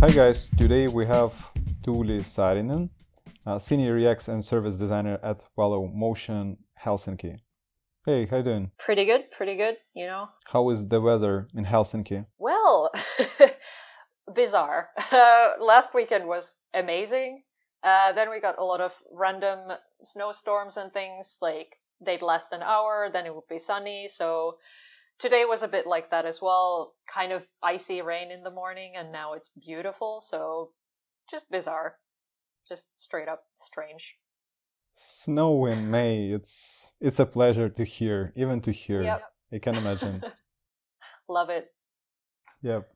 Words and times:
Hi 0.00 0.08
guys, 0.08 0.48
today 0.56 0.86
we 0.88 1.04
have 1.04 1.32
Tuuli 1.82 2.20
Saarinen, 2.22 2.88
Senior 3.58 3.98
UX 3.98 4.28
and 4.28 4.42
Service 4.42 4.78
Designer 4.78 5.18
at 5.22 5.44
Valo 5.58 5.92
Motion 5.92 6.56
Helsinki. 6.82 7.36
Hey, 8.06 8.24
how 8.24 8.38
you 8.38 8.42
doing? 8.42 8.70
Pretty 8.78 9.04
good, 9.04 9.30
pretty 9.30 9.56
good, 9.56 9.76
you 9.92 10.06
know. 10.06 10.30
How 10.48 10.70
is 10.70 10.88
the 10.88 11.02
weather 11.02 11.48
in 11.54 11.66
Helsinki? 11.66 12.24
Well, 12.38 12.90
bizarre. 14.34 14.88
Uh, 15.12 15.50
last 15.60 15.92
weekend 15.92 16.26
was 16.26 16.54
amazing. 16.72 17.42
Uh, 17.82 18.14
then 18.14 18.30
we 18.30 18.40
got 18.40 18.58
a 18.58 18.64
lot 18.64 18.80
of 18.80 18.94
random 19.12 19.70
snowstorms 20.02 20.78
and 20.78 20.90
things, 20.94 21.36
like 21.42 21.76
they'd 22.00 22.22
last 22.22 22.54
an 22.54 22.62
hour, 22.62 23.10
then 23.12 23.26
it 23.26 23.34
would 23.34 23.48
be 23.50 23.58
sunny, 23.58 24.08
so 24.08 24.56
today 25.20 25.44
was 25.44 25.62
a 25.62 25.68
bit 25.68 25.86
like 25.86 26.10
that 26.10 26.26
as 26.26 26.40
well. 26.42 26.94
Kind 27.06 27.32
of 27.32 27.46
icy 27.62 28.02
rain 28.02 28.30
in 28.30 28.42
the 28.42 28.50
morning, 28.50 28.94
and 28.96 29.12
now 29.12 29.34
it's 29.34 29.50
beautiful. 29.64 30.20
So 30.20 30.70
just 31.30 31.50
bizarre, 31.50 31.96
just 32.68 32.96
straight 32.98 33.28
up 33.28 33.42
strange. 33.54 34.16
Snow 34.94 35.66
in 35.66 35.90
May. 35.90 36.30
It's 36.30 36.90
it's 37.00 37.20
a 37.20 37.26
pleasure 37.26 37.68
to 37.68 37.84
hear, 37.84 38.32
even 38.34 38.60
to 38.62 38.72
hear. 38.72 39.02
Yep. 39.02 39.22
I 39.52 39.58
can 39.58 39.74
imagine. 39.76 40.22
Love 41.28 41.50
it. 41.50 41.68
Yep. 42.62 42.88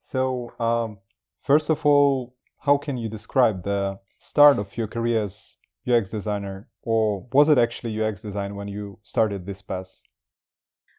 So, 0.00 0.52
um, 0.60 0.98
first 1.42 1.70
of 1.70 1.84
all, 1.86 2.34
how 2.60 2.76
can 2.76 2.96
you 2.96 3.08
describe 3.08 3.62
the 3.62 3.98
start 4.18 4.58
of 4.58 4.76
your 4.76 4.86
career 4.86 5.22
as 5.22 5.56
UX 5.88 6.10
designer, 6.10 6.68
or 6.82 7.26
was 7.32 7.48
it 7.48 7.58
actually 7.58 8.00
UX 8.00 8.20
design 8.20 8.54
when 8.54 8.68
you 8.68 8.98
started 9.02 9.46
this 9.46 9.62
path? 9.62 10.02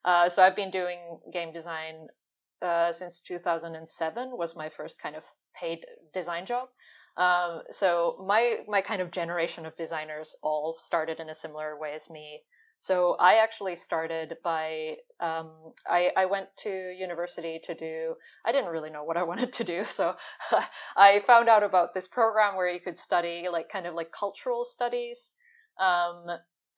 Uh, 0.05 0.29
so 0.29 0.43
I've 0.43 0.55
been 0.55 0.71
doing 0.71 0.99
game 1.31 1.51
design 1.51 2.07
uh, 2.61 2.91
since 2.91 3.21
2007 3.21 4.37
was 4.37 4.55
my 4.55 4.69
first 4.69 5.01
kind 5.01 5.15
of 5.15 5.23
paid 5.55 5.85
design 6.13 6.45
job. 6.45 6.69
Um, 7.17 7.63
so 7.69 8.23
my 8.25 8.59
my 8.67 8.81
kind 8.81 9.01
of 9.01 9.11
generation 9.11 9.65
of 9.65 9.75
designers 9.75 10.35
all 10.41 10.75
started 10.79 11.19
in 11.19 11.29
a 11.29 11.35
similar 11.35 11.77
way 11.77 11.93
as 11.93 12.09
me. 12.09 12.43
So 12.77 13.15
I 13.19 13.35
actually 13.35 13.75
started 13.75 14.37
by 14.41 14.97
um, 15.19 15.51
I, 15.85 16.11
I 16.15 16.25
went 16.27 16.47
to 16.59 16.69
university 16.69 17.59
to 17.65 17.75
do 17.75 18.15
I 18.45 18.53
didn't 18.53 18.71
really 18.71 18.89
know 18.89 19.03
what 19.03 19.17
I 19.17 19.23
wanted 19.31 19.51
to 19.53 19.63
do, 19.65 19.83
so 19.83 20.15
I 20.95 21.19
found 21.19 21.49
out 21.49 21.63
about 21.63 21.93
this 21.93 22.07
program 22.07 22.55
where 22.55 22.69
you 22.69 22.79
could 22.79 22.97
study 22.97 23.47
like 23.51 23.67
kind 23.69 23.85
of 23.85 23.95
like 23.95 24.11
cultural 24.11 24.63
studies. 24.63 25.31
Um, 25.77 26.25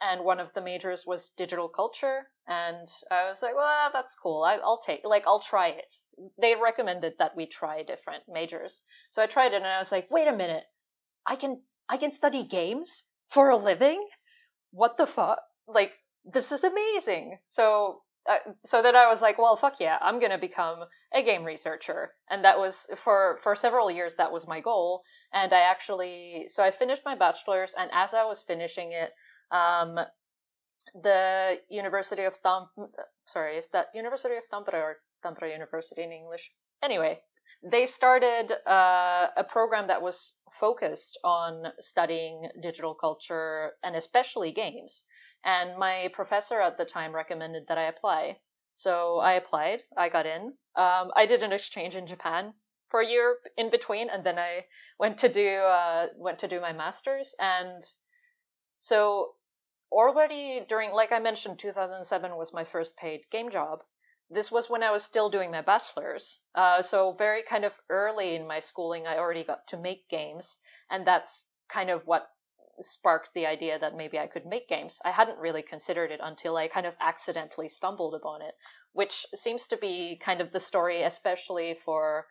and 0.01 0.25
one 0.25 0.39
of 0.39 0.51
the 0.53 0.61
majors 0.61 1.05
was 1.05 1.29
digital 1.29 1.69
culture 1.69 2.27
and 2.47 2.87
i 3.11 3.25
was 3.25 3.41
like 3.41 3.55
well 3.55 3.89
that's 3.93 4.15
cool. 4.15 4.43
I, 4.43 4.57
will 4.57 4.79
take 4.79 5.01
like 5.03 5.25
i'll 5.27 5.39
try 5.39 5.69
it. 5.69 5.95
They 6.39 6.55
recommended 6.55 7.13
that 7.19 7.35
we 7.35 7.45
try 7.45 7.83
different 7.83 8.23
majors. 8.27 8.81
So 9.11 9.21
i 9.21 9.27
tried 9.27 9.53
it 9.53 9.57
and 9.57 9.67
i 9.67 9.77
was 9.77 9.91
like 9.91 10.09
wait 10.09 10.27
a 10.27 10.35
minute. 10.35 10.65
I 11.25 11.35
can 11.35 11.61
i 11.87 11.97
can 11.97 12.11
study 12.11 12.43
games 12.43 13.03
for 13.27 13.49
a 13.49 13.57
living? 13.57 14.05
What 14.71 14.97
the 14.97 15.07
fuck? 15.07 15.39
Like 15.67 15.93
this 16.25 16.51
is 16.51 16.63
amazing. 16.63 17.39
So 17.45 18.01
uh, 18.27 18.37
so 18.63 18.81
then 18.83 18.95
I 18.95 19.07
was 19.07 19.21
like, 19.21 19.39
well, 19.39 19.55
fuck 19.55 19.79
yeah, 19.79 19.97
I'm 19.99 20.19
gonna 20.19 20.37
become 20.37 20.85
a 21.11 21.23
game 21.23 21.43
researcher, 21.43 22.13
and 22.29 22.45
that 22.45 22.59
was 22.59 22.85
for 22.95 23.39
for 23.41 23.55
several 23.55 23.89
years. 23.89 24.15
That 24.15 24.31
was 24.31 24.47
my 24.47 24.61
goal, 24.61 25.03
and 25.33 25.51
I 25.51 25.61
actually 25.61 26.47
so 26.47 26.63
I 26.63 26.69
finished 26.71 27.03
my 27.03 27.15
bachelor's, 27.15 27.73
and 27.73 27.89
as 27.91 28.13
I 28.13 28.25
was 28.25 28.41
finishing 28.41 28.91
it, 28.91 29.11
um, 29.51 29.99
the 30.95 31.59
University 31.69 32.23
of 32.23 32.41
Tamp, 32.41 32.69
sorry, 33.25 33.57
is 33.57 33.67
that 33.69 33.87
University 33.93 34.35
of 34.35 34.43
Tampere 34.51 34.81
or 34.81 34.97
Tampere 35.23 35.51
University 35.51 36.03
in 36.03 36.11
English? 36.11 36.51
Anyway, 36.81 37.21
they 37.63 37.85
started 37.85 38.51
uh, 38.65 39.27
a 39.37 39.43
program 39.43 39.87
that 39.87 40.01
was 40.01 40.33
focused 40.51 41.17
on 41.23 41.71
studying 41.79 42.49
digital 42.61 42.95
culture 42.95 43.73
and 43.83 43.95
especially 43.95 44.51
games. 44.51 45.05
And 45.43 45.77
my 45.77 46.09
professor 46.13 46.59
at 46.61 46.77
the 46.77 46.85
time 46.85 47.13
recommended 47.13 47.67
that 47.67 47.77
I 47.77 47.83
apply. 47.83 48.39
So 48.73 49.19
I 49.19 49.33
applied, 49.33 49.83
I 49.97 50.09
got 50.09 50.25
in. 50.25 50.53
Um, 50.75 51.11
I 51.15 51.25
did 51.25 51.43
an 51.43 51.51
exchange 51.51 51.95
in 51.95 52.07
Japan 52.07 52.53
for 52.89 53.01
a 53.01 53.07
year 53.07 53.37
in 53.57 53.69
between, 53.69 54.09
and 54.09 54.23
then 54.23 54.39
I 54.39 54.65
went 54.99 55.19
to 55.19 55.29
do 55.29 55.47
uh, 55.47 56.07
went 56.15 56.39
to 56.39 56.47
do 56.47 56.61
my 56.61 56.73
master's. 56.73 57.35
And 57.39 57.83
so 58.77 59.35
already 59.91 60.65
during, 60.67 60.91
like 60.91 61.11
I 61.11 61.19
mentioned, 61.19 61.59
2007 61.59 62.37
was 62.37 62.53
my 62.53 62.63
first 62.63 62.97
paid 62.97 63.21
game 63.29 63.49
job. 63.49 63.83
This 64.29 64.51
was 64.51 64.69
when 64.69 64.83
I 64.83 64.91
was 64.91 65.03
still 65.03 65.29
doing 65.29 65.51
my 65.51 65.61
bachelor's. 65.61 66.39
Uh, 66.55 66.81
so 66.81 67.11
very 67.11 67.43
kind 67.43 67.65
of 67.65 67.79
early 67.89 68.35
in 68.35 68.47
my 68.47 68.59
schooling, 68.59 69.05
I 69.05 69.17
already 69.17 69.43
got 69.43 69.67
to 69.67 69.77
make 69.77 70.07
games, 70.09 70.57
and 70.89 71.05
that's 71.05 71.47
kind 71.67 71.89
of 71.89 72.07
what 72.07 72.29
sparked 72.79 73.33
the 73.33 73.45
idea 73.45 73.77
that 73.77 73.95
maybe 73.95 74.17
I 74.17 74.27
could 74.27 74.45
make 74.45 74.67
games. 74.67 74.99
I 75.03 75.11
hadn't 75.11 75.39
really 75.39 75.61
considered 75.61 76.11
it 76.11 76.19
until 76.23 76.57
I 76.57 76.67
kind 76.67 76.85
of 76.85 76.95
accidentally 76.99 77.67
stumbled 77.67 78.15
upon 78.15 78.41
it, 78.41 78.55
which 78.93 79.25
seems 79.35 79.67
to 79.67 79.77
be 79.77 80.17
kind 80.17 80.41
of 80.41 80.51
the 80.51 80.59
story, 80.59 81.03
especially 81.03 81.73
for 81.73 82.25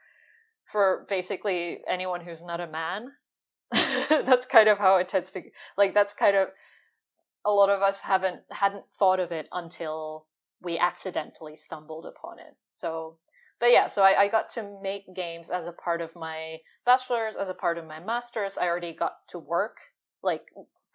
for 0.73 1.05
basically 1.09 1.81
anyone 1.87 2.21
who's 2.21 2.45
not 2.45 2.61
a 2.61 2.67
man. 2.67 3.13
that's 4.09 4.47
kind 4.47 4.69
of 4.69 4.79
how 4.79 4.97
it 4.97 5.09
tends 5.09 5.31
to 5.33 5.43
like. 5.77 5.95
That's 5.95 6.15
kind 6.15 6.37
of 6.37 6.49
a 7.45 7.51
lot 7.51 7.71
of 7.71 7.83
us 7.83 8.01
haven't 8.01 8.43
hadn't 8.51 8.85
thought 8.99 9.21
of 9.21 9.33
it 9.33 9.49
until 9.53 10.27
we 10.61 10.79
accidentally 10.79 11.57
stumbled 11.57 12.07
upon 12.07 12.39
it. 12.39 12.55
So, 12.73 13.17
but 13.61 13.71
yeah, 13.71 13.87
so 13.87 14.03
I, 14.03 14.23
I 14.23 14.29
got 14.29 14.51
to 14.51 14.79
make 14.83 15.15
games 15.15 15.51
as 15.51 15.67
a 15.67 15.73
part 15.73 16.01
of 16.01 16.15
my 16.15 16.59
bachelor's, 16.85 17.37
as 17.37 17.49
a 17.49 17.55
part 17.55 17.79
of 17.79 17.87
my 17.87 18.01
master's. 18.01 18.59
I 18.59 18.69
already 18.69 18.93
got 18.93 19.17
to 19.29 19.39
work, 19.39 19.79
like 20.23 20.47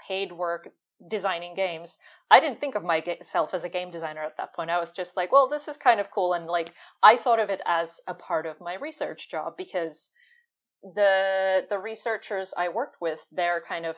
paid 0.08 0.32
work 0.32 0.70
designing 1.08 1.56
games. 1.56 1.98
I 2.32 2.40
didn't 2.40 2.60
think 2.60 2.76
of 2.76 2.84
myself 2.84 3.54
as 3.54 3.64
a 3.64 3.70
game 3.70 3.92
designer 3.92 4.24
at 4.24 4.38
that 4.38 4.54
point. 4.56 4.70
I 4.70 4.80
was 4.80 4.92
just 4.92 5.18
like, 5.18 5.32
well, 5.32 5.50
this 5.50 5.68
is 5.68 5.78
kind 5.78 6.00
of 6.00 6.12
cool. 6.12 6.34
And 6.34 6.48
like, 6.48 6.74
I 7.04 7.18
thought 7.18 7.40
of 7.40 7.50
it 7.50 7.62
as 7.66 8.00
a 8.08 8.14
part 8.14 8.46
of 8.46 8.62
my 8.62 8.76
research 8.76 9.30
job 9.30 9.56
because 9.58 10.10
the 10.84 11.66
the 11.70 11.80
researchers 11.80 12.54
I 12.56 12.70
worked 12.70 13.02
with, 13.02 13.26
they're 13.32 13.62
kind 13.68 13.86
of 13.86 13.98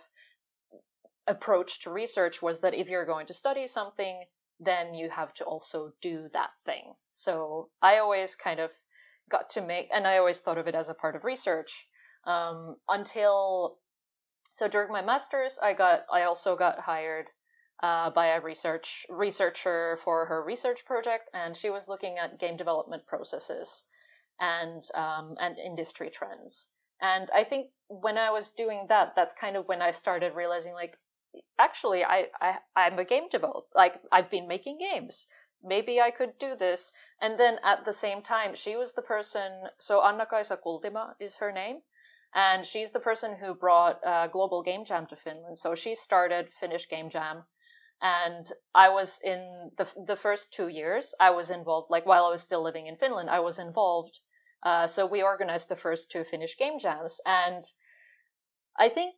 approach 1.28 1.82
to 1.82 1.90
research 1.90 2.42
was 2.42 2.62
that 2.62 2.74
if 2.74 2.90
you're 2.90 3.06
going 3.06 3.28
to 3.28 3.34
study 3.34 3.68
something, 3.68 4.24
then 4.60 4.94
you 4.94 5.10
have 5.10 5.34
to 5.36 5.44
also 5.44 5.92
do 6.02 6.30
that 6.34 6.50
thing. 6.66 6.94
So 7.14 7.70
I 7.82 8.00
always 8.00 8.36
kind 8.36 8.60
of 8.60 8.72
got 9.30 9.52
to 9.52 9.62
make, 9.62 9.90
and 9.94 10.08
I 10.08 10.18
always 10.18 10.40
thought 10.40 10.58
of 10.58 10.68
it 10.68 10.76
as 10.76 10.90
a 10.90 10.94
part 10.94 11.16
of 11.16 11.24
research 11.24 11.88
um, 12.26 12.78
until. 12.88 13.78
So 14.52 14.68
during 14.68 14.92
my 14.92 15.04
masters, 15.04 15.60
I 15.62 15.74
got, 15.74 16.06
I 16.12 16.24
also 16.24 16.56
got 16.56 16.80
hired 16.80 17.28
uh, 17.84 18.10
by 18.10 18.28
a 18.28 18.42
research 18.42 19.06
researcher 19.10 19.98
for 20.04 20.26
her 20.26 20.44
research 20.44 20.86
project, 20.86 21.30
and 21.34 21.56
she 21.56 21.70
was 21.70 21.88
looking 21.88 22.18
at 22.18 22.40
game 22.40 22.58
development 22.58 23.06
processes 23.06 23.84
and 24.40 24.84
um, 24.96 25.36
and 25.40 25.60
industry 25.60 26.10
trends. 26.10 26.70
And 27.02 27.30
I 27.32 27.44
think 27.44 27.70
when 27.88 28.18
I 28.18 28.32
was 28.32 28.52
doing 28.52 28.88
that, 28.90 29.14
that's 29.16 29.34
kind 29.34 29.56
of 29.56 29.68
when 29.68 29.82
I 29.82 29.92
started 29.92 30.34
realizing 30.34 30.74
like, 30.74 30.98
actually 31.58 32.04
I, 32.04 32.28
I 32.42 32.60
i'm 32.76 33.00
a 33.00 33.06
game 33.06 33.30
developer 33.30 33.68
like 33.76 34.02
i've 34.12 34.30
been 34.30 34.48
making 34.48 34.78
games. 34.80 35.28
Maybe 35.64 36.00
i 36.02 36.12
could 36.12 36.38
do 36.40 36.56
this. 36.56 36.92
And 37.20 37.40
then 37.40 37.60
at 37.64 37.86
the 37.86 37.94
same 37.94 38.22
time 38.22 38.56
she 38.56 38.76
was 38.76 38.94
the 38.94 39.02
person 39.02 39.70
so 39.80 40.04
anna-kaisa 40.04 40.58
kultima 40.58 41.16
is 41.20 41.38
her 41.38 41.52
name. 41.52 41.82
And 42.34 42.66
she's 42.66 42.92
the 42.92 43.00
person 43.00 43.36
who 43.36 43.54
brought 43.54 44.06
uh, 44.06 44.28
global 44.28 44.62
game 44.62 44.86
jam 44.86 45.08
to 45.08 45.16
finland. 45.16 45.58
So 45.58 45.76
she 45.76 45.96
started 45.96 46.54
finnish 46.54 46.88
game 46.90 47.10
jam. 47.10 47.46
And 48.02 48.52
i 48.76 48.90
was 48.90 49.20
in 49.24 49.72
the, 49.78 49.88
the 50.06 50.16
first 50.16 50.54
two 50.54 50.68
years 50.68 51.16
i 51.20 51.32
was 51.32 51.52
involved 51.52 51.90
like 51.90 52.06
while 52.06 52.26
i 52.26 52.30
was 52.30 52.44
still 52.44 52.62
living 52.62 52.88
in 52.88 52.98
finland 52.98 53.30
i 53.30 53.40
was 53.40 53.60
involved. 53.60 54.20
Uh, 54.64 54.88
so 54.88 55.06
we 55.06 55.22
organized 55.22 55.70
the 55.70 55.76
first 55.76 56.12
two 56.12 56.24
finnish 56.24 56.58
game 56.58 56.80
jams. 56.80 57.22
And 57.26 57.64
I 58.78 58.90
think 58.90 59.16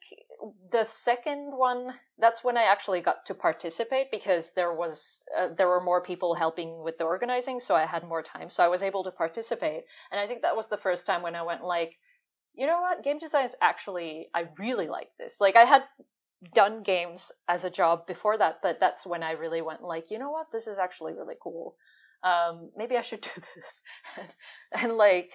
the 0.72 0.86
second 0.86 1.52
one 1.54 1.94
that's 2.18 2.44
when 2.44 2.58
I 2.58 2.64
actually 2.64 3.02
got 3.02 3.26
to 3.26 3.34
participate 3.34 4.10
because 4.10 4.54
there 4.54 4.74
was 4.74 5.22
uh, 5.38 5.50
there 5.58 5.68
were 5.68 5.82
more 5.82 6.02
people 6.02 6.34
helping 6.34 6.82
with 6.82 6.98
the 6.98 7.04
organizing 7.04 7.60
so 7.60 7.76
I 7.76 7.86
had 7.86 8.04
more 8.08 8.24
time. 8.24 8.50
So 8.50 8.64
I 8.64 8.70
was 8.70 8.84
able 8.84 9.04
to 9.04 9.12
participate. 9.12 9.84
And 10.12 10.20
I 10.20 10.28
think 10.28 10.44
that 10.44 10.56
was 10.56 10.70
the 10.70 10.78
first 10.78 11.06
time 11.06 11.22
when 11.22 11.36
I 11.36 11.44
went 11.44 11.64
like 11.64 11.98
you 12.56 12.68
know 12.68 12.82
what? 12.82 13.04
Game 13.04 13.20
design 13.20 13.46
is 13.46 13.56
actually 13.62 14.30
I 14.34 14.48
really 14.58 14.88
like 14.88 15.10
this. 15.20 15.42
Like 15.42 15.56
I 15.58 15.66
had 15.66 15.84
done 16.54 16.84
games 16.84 17.34
as 17.50 17.66
a 17.66 17.70
job 17.70 18.08
before 18.08 18.38
that 18.38 18.60
but 18.64 18.80
that's 18.80 19.06
when 19.06 19.24
I 19.24 19.32
really 19.32 19.62
went 19.62 19.84
like 19.84 20.10
you 20.10 20.20
know 20.20 20.32
what? 20.32 20.48
This 20.54 20.68
is 20.68 20.78
actually 20.78 21.14
really 21.14 21.36
cool. 21.42 21.76
Um, 22.24 22.72
maybe 22.78 22.96
I 22.96 23.02
should 23.02 23.22
do 23.30 23.42
this. 23.56 23.82
And, 24.18 24.30
and 24.84 24.98
like 24.98 25.34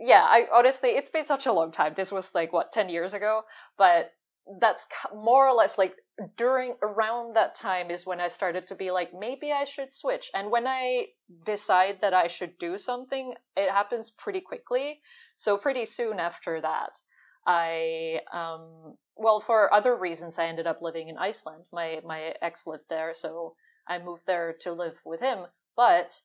yeah, 0.00 0.22
I 0.22 0.46
honestly, 0.52 0.90
it's 0.90 1.10
been 1.10 1.26
such 1.26 1.46
a 1.46 1.52
long 1.52 1.72
time. 1.72 1.92
This 1.94 2.10
was 2.10 2.34
like 2.34 2.52
what 2.52 2.72
ten 2.72 2.88
years 2.88 3.14
ago, 3.14 3.42
but 3.76 4.12
that's 4.58 4.86
more 5.14 5.46
or 5.46 5.52
less 5.52 5.76
like 5.78 5.94
during 6.36 6.74
around 6.82 7.36
that 7.36 7.54
time 7.54 7.90
is 7.90 8.06
when 8.06 8.20
I 8.20 8.28
started 8.28 8.66
to 8.68 8.74
be 8.74 8.90
like, 8.90 9.12
maybe 9.14 9.52
I 9.52 9.64
should 9.64 9.92
switch. 9.92 10.30
And 10.34 10.50
when 10.50 10.66
I 10.66 11.06
decide 11.44 11.98
that 12.00 12.14
I 12.14 12.26
should 12.26 12.58
do 12.58 12.78
something, 12.78 13.34
it 13.56 13.70
happens 13.70 14.10
pretty 14.10 14.40
quickly. 14.40 15.00
So 15.36 15.56
pretty 15.56 15.84
soon 15.84 16.18
after 16.18 16.60
that, 16.62 16.98
I 17.46 18.20
um, 18.32 18.96
well 19.16 19.40
for 19.40 19.72
other 19.72 19.94
reasons 19.94 20.38
I 20.38 20.46
ended 20.46 20.66
up 20.66 20.82
living 20.82 21.08
in 21.08 21.18
Iceland. 21.18 21.64
My 21.72 22.00
my 22.04 22.34
ex 22.40 22.66
lived 22.66 22.88
there, 22.88 23.12
so 23.14 23.54
I 23.86 23.98
moved 23.98 24.22
there 24.26 24.54
to 24.60 24.72
live 24.72 24.98
with 25.04 25.20
him. 25.20 25.46
But 25.76 26.18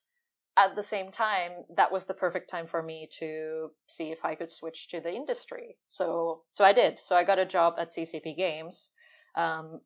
at 0.56 0.74
the 0.74 0.82
same 0.82 1.10
time, 1.10 1.52
that 1.76 1.92
was 1.92 2.06
the 2.06 2.14
perfect 2.14 2.48
time 2.48 2.66
for 2.66 2.82
me 2.82 3.08
to 3.18 3.70
see 3.86 4.10
if 4.10 4.24
I 4.24 4.34
could 4.34 4.50
switch 4.50 4.88
to 4.88 5.00
the 5.00 5.12
industry. 5.12 5.76
So 5.86 6.42
so 6.50 6.64
I 6.64 6.72
did. 6.72 6.98
So 6.98 7.14
I 7.14 7.24
got 7.24 7.38
a 7.38 7.44
job 7.44 7.74
at 7.78 7.90
CCP 7.90 8.36
Games 8.36 8.90
um, 9.36 9.80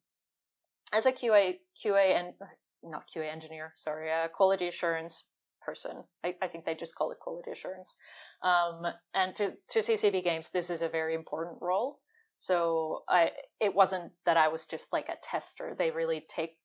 as 0.92 1.06
a 1.06 1.12
QA 1.12 1.58
QA 1.84 2.14
and 2.14 2.34
not 2.82 3.08
QA 3.14 3.30
engineer, 3.30 3.72
sorry, 3.76 4.10
a 4.10 4.28
quality 4.28 4.68
assurance 4.68 5.24
person. 5.60 6.04
I, 6.24 6.36
I 6.40 6.46
think 6.46 6.64
they 6.64 6.74
just 6.74 6.94
call 6.94 7.10
it 7.10 7.18
quality 7.18 7.50
assurance. 7.50 7.96
Um, 8.42 8.86
and 9.12 9.34
to 9.36 9.52
to 9.70 9.80
CCP 9.80 10.22
Games, 10.22 10.50
this 10.50 10.70
is 10.70 10.82
a 10.82 10.88
very 10.88 11.14
important 11.14 11.58
role. 11.60 11.98
So 12.36 13.02
I 13.08 13.32
it 13.58 13.74
wasn't 13.74 14.12
that 14.24 14.36
I 14.36 14.48
was 14.48 14.66
just 14.66 14.92
like 14.92 15.08
a 15.08 15.18
tester. 15.22 15.74
They 15.76 15.90
really 15.90 16.24
take 16.28 16.56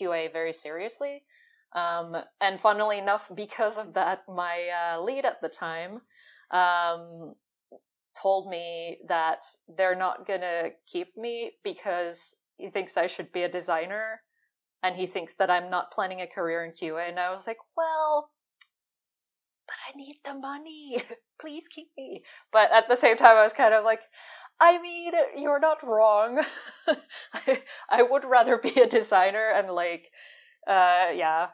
QA 0.00 0.32
very 0.32 0.52
seriously. 0.52 1.24
Um, 1.74 2.16
and 2.40 2.60
funnily 2.60 2.98
enough, 2.98 3.30
because 3.34 3.78
of 3.78 3.94
that, 3.94 4.22
my 4.28 4.68
uh, 4.94 5.00
lead 5.02 5.24
at 5.24 5.40
the 5.40 5.48
time 5.48 6.00
um, 6.50 7.34
told 8.20 8.48
me 8.48 8.98
that 9.08 9.44
they're 9.68 9.96
not 9.96 10.26
gonna 10.26 10.70
keep 10.86 11.16
me 11.16 11.52
because 11.64 12.34
he 12.58 12.70
thinks 12.70 12.96
I 12.96 13.06
should 13.06 13.32
be 13.32 13.42
a 13.44 13.48
designer 13.48 14.22
and 14.82 14.96
he 14.96 15.06
thinks 15.06 15.34
that 15.34 15.50
I'm 15.50 15.70
not 15.70 15.92
planning 15.92 16.20
a 16.22 16.26
career 16.26 16.64
in 16.64 16.72
QA. 16.72 17.08
And 17.08 17.20
I 17.20 17.30
was 17.30 17.46
like, 17.46 17.58
well, 17.76 18.30
but 19.66 19.76
I 19.88 19.96
need 19.96 20.16
the 20.24 20.34
money. 20.34 21.02
Please 21.40 21.68
keep 21.68 21.90
me. 21.96 22.24
But 22.52 22.70
at 22.72 22.88
the 22.88 22.96
same 22.96 23.16
time, 23.16 23.36
I 23.36 23.42
was 23.42 23.52
kind 23.52 23.74
of 23.74 23.84
like, 23.84 24.00
I 24.60 24.80
mean, 24.80 25.12
you're 25.38 25.60
not 25.60 25.82
wrong. 25.86 26.42
I, 27.34 27.62
I 27.88 28.02
would 28.02 28.24
rather 28.24 28.58
be 28.58 28.80
a 28.80 28.86
designer 28.88 29.50
and 29.50 29.70
like, 29.70 30.06
uh, 30.66 31.08
yeah. 31.14 31.48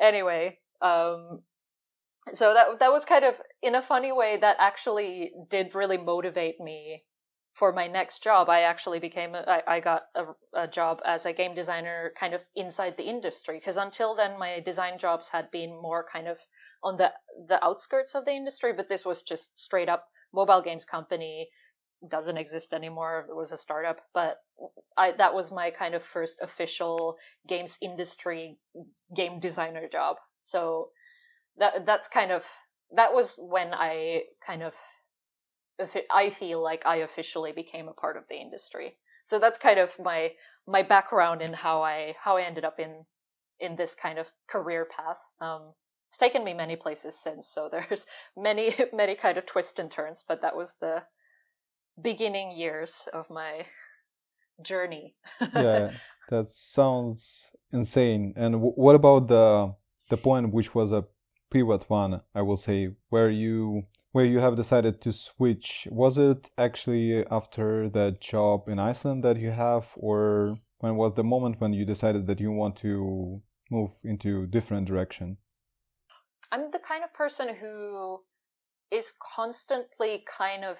Anyway, 0.00 0.58
um, 0.80 1.42
so 2.32 2.54
that 2.54 2.78
that 2.80 2.92
was 2.92 3.04
kind 3.04 3.24
of 3.24 3.40
in 3.62 3.74
a 3.74 3.82
funny 3.82 4.12
way 4.12 4.36
that 4.38 4.56
actually 4.58 5.32
did 5.48 5.74
really 5.74 5.98
motivate 5.98 6.60
me 6.60 7.04
for 7.52 7.72
my 7.72 7.86
next 7.86 8.22
job. 8.22 8.48
I 8.48 8.62
actually 8.62 8.98
became 8.98 9.34
a, 9.34 9.44
I, 9.46 9.76
I 9.76 9.80
got 9.80 10.04
a, 10.14 10.24
a 10.54 10.68
job 10.68 11.00
as 11.04 11.26
a 11.26 11.32
game 11.32 11.54
designer 11.54 12.12
kind 12.18 12.34
of 12.34 12.42
inside 12.56 12.96
the 12.96 13.04
industry 13.04 13.58
because 13.58 13.76
until 13.76 14.14
then 14.14 14.38
my 14.38 14.60
design 14.60 14.98
jobs 14.98 15.28
had 15.28 15.50
been 15.50 15.70
more 15.80 16.04
kind 16.12 16.28
of 16.28 16.38
on 16.82 16.96
the 16.96 17.12
the 17.48 17.62
outskirts 17.64 18.14
of 18.14 18.24
the 18.24 18.32
industry, 18.32 18.72
but 18.72 18.88
this 18.88 19.04
was 19.04 19.22
just 19.22 19.58
straight 19.58 19.88
up 19.88 20.08
mobile 20.32 20.62
games 20.62 20.84
company 20.84 21.48
doesn't 22.08 22.36
exist 22.36 22.74
anymore. 22.74 23.26
It 23.28 23.34
was 23.34 23.52
a 23.52 23.56
startup, 23.56 24.00
but 24.12 24.38
I 24.96 25.12
that 25.12 25.34
was 25.34 25.50
my 25.50 25.70
kind 25.70 25.94
of 25.94 26.02
first 26.02 26.38
official 26.42 27.16
games 27.48 27.78
industry 27.80 28.58
game 29.14 29.40
designer 29.40 29.88
job. 29.88 30.16
So 30.40 30.90
that 31.58 31.86
that's 31.86 32.08
kind 32.08 32.30
of 32.32 32.44
that 32.92 33.14
was 33.14 33.34
when 33.38 33.74
I 33.74 34.24
kind 34.46 34.62
of 34.62 34.74
I 36.10 36.30
feel 36.30 36.62
like 36.62 36.86
I 36.86 36.96
officially 36.96 37.52
became 37.52 37.88
a 37.88 37.92
part 37.92 38.16
of 38.16 38.24
the 38.28 38.36
industry. 38.36 38.96
So 39.24 39.38
that's 39.38 39.58
kind 39.58 39.78
of 39.78 39.98
my 39.98 40.32
my 40.66 40.82
background 40.82 41.42
in 41.42 41.52
how 41.52 41.82
I 41.82 42.14
how 42.20 42.36
I 42.36 42.42
ended 42.42 42.64
up 42.64 42.78
in 42.78 43.04
in 43.60 43.76
this 43.76 43.94
kind 43.94 44.18
of 44.18 44.30
career 44.46 44.84
path. 44.84 45.18
Um, 45.40 45.72
it's 46.08 46.18
taken 46.18 46.44
me 46.44 46.54
many 46.54 46.76
places 46.76 47.18
since, 47.18 47.48
so 47.48 47.68
there's 47.72 48.06
many 48.36 48.74
many 48.92 49.16
kind 49.16 49.38
of 49.38 49.46
twists 49.46 49.78
and 49.78 49.90
turns, 49.90 50.24
but 50.26 50.42
that 50.42 50.56
was 50.56 50.74
the 50.80 51.02
beginning 52.00 52.52
years 52.52 53.06
of 53.12 53.28
my 53.30 53.66
journey. 54.62 55.14
yeah, 55.54 55.90
that 56.30 56.48
sounds 56.50 57.52
insane. 57.72 58.34
And 58.36 58.54
w- 58.54 58.74
what 58.74 58.94
about 58.94 59.28
the 59.28 59.74
the 60.10 60.16
point 60.16 60.52
which 60.52 60.74
was 60.74 60.92
a 60.92 61.06
pivot 61.50 61.88
one, 61.88 62.20
I 62.34 62.42
will 62.42 62.56
say, 62.56 62.94
where 63.08 63.30
you 63.30 63.84
where 64.12 64.24
you 64.24 64.38
have 64.38 64.54
decided 64.54 65.00
to 65.00 65.12
switch. 65.12 65.88
Was 65.90 66.18
it 66.18 66.50
actually 66.56 67.26
after 67.26 67.88
that 67.90 68.20
job 68.20 68.68
in 68.68 68.78
Iceland 68.78 69.24
that 69.24 69.38
you 69.38 69.50
have, 69.50 69.92
or 69.96 70.58
when 70.78 70.96
was 70.96 71.14
the 71.14 71.24
moment 71.24 71.60
when 71.60 71.72
you 71.72 71.84
decided 71.84 72.26
that 72.28 72.40
you 72.40 72.52
want 72.52 72.76
to 72.76 73.42
move 73.70 73.92
into 74.04 74.46
different 74.46 74.86
direction? 74.86 75.38
I'm 76.52 76.70
the 76.70 76.78
kind 76.78 77.02
of 77.02 77.12
person 77.12 77.56
who 77.56 78.20
is 78.90 79.12
constantly 79.34 80.24
kind 80.28 80.64
of 80.64 80.78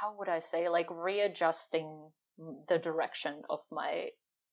how 0.00 0.14
would 0.18 0.28
I 0.28 0.40
say 0.40 0.68
like 0.68 0.88
readjusting 0.90 2.10
the 2.68 2.78
direction 2.78 3.42
of 3.48 3.60
my 3.70 4.10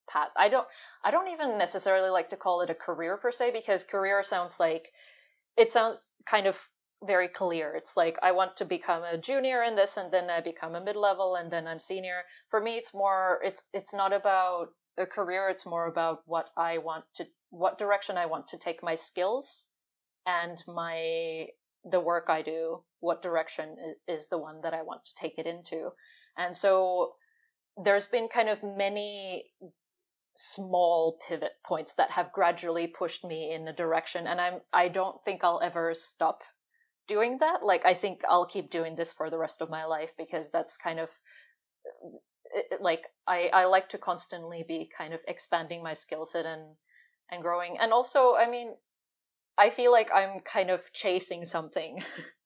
path. 0.09 0.29
I 0.35 0.49
don't 0.49 0.67
I 1.03 1.11
don't 1.11 1.29
even 1.29 1.57
necessarily 1.57 2.09
like 2.09 2.29
to 2.29 2.37
call 2.37 2.61
it 2.61 2.69
a 2.69 2.75
career 2.75 3.17
per 3.17 3.31
se 3.31 3.51
because 3.51 3.83
career 3.83 4.23
sounds 4.23 4.59
like 4.59 4.91
it 5.57 5.71
sounds 5.71 6.13
kind 6.25 6.47
of 6.47 6.69
very 7.03 7.27
clear. 7.27 7.75
It's 7.75 7.97
like 7.97 8.17
I 8.23 8.31
want 8.31 8.57
to 8.57 8.65
become 8.65 9.03
a 9.03 9.17
junior 9.17 9.63
in 9.63 9.75
this 9.75 9.97
and 9.97 10.11
then 10.11 10.29
I 10.29 10.41
become 10.41 10.75
a 10.75 10.81
mid-level 10.81 11.35
and 11.35 11.51
then 11.51 11.67
I'm 11.67 11.79
senior. 11.79 12.23
For 12.49 12.59
me 12.61 12.77
it's 12.77 12.93
more 12.93 13.39
it's 13.43 13.65
it's 13.73 13.93
not 13.93 14.13
about 14.13 14.69
a 14.97 15.05
career, 15.05 15.49
it's 15.49 15.65
more 15.65 15.87
about 15.87 16.21
what 16.25 16.51
I 16.55 16.77
want 16.77 17.05
to 17.15 17.25
what 17.49 17.77
direction 17.77 18.17
I 18.17 18.27
want 18.27 18.47
to 18.49 18.57
take 18.57 18.83
my 18.83 18.95
skills 18.95 19.65
and 20.25 20.61
my 20.67 21.47
the 21.83 21.99
work 21.99 22.27
I 22.29 22.41
do, 22.41 22.83
what 23.03 23.21
direction 23.21 23.75
is 24.07 24.29
the 24.29 24.37
one 24.37 24.61
that 24.61 24.73
I 24.73 24.81
want 24.81 25.03
to 25.05 25.15
take 25.15 25.37
it 25.37 25.45
into. 25.45 25.89
And 26.37 26.55
so 26.55 27.15
there's 27.83 28.05
been 28.05 28.29
kind 28.29 28.49
of 28.49 28.63
many 28.63 29.45
small 30.35 31.19
pivot 31.27 31.51
points 31.65 31.93
that 31.93 32.11
have 32.11 32.31
gradually 32.31 32.87
pushed 32.87 33.23
me 33.23 33.53
in 33.53 33.67
a 33.67 33.73
direction 33.73 34.25
and 34.25 34.41
i'm 34.41 34.59
i 34.73 34.87
don't 34.87 35.23
think 35.23 35.43
i'll 35.43 35.61
ever 35.61 35.93
stop 35.93 36.41
doing 37.07 37.37
that. 37.39 37.63
Like 37.63 37.85
i 37.85 37.93
think 37.93 38.21
i'll 38.27 38.47
keep 38.47 38.71
doing 38.71 38.95
this 38.95 39.13
for 39.13 39.29
the 39.29 39.37
rest 39.37 39.61
of 39.61 39.69
my 39.69 39.85
life 39.85 40.11
because 40.17 40.49
that's 40.49 40.77
kind 40.77 40.99
of 40.99 41.09
uh, 41.85 42.17
it, 42.71 42.81
like 42.81 43.03
i 43.27 43.49
i 43.53 43.65
like 43.65 43.89
to 43.89 43.97
constantly 43.97 44.63
be 44.67 44.89
kind 44.97 45.13
of 45.13 45.19
expanding 45.27 45.83
my 45.83 45.93
skill 45.93 46.25
set 46.25 46.45
and 46.45 46.63
and 47.29 47.41
growing. 47.43 47.77
And 47.79 47.93
also 47.93 48.33
i 48.35 48.49
mean 48.49 48.73
i 49.57 49.69
feel 49.69 49.91
like 49.91 50.09
i'm 50.13 50.39
kind 50.39 50.71
of 50.71 50.81
chasing 50.93 51.45
something 51.45 52.03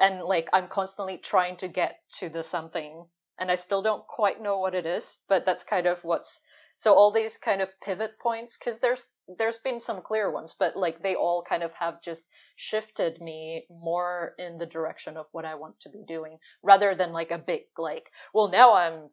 and 0.00 0.22
like 0.22 0.48
i'm 0.52 0.68
constantly 0.68 1.18
trying 1.18 1.56
to 1.56 1.68
get 1.68 2.00
to 2.12 2.28
the 2.28 2.42
something 2.42 3.06
and 3.38 3.50
i 3.50 3.54
still 3.54 3.82
don't 3.82 4.06
quite 4.06 4.40
know 4.40 4.58
what 4.58 4.74
it 4.74 4.86
is 4.86 5.18
but 5.28 5.44
that's 5.44 5.64
kind 5.64 5.86
of 5.86 6.02
what's 6.04 6.40
so 6.76 6.92
all 6.94 7.12
these 7.12 7.36
kind 7.36 7.60
of 7.62 7.68
pivot 7.80 8.18
points, 8.18 8.56
because 8.56 8.78
there's 8.78 9.04
there's 9.38 9.58
been 9.58 9.80
some 9.80 10.02
clear 10.02 10.30
ones, 10.30 10.54
but 10.58 10.76
like 10.76 11.02
they 11.02 11.14
all 11.14 11.42
kind 11.42 11.62
of 11.62 11.72
have 11.74 12.02
just 12.02 12.26
shifted 12.56 13.20
me 13.20 13.66
more 13.70 14.34
in 14.38 14.58
the 14.58 14.66
direction 14.66 15.16
of 15.16 15.26
what 15.32 15.44
I 15.44 15.54
want 15.54 15.80
to 15.80 15.88
be 15.88 16.02
doing, 16.06 16.38
rather 16.62 16.94
than 16.94 17.12
like 17.12 17.30
a 17.30 17.38
big 17.38 17.62
like, 17.78 18.10
well 18.32 18.48
now 18.48 18.74
I'm 18.74 19.10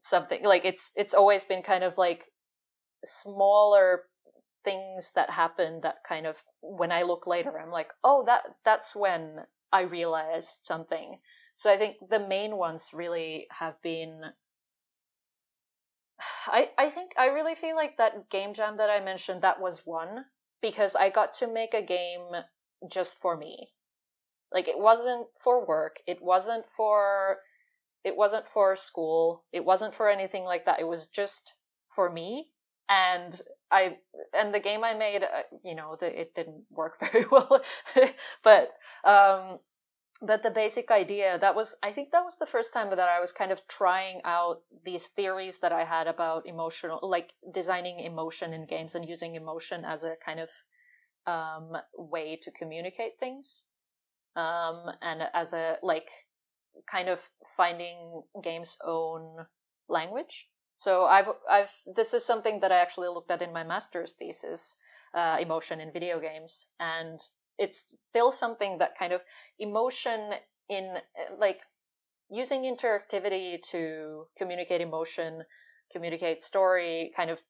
something 0.00 0.42
like 0.44 0.64
it's 0.64 0.92
it's 0.96 1.14
always 1.14 1.44
been 1.44 1.62
kind 1.62 1.84
of 1.84 1.98
like 1.98 2.24
smaller 3.04 4.04
things 4.64 5.12
that 5.14 5.30
happen 5.30 5.80
that 5.82 6.02
kind 6.04 6.26
of 6.26 6.42
when 6.60 6.90
I 6.92 7.02
look 7.02 7.26
later 7.26 7.58
I'm 7.58 7.70
like, 7.70 7.92
oh 8.02 8.24
that 8.26 8.44
that's 8.64 8.94
when 8.96 9.44
I 9.72 9.82
realized 9.82 10.64
something. 10.64 11.20
So 11.54 11.70
I 11.70 11.76
think 11.76 11.96
the 12.08 12.20
main 12.20 12.56
ones 12.56 12.90
really 12.92 13.48
have 13.50 13.80
been 13.82 14.32
I, 16.46 16.70
I 16.78 16.90
think 16.90 17.12
I 17.18 17.26
really 17.26 17.54
feel 17.54 17.76
like 17.76 17.96
that 17.98 18.28
game 18.30 18.54
jam 18.54 18.76
that 18.78 18.90
I 18.90 19.00
mentioned 19.00 19.42
that 19.42 19.60
was 19.60 19.86
one 19.86 20.24
because 20.60 20.96
I 20.96 21.10
got 21.10 21.34
to 21.34 21.46
make 21.46 21.74
a 21.74 21.82
game 21.82 22.32
just 22.90 23.18
for 23.18 23.36
me. 23.36 23.72
Like 24.52 24.68
it 24.68 24.78
wasn't 24.78 25.28
for 25.40 25.66
work, 25.66 26.00
it 26.06 26.22
wasn't 26.22 26.68
for 26.70 27.38
it 28.04 28.16
wasn't 28.16 28.48
for 28.48 28.76
school, 28.76 29.44
it 29.52 29.64
wasn't 29.64 29.94
for 29.94 30.08
anything 30.08 30.44
like 30.44 30.64
that. 30.66 30.80
It 30.80 30.86
was 30.86 31.06
just 31.06 31.54
for 31.94 32.08
me 32.08 32.50
and 32.88 33.40
I 33.70 33.98
and 34.34 34.54
the 34.54 34.60
game 34.60 34.84
I 34.84 34.94
made, 34.94 35.22
uh, 35.22 35.42
you 35.64 35.74
know, 35.74 35.96
the, 35.98 36.20
it 36.20 36.34
didn't 36.34 36.64
work 36.70 37.00
very 37.12 37.26
well, 37.30 37.62
but 38.42 38.70
um, 39.04 39.60
but 40.22 40.42
the 40.42 40.50
basic 40.50 40.90
idea 40.90 41.38
that 41.38 41.54
was 41.54 41.76
i 41.82 41.92
think 41.92 42.10
that 42.10 42.24
was 42.24 42.38
the 42.38 42.46
first 42.46 42.72
time 42.72 42.90
that 42.90 43.08
i 43.08 43.20
was 43.20 43.32
kind 43.32 43.52
of 43.52 43.66
trying 43.68 44.20
out 44.24 44.62
these 44.84 45.08
theories 45.08 45.60
that 45.60 45.70
i 45.72 45.84
had 45.84 46.08
about 46.08 46.46
emotional 46.46 46.98
like 47.02 47.32
designing 47.52 48.00
emotion 48.00 48.52
in 48.52 48.66
games 48.66 48.94
and 48.96 49.08
using 49.08 49.36
emotion 49.36 49.84
as 49.84 50.04
a 50.04 50.16
kind 50.24 50.40
of 50.40 50.50
um, 51.26 51.76
way 51.96 52.36
to 52.42 52.50
communicate 52.50 53.18
things 53.20 53.64
um, 54.36 54.90
and 55.02 55.22
as 55.34 55.52
a 55.52 55.76
like 55.82 56.08
kind 56.86 57.08
of 57.08 57.20
finding 57.56 58.22
games' 58.42 58.76
own 58.84 59.46
language. 59.88 60.48
So 60.78 61.06
I've 61.06 61.28
I've 61.50 61.76
this 61.86 62.14
is 62.14 62.24
something 62.24 62.60
that 62.60 62.70
I 62.70 62.78
actually 62.78 63.08
looked 63.08 63.32
at 63.32 63.42
in 63.42 63.52
my 63.52 63.64
master's 63.64 64.12
thesis, 64.12 64.76
uh, 65.12 65.38
emotion 65.40 65.80
in 65.80 65.90
video 65.90 66.20
games, 66.20 66.66
and 66.78 67.18
it's 67.58 67.84
still 67.96 68.30
something 68.30 68.78
that 68.78 68.96
kind 68.96 69.12
of 69.12 69.20
emotion 69.58 70.34
in 70.68 70.96
like 71.36 71.60
using 72.30 72.62
interactivity 72.62 73.60
to 73.72 74.28
communicate 74.36 74.80
emotion, 74.80 75.42
communicate 75.90 76.42
story, 76.44 77.12
kind 77.16 77.30
of 77.30 77.40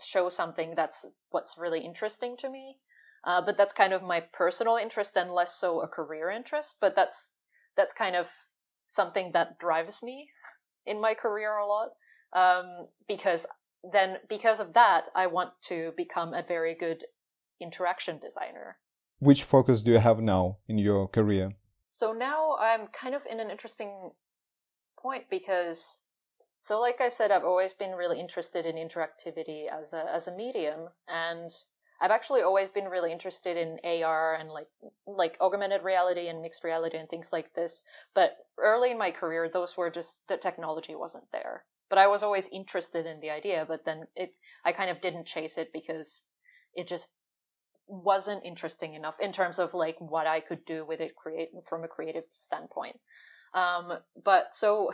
show 0.00 0.28
something 0.28 0.76
that's 0.76 1.04
what's 1.30 1.58
really 1.58 1.80
interesting 1.80 2.36
to 2.36 2.48
me. 2.48 2.78
Uh, 3.24 3.42
but 3.42 3.56
that's 3.56 3.72
kind 3.72 3.94
of 3.94 4.02
my 4.04 4.20
personal 4.32 4.76
interest 4.76 5.16
and 5.16 5.32
less 5.32 5.56
so 5.56 5.80
a 5.80 5.88
career 5.88 6.30
interest. 6.30 6.76
But 6.80 6.94
that's 6.94 7.34
that's 7.76 7.92
kind 7.92 8.14
of 8.14 8.30
something 8.86 9.32
that 9.32 9.58
drives 9.58 10.04
me 10.04 10.30
in 10.84 11.00
my 11.00 11.14
career 11.14 11.56
a 11.56 11.66
lot 11.66 11.90
um, 12.32 12.88
because 13.08 13.46
then 13.92 14.18
because 14.28 14.60
of 14.60 14.72
that 14.74 15.08
I 15.14 15.26
want 15.26 15.50
to 15.62 15.92
become 15.96 16.34
a 16.34 16.42
very 16.42 16.74
good 16.74 17.04
interaction 17.60 18.18
designer. 18.18 18.78
Which 19.18 19.44
focus 19.44 19.80
do 19.80 19.92
you 19.92 19.98
have 19.98 20.20
now 20.20 20.58
in 20.68 20.78
your 20.78 21.08
career? 21.08 21.52
So 21.88 22.12
now 22.12 22.56
I'm 22.58 22.88
kind 22.88 23.14
of 23.14 23.24
in 23.30 23.40
an 23.40 23.50
interesting 23.50 24.10
point 24.98 25.24
because 25.30 25.98
so 26.58 26.80
like 26.80 27.00
I 27.00 27.08
said 27.08 27.30
I've 27.30 27.44
always 27.44 27.72
been 27.72 27.92
really 27.92 28.20
interested 28.20 28.66
in 28.66 28.76
interactivity 28.76 29.68
as 29.68 29.92
a 29.92 30.04
as 30.12 30.26
a 30.26 30.36
medium 30.36 30.88
and 31.08 31.50
I've 32.00 32.10
actually 32.10 32.42
always 32.42 32.68
been 32.68 32.88
really 32.88 33.10
interested 33.10 33.56
in 33.56 34.02
AR 34.02 34.34
and 34.34 34.50
like 34.50 34.68
like 35.06 35.38
augmented 35.40 35.82
reality 35.82 36.28
and 36.28 36.42
mixed 36.42 36.62
reality 36.62 36.98
and 36.98 37.08
things 37.08 37.32
like 37.32 37.54
this. 37.54 37.82
But 38.14 38.36
early 38.58 38.90
in 38.90 38.98
my 38.98 39.12
career, 39.12 39.48
those 39.48 39.76
were 39.76 39.90
just 39.90 40.16
the 40.28 40.36
technology 40.36 40.94
wasn't 40.94 41.30
there. 41.32 41.64
But 41.88 41.98
I 41.98 42.06
was 42.08 42.22
always 42.22 42.48
interested 42.48 43.06
in 43.06 43.20
the 43.20 43.30
idea. 43.30 43.64
But 43.66 43.84
then 43.84 44.06
it, 44.14 44.34
I 44.64 44.72
kind 44.72 44.90
of 44.90 45.00
didn't 45.00 45.26
chase 45.26 45.58
it 45.58 45.72
because 45.72 46.22
it 46.74 46.86
just 46.86 47.10
wasn't 47.88 48.44
interesting 48.44 48.94
enough 48.94 49.20
in 49.20 49.32
terms 49.32 49.58
of 49.58 49.72
like 49.72 49.96
what 50.00 50.26
I 50.26 50.40
could 50.40 50.64
do 50.64 50.84
with 50.84 51.00
it 51.00 51.14
create 51.14 51.50
from 51.68 51.84
a 51.84 51.88
creative 51.88 52.24
standpoint. 52.32 52.98
Um, 53.54 53.98
but 54.24 54.54
so 54.54 54.90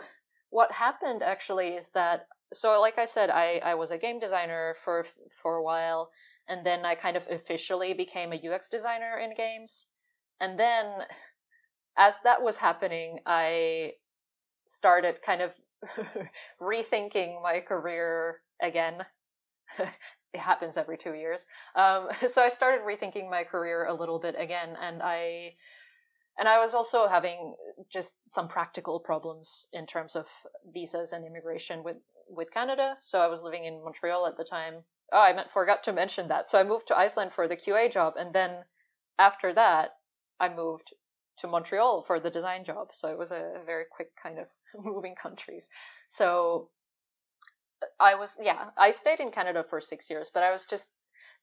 what 0.51 0.71
happened 0.71 1.23
actually 1.23 1.75
is 1.75 1.91
that 1.91 2.27
so 2.53 2.79
like 2.81 2.99
I 2.99 3.07
said, 3.07 3.31
I 3.31 3.61
I 3.65 3.75
was 3.75 3.91
a 3.91 3.99
game 3.99 4.19
designer 4.21 4.77
for 4.85 5.07
for 5.43 5.57
a 5.57 5.63
while 5.63 6.11
and 6.49 6.67
then 6.67 6.85
I 6.85 6.95
kind 6.95 7.17
of 7.17 7.27
officially 7.31 7.95
became 7.95 8.33
a 8.33 8.49
UX 8.49 8.69
designer 8.69 9.17
in 9.19 9.35
games. 9.35 9.87
And 10.41 10.59
then 10.59 10.85
as 11.97 12.15
that 12.25 12.43
was 12.43 12.57
happening, 12.57 13.21
I 13.27 13.93
started 14.67 15.23
kind 15.23 15.41
of 15.41 15.59
rethinking 16.61 17.43
my 17.43 17.61
career 17.61 18.41
again. 18.61 19.05
it 19.79 20.41
happens 20.41 20.77
every 20.77 20.99
two 20.99 21.15
years. 21.15 21.47
Um, 21.75 22.09
so 22.29 22.43
I 22.43 22.49
started 22.49 22.85
rethinking 22.85 23.31
my 23.31 23.45
career 23.45 23.87
a 23.87 23.95
little 23.95 24.19
bit 24.19 24.35
again, 24.39 24.77
and 24.81 25.03
I 25.03 25.55
and 26.39 26.49
I 26.49 26.59
was 26.59 26.75
also 26.75 27.07
having 27.07 27.55
just 27.91 28.17
some 28.27 28.49
practical 28.49 29.01
problems 29.01 29.69
in 29.73 29.87
terms 29.87 30.17
of 30.17 30.27
visas 30.73 31.13
and 31.13 31.27
immigration 31.27 31.83
with 31.83 31.99
with 32.29 32.51
Canada. 32.51 32.95
So 32.99 33.21
I 33.21 33.27
was 33.29 33.43
living 33.43 33.65
in 33.65 33.85
Montreal 33.85 34.27
at 34.27 34.37
the 34.37 34.45
time, 34.45 34.85
oh, 35.13 35.21
I 35.21 35.33
meant 35.35 35.51
forgot 35.51 35.85
to 35.85 35.93
mention 35.93 36.29
that. 36.29 36.49
So 36.49 36.59
I 36.59 36.65
moved 36.65 36.89
to 36.89 36.99
Iceland 36.99 37.33
for 37.35 37.49
the 37.49 37.57
QA 37.57 37.91
job, 37.93 38.15
and 38.17 38.35
then 38.35 38.65
after 39.19 39.53
that, 39.55 39.91
I 40.41 40.49
moved 40.49 40.95
to 41.39 41.49
Montreal 41.49 42.03
for 42.03 42.21
the 42.21 42.31
design 42.31 42.65
job. 42.65 42.89
So 42.93 43.09
it 43.09 43.19
was 43.19 43.33
a 43.33 43.61
very 43.67 43.85
quick 43.91 44.11
kind 44.21 44.39
of 44.39 44.47
moving 44.85 45.15
countries. 45.15 45.69
So 46.09 46.69
I 47.99 48.15
was, 48.15 48.39
yeah, 48.41 48.71
I 48.77 48.93
stayed 48.93 49.21
in 49.21 49.31
Canada 49.31 49.65
for 49.69 49.81
six 49.81 50.09
years, 50.11 50.31
but 50.33 50.43
I 50.43 50.51
was 50.51 50.67
just, 50.67 50.89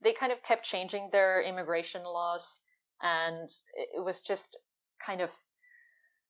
they 0.01 0.13
kind 0.13 0.31
of 0.31 0.41
kept 0.43 0.63
changing 0.63 1.09
their 1.11 1.41
immigration 1.41 2.03
laws, 2.03 2.57
and 3.01 3.49
it 3.73 4.03
was 4.03 4.21
just 4.21 4.57
kind 5.05 5.19
of, 5.19 5.29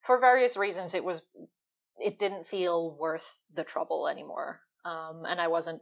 for 0.02 0.20
various 0.20 0.58
reasons, 0.58 0.96
it 0.96 1.04
was, 1.04 1.22
it 2.00 2.18
didn't 2.18 2.48
feel 2.48 2.96
worth 2.98 3.40
the 3.54 3.64
trouble 3.64 4.08
anymore. 4.08 4.62
Um, 4.86 5.26
and 5.28 5.40
I 5.40 5.50
wasn't 5.50 5.82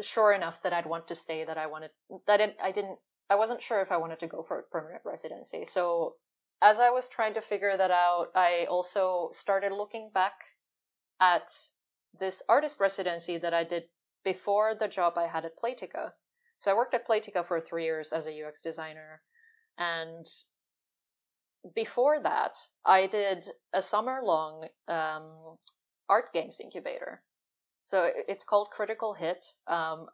sure 0.00 0.32
enough 0.32 0.62
that 0.62 0.72
I'd 0.72 0.86
want 0.86 1.08
to 1.08 1.14
stay 1.14 1.44
that 1.44 1.58
I 1.58 1.66
wanted 1.66 1.90
that 2.26 2.40
I 2.62 2.70
didn't 2.70 2.98
I 3.30 3.34
wasn't 3.34 3.62
sure 3.62 3.80
if 3.82 3.92
I 3.92 3.98
wanted 3.98 4.20
to 4.20 4.26
go 4.26 4.42
for 4.42 4.64
permanent 4.70 5.02
residency. 5.04 5.64
So 5.64 6.14
as 6.60 6.80
I 6.80 6.90
was 6.90 7.08
trying 7.08 7.34
to 7.34 7.40
figure 7.40 7.76
that 7.76 7.90
out, 7.90 8.30
I 8.34 8.66
also 8.68 9.28
started 9.32 9.72
looking 9.72 10.10
back 10.12 10.44
at 11.20 11.50
this 12.18 12.42
artist 12.48 12.80
residency 12.80 13.38
that 13.38 13.54
I 13.54 13.64
did 13.64 13.84
before 14.24 14.74
the 14.74 14.88
job 14.88 15.16
I 15.16 15.26
had 15.26 15.44
at 15.44 15.56
Playtika. 15.56 16.12
So 16.58 16.70
I 16.70 16.74
worked 16.74 16.94
at 16.94 17.06
Playtika 17.06 17.46
for 17.46 17.60
three 17.60 17.84
years 17.84 18.12
as 18.12 18.26
a 18.26 18.44
UX 18.44 18.60
designer. 18.60 19.22
And 19.78 20.26
before 21.74 22.20
that, 22.20 22.56
I 22.84 23.06
did 23.06 23.48
a 23.72 23.82
summer 23.82 24.20
long 24.24 24.68
um, 24.88 25.58
art 26.08 26.32
games 26.32 26.60
incubator. 26.60 27.22
So 27.84 28.10
it's 28.26 28.44
called 28.44 28.70
Critical 28.70 29.14
Hit. 29.14 29.46
Um, 29.66 30.08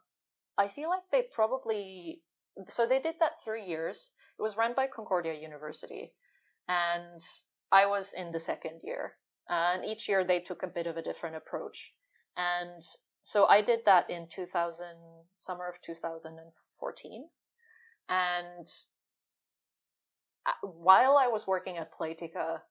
I 0.57 0.67
feel 0.69 0.89
like 0.89 1.03
they 1.11 1.23
probably 1.23 2.21
so 2.67 2.85
they 2.85 2.99
did 2.99 3.15
that 3.19 3.41
three 3.43 3.65
years. 3.65 4.11
It 4.39 4.41
was 4.41 4.55
run 4.55 4.73
by 4.75 4.87
Concordia 4.87 5.33
University, 5.33 6.13
and 6.67 7.21
I 7.71 7.85
was 7.85 8.13
in 8.13 8.31
the 8.31 8.39
second 8.39 8.81
year. 8.83 9.13
And 9.47 9.85
each 9.85 10.09
year 10.09 10.23
they 10.23 10.39
took 10.39 10.63
a 10.63 10.67
bit 10.67 10.87
of 10.87 10.97
a 10.97 11.03
different 11.03 11.35
approach. 11.35 11.93
And 12.35 12.81
so 13.21 13.45
I 13.45 13.61
did 13.61 13.85
that 13.85 14.09
in 14.09 14.27
2000, 14.27 14.85
summer 15.35 15.67
of 15.67 15.81
2014. 15.81 17.29
And 18.09 18.67
uh, 20.45 20.51
while 20.61 21.17
I 21.17 21.27
was 21.27 21.47
working 21.47 21.77
at 21.77 21.93
Playtika, 21.93 22.61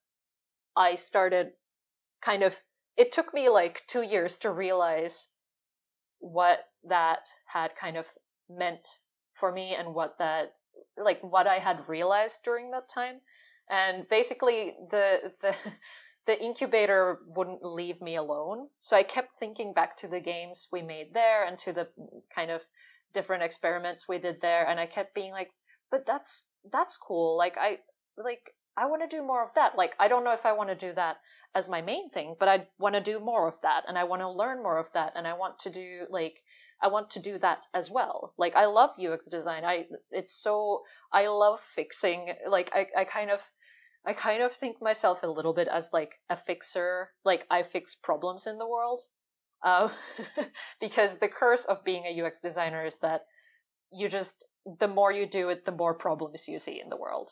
I 0.77 0.97
started 0.97 1.53
kind 2.21 2.43
of 2.43 2.61
it 2.97 3.13
took 3.13 3.35
me 3.35 3.49
like 3.49 3.85
two 3.87 4.03
years 4.03 4.37
to 4.39 4.51
realize 4.51 5.29
what 6.21 6.61
that 6.85 7.27
had 7.47 7.75
kind 7.75 7.97
of 7.97 8.07
meant 8.49 8.87
for 9.35 9.51
me 9.51 9.75
and 9.75 9.95
what 9.95 10.19
that 10.19 10.55
like 10.97 11.21
what 11.23 11.47
I 11.47 11.59
had 11.59 11.89
realized 11.89 12.41
during 12.45 12.71
that 12.71 12.89
time. 12.89 13.21
And 13.71 14.09
basically 14.09 14.75
the 14.91 15.33
the 15.41 15.55
the 16.27 16.43
incubator 16.43 17.19
wouldn't 17.27 17.65
leave 17.65 18.01
me 18.01 18.17
alone. 18.17 18.69
So 18.79 18.97
I 18.97 19.03
kept 19.03 19.39
thinking 19.39 19.75
back 19.75 19.97
to 19.99 20.09
the 20.09 20.21
games 20.21 20.69
we 20.73 20.83
made 20.83 21.13
there 21.13 21.45
and 21.45 21.59
to 21.59 21.73
the 21.73 21.89
kind 22.35 22.51
of 22.51 22.63
different 23.13 23.43
experiments 23.43 24.09
we 24.09 24.19
did 24.19 24.41
there 24.41 24.67
and 24.67 24.81
I 24.81 24.87
kept 24.87 25.15
being 25.15 25.33
like, 25.33 25.51
but 25.91 26.07
that's 26.07 26.47
that's 26.73 26.97
cool. 26.97 27.37
Like 27.37 27.57
I 27.59 27.79
like 28.17 28.55
I 28.77 28.87
want 28.87 29.09
to 29.09 29.17
do 29.17 29.23
more 29.23 29.45
of 29.45 29.55
that. 29.55 29.77
Like 29.77 29.95
I 29.99 30.09
don't 30.09 30.25
know 30.25 30.33
if 30.33 30.47
I 30.47 30.53
want 30.53 30.71
to 30.71 30.75
do 30.75 30.93
that 30.95 31.19
as 31.55 31.69
my 31.69 31.81
main 31.81 32.11
thing, 32.11 32.35
but 32.39 32.49
I 32.49 32.67
want 32.79 32.97
to 32.97 33.01
do 33.01 33.21
more 33.21 33.47
of 33.47 33.55
that 33.63 33.85
and 33.87 33.97
I 33.97 34.05
want 34.05 34.23
to 34.23 34.31
learn 34.31 34.63
more 34.63 34.79
of 34.79 34.91
that 34.93 35.13
and 35.15 35.27
I 35.27 35.35
want 35.35 35.61
to 35.61 35.71
do 35.71 36.07
like 36.11 36.43
I 36.83 36.89
want 36.89 37.11
to 37.11 37.21
do 37.21 37.39
that 37.39 37.67
as 37.73 37.91
well. 37.91 38.35
Like 38.37 38.57
I 38.57 38.67
love 38.67 38.99
UX 38.99 39.29
design. 39.29 39.65
I 39.65 39.87
it's 40.11 40.35
so 40.35 40.83
I 41.13 41.29
love 41.29 41.61
fixing 41.61 42.35
like 42.49 42.71
I, 42.75 42.87
I 42.97 43.05
kind 43.05 43.31
of 43.31 43.41
I 44.07 44.13
kind 44.13 44.43
of 44.43 44.53
think 44.53 44.83
myself 44.83 45.23
a 45.23 45.27
little 45.27 45.55
bit 45.55 45.69
as 45.69 45.91
like 45.93 46.21
a 46.29 46.37
fixer, 46.37 47.11
like 47.25 47.47
I 47.51 47.63
fix 47.63 47.95
problems 47.95 48.47
in 48.47 48.59
the 48.59 48.69
world. 48.69 49.03
Uh, 49.63 49.89
because 50.81 51.17
the 51.19 51.29
curse 51.29 51.65
of 51.65 51.85
being 51.85 52.05
a 52.05 52.23
UX 52.23 52.41
designer 52.41 52.85
is 52.85 52.99
that 52.99 53.23
you 53.91 54.09
just 54.09 54.45
the 54.79 54.89
more 54.89 55.13
you 55.13 55.27
do 55.27 55.49
it, 55.49 55.65
the 55.65 55.73
more 55.73 55.95
problems 55.95 56.49
you 56.49 56.59
see 56.59 56.81
in 56.81 56.89
the 56.89 56.97
world. 56.97 57.31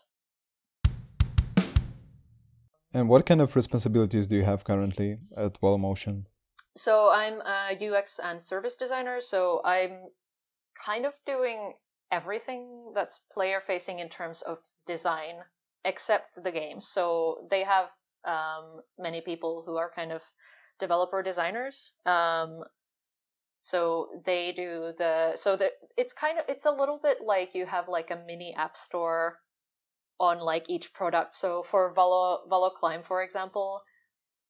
And 2.95 3.09
what 3.09 3.25
kind 3.25 3.41
of 3.41 3.57
responsibilities 3.57 4.27
do 4.27 4.37
you 4.37 4.45
have 4.45 4.65
currently 4.65 5.19
at 5.37 5.63
Motion? 5.63 6.27
So 6.77 7.11
I'm 7.11 7.41
a 7.41 7.77
UX 7.91 8.19
and 8.19 8.41
service 8.41 8.77
designer. 8.77 9.21
So 9.21 9.63
I'm 9.65 10.09
kind 10.85 11.07
of 11.07 11.15
doing 11.27 11.75
everything 12.11 12.93
that's 12.95 13.21
player 13.33 13.63
facing 13.67 13.99
in 13.99 14.09
terms 14.09 14.43
of 14.43 14.59
design, 14.87 15.37
except 15.85 16.43
the 16.43 16.53
games. 16.53 16.87
So 16.87 17.47
they 17.51 17.65
have 17.65 17.89
um, 18.25 18.81
many 18.99 19.21
people 19.21 19.63
who 19.67 19.77
are 19.77 19.91
kind 19.91 20.13
of 20.13 20.23
developer 20.79 21.23
designers. 21.23 21.93
Um, 22.07 22.65
so 23.59 24.09
they 24.25 24.53
do 24.53 24.93
the 24.99 25.37
so 25.37 25.57
that 25.57 25.73
it's 25.97 26.13
kind 26.13 26.39
of 26.39 26.45
it's 26.49 26.67
a 26.67 26.73
little 26.73 26.99
bit 27.01 27.19
like 27.25 27.55
you 27.55 27.65
have 27.65 27.89
like 27.89 28.11
a 28.11 28.21
mini 28.27 28.55
app 28.57 28.77
store 28.77 29.39
on 30.19 30.41
like 30.41 30.69
each 30.69 30.93
product. 30.93 31.35
So 31.35 31.63
for 31.63 31.95
Valo 31.95 32.39
Valo 32.51 32.73
Climb, 32.75 33.03
for 33.05 33.23
example, 33.23 33.83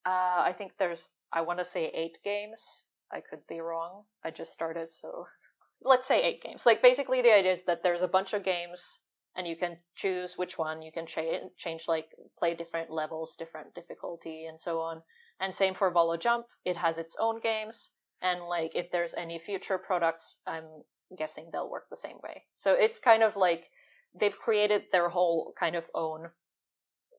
uh, 0.06 0.42
I 0.46 0.52
think 0.52 0.72
there's 0.78 1.10
I 1.32 1.42
want 1.42 1.58
to 1.58 1.64
say 1.64 1.86
eight 1.88 2.18
games. 2.24 2.84
I 3.10 3.20
could 3.20 3.46
be 3.46 3.60
wrong. 3.60 4.04
I 4.24 4.30
just 4.30 4.52
started, 4.52 4.90
so 4.90 5.26
let's 5.82 6.08
say 6.08 6.22
eight 6.22 6.42
games. 6.42 6.64
Like 6.64 6.80
basically, 6.80 7.20
the 7.20 7.34
idea 7.34 7.52
is 7.52 7.64
that 7.64 7.82
there's 7.82 8.02
a 8.02 8.08
bunch 8.08 8.32
of 8.32 8.44
games 8.44 9.00
and 9.34 9.46
you 9.46 9.56
can 9.56 9.78
choose 9.94 10.36
which 10.36 10.58
one. 10.58 10.82
You 10.82 10.92
can 10.92 11.06
cha- 11.06 11.48
change 11.56 11.88
like 11.88 12.08
play 12.38 12.54
different 12.54 12.90
levels 12.90 13.36
different 13.36 13.74
difficulty 13.74 14.46
and 14.46 14.58
so 14.58 14.80
on. 14.80 15.02
And 15.40 15.54
same 15.54 15.74
for 15.74 15.92
Valo 15.92 16.18
jump. 16.18 16.46
It 16.64 16.76
has 16.76 16.98
its 16.98 17.16
own 17.18 17.40
games 17.40 17.90
and 18.20 18.42
like 18.44 18.74
if 18.74 18.90
there's 18.90 19.14
any 19.14 19.38
future 19.38 19.78
products 19.78 20.38
i'm 20.46 20.64
guessing 21.16 21.50
they'll 21.52 21.68
work 21.68 21.88
the 21.90 21.96
same 21.96 22.18
way. 22.22 22.44
So 22.54 22.72
it's 22.72 22.98
kind 22.98 23.22
of 23.22 23.36
like 23.36 23.70
they've 24.14 24.38
created 24.38 24.84
their 24.92 25.08
whole 25.08 25.52
kind 25.58 25.76
of 25.76 25.88
own 25.94 26.30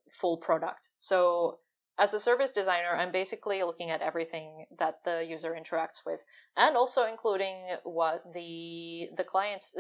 full 0.10 0.38
product. 0.38 0.88
So 0.98 1.60
as 1.98 2.14
a 2.14 2.20
service 2.20 2.52
designer 2.52 2.96
i'm 2.96 3.12
basically 3.12 3.62
looking 3.64 3.92
at 3.92 4.02
everything 4.02 4.66
that 4.80 5.04
the 5.04 5.24
user 5.24 5.52
interacts 5.52 6.04
with 6.06 6.24
and 6.58 6.76
also 6.76 7.06
including 7.06 7.56
what 7.84 8.24
the 8.34 9.10
the 9.16 9.24
clients 9.24 9.76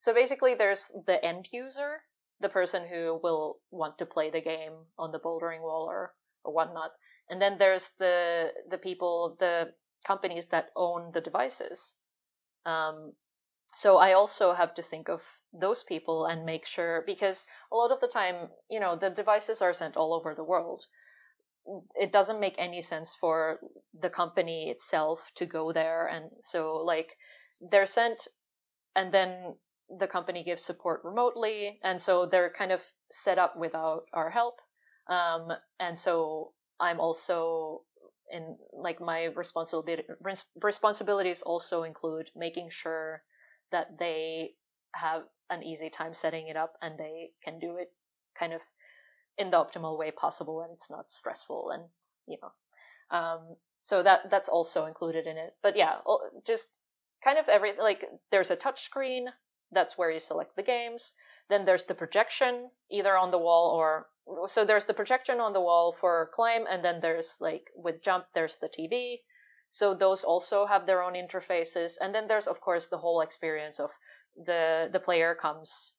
so 0.00 0.12
basically 0.12 0.54
there's 0.54 0.90
the 1.06 1.24
end 1.24 1.46
user 1.52 2.00
the 2.40 2.48
person 2.48 2.88
who 2.88 3.20
will 3.22 3.60
want 3.70 3.98
to 3.98 4.06
play 4.06 4.30
the 4.30 4.40
game 4.40 4.72
on 4.98 5.12
the 5.12 5.18
bouldering 5.18 5.60
wall 5.60 5.86
or, 5.88 6.14
or 6.42 6.52
whatnot. 6.52 6.90
And 7.28 7.40
then 7.40 7.58
there's 7.58 7.90
the 7.98 8.52
the 8.68 8.78
people 8.78 9.36
the 9.38 9.72
companies 10.06 10.46
that 10.46 10.70
own 10.74 11.12
the 11.12 11.20
devices. 11.20 11.94
Um, 12.66 13.12
so 13.72 13.98
i 13.98 14.14
also 14.14 14.52
have 14.52 14.74
to 14.74 14.82
think 14.82 15.08
of 15.08 15.22
those 15.52 15.84
people 15.84 16.26
and 16.26 16.44
make 16.44 16.66
sure 16.66 17.04
because 17.06 17.46
a 17.70 17.76
lot 17.76 17.92
of 17.92 18.00
the 18.00 18.08
time 18.08 18.50
you 18.68 18.80
know 18.80 18.96
the 18.96 19.10
devices 19.10 19.62
are 19.62 19.72
sent 19.72 19.96
all 19.96 20.14
over 20.14 20.34
the 20.34 20.44
world. 20.44 20.86
It 21.94 22.10
doesn't 22.10 22.40
make 22.40 22.56
any 22.58 22.80
sense 22.80 23.14
for 23.14 23.60
the 23.92 24.10
company 24.10 24.70
itself 24.70 25.30
to 25.36 25.46
go 25.46 25.72
there. 25.72 26.06
And 26.06 26.30
so 26.40 26.76
like 26.76 27.16
they're 27.60 27.86
sent 27.86 28.26
and 28.96 29.12
then 29.12 29.56
the 29.98 30.06
company 30.06 30.44
gives 30.44 30.62
support 30.62 31.02
remotely 31.04 31.78
and 31.82 32.00
so 32.00 32.26
they're 32.26 32.50
kind 32.50 32.72
of 32.72 32.82
set 33.10 33.38
up 33.38 33.56
without 33.56 34.04
our 34.12 34.30
help. 34.30 34.60
Um, 35.08 35.52
and 35.80 35.98
so 35.98 36.52
i'm 36.78 37.00
also 37.00 37.82
in 38.30 38.56
like 38.72 39.00
my 39.00 39.24
responsibility 39.24 40.04
responsibilities 40.62 41.42
also 41.42 41.82
include 41.82 42.30
making 42.36 42.70
sure 42.70 43.22
that 43.72 43.98
they 43.98 44.54
have 44.94 45.22
an 45.50 45.62
easy 45.62 45.90
time 45.90 46.14
setting 46.14 46.48
it 46.48 46.56
up 46.56 46.74
and 46.80 46.98
they 46.98 47.30
can 47.42 47.58
do 47.58 47.76
it 47.76 47.92
kind 48.38 48.52
of 48.52 48.60
in 49.38 49.50
the 49.50 49.56
optimal 49.56 49.98
way 49.98 50.10
possible 50.10 50.62
and 50.62 50.72
it's 50.72 50.90
not 50.90 51.10
stressful 51.10 51.70
and 51.70 51.82
you 52.26 52.38
know 52.40 52.52
um, 53.16 53.56
so 53.80 54.02
that 54.02 54.30
that's 54.30 54.48
also 54.48 54.86
included 54.86 55.26
in 55.26 55.36
it. 55.36 55.54
But 55.62 55.76
yeah 55.76 55.96
just 56.46 56.68
kind 57.24 57.38
of 57.38 57.48
every 57.48 57.72
like 57.76 58.04
there's 58.30 58.50
a 58.50 58.56
touch 58.56 58.82
screen 58.82 59.28
that's 59.72 59.96
where 59.96 60.10
you 60.10 60.20
select 60.20 60.56
the 60.56 60.62
games. 60.62 61.14
Then 61.48 61.64
there's 61.64 61.84
the 61.84 61.94
projection 61.94 62.70
either 62.90 63.16
on 63.16 63.30
the 63.30 63.38
wall 63.38 63.70
or 63.70 64.08
so 64.46 64.64
there's 64.64 64.84
the 64.84 64.94
projection 64.94 65.40
on 65.40 65.52
the 65.52 65.60
wall 65.60 65.92
for 65.92 66.30
climb 66.32 66.66
and 66.68 66.84
then 66.84 67.00
there's 67.00 67.36
like 67.40 67.70
with 67.74 68.02
jump 68.02 68.26
there's 68.32 68.58
the 68.58 68.68
tv 68.68 69.18
so 69.70 69.94
those 69.94 70.24
also 70.24 70.66
have 70.66 70.84
their 70.86 71.00
own 71.00 71.14
interfaces. 71.14 71.96
And 72.00 72.12
then 72.12 72.26
there's 72.26 72.48
of 72.48 72.60
course 72.60 72.88
the 72.88 72.98
whole 72.98 73.20
experience 73.20 73.78
of 73.78 73.92
the 74.36 74.88
the 74.92 74.98
player 74.98 75.34
comes 75.34 75.92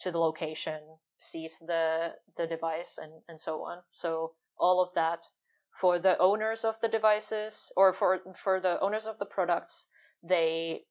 to 0.00 0.12
the 0.12 0.20
location 0.20 0.98
sees 1.18 1.58
the 1.58 2.14
the 2.36 2.46
device 2.46 2.96
and 2.96 3.24
and 3.28 3.40
so 3.40 3.64
on. 3.64 3.82
So 3.90 4.36
all 4.56 4.80
of 4.80 4.94
that 4.94 5.26
for 5.80 5.98
the 5.98 6.16
owners 6.18 6.64
of 6.64 6.80
the 6.80 6.88
devices 6.88 7.72
or 7.76 7.92
for 7.92 8.20
for 8.36 8.60
the 8.60 8.80
owners 8.80 9.08
of 9.08 9.18
the 9.18 9.26
products 9.26 9.86
they 10.22 10.86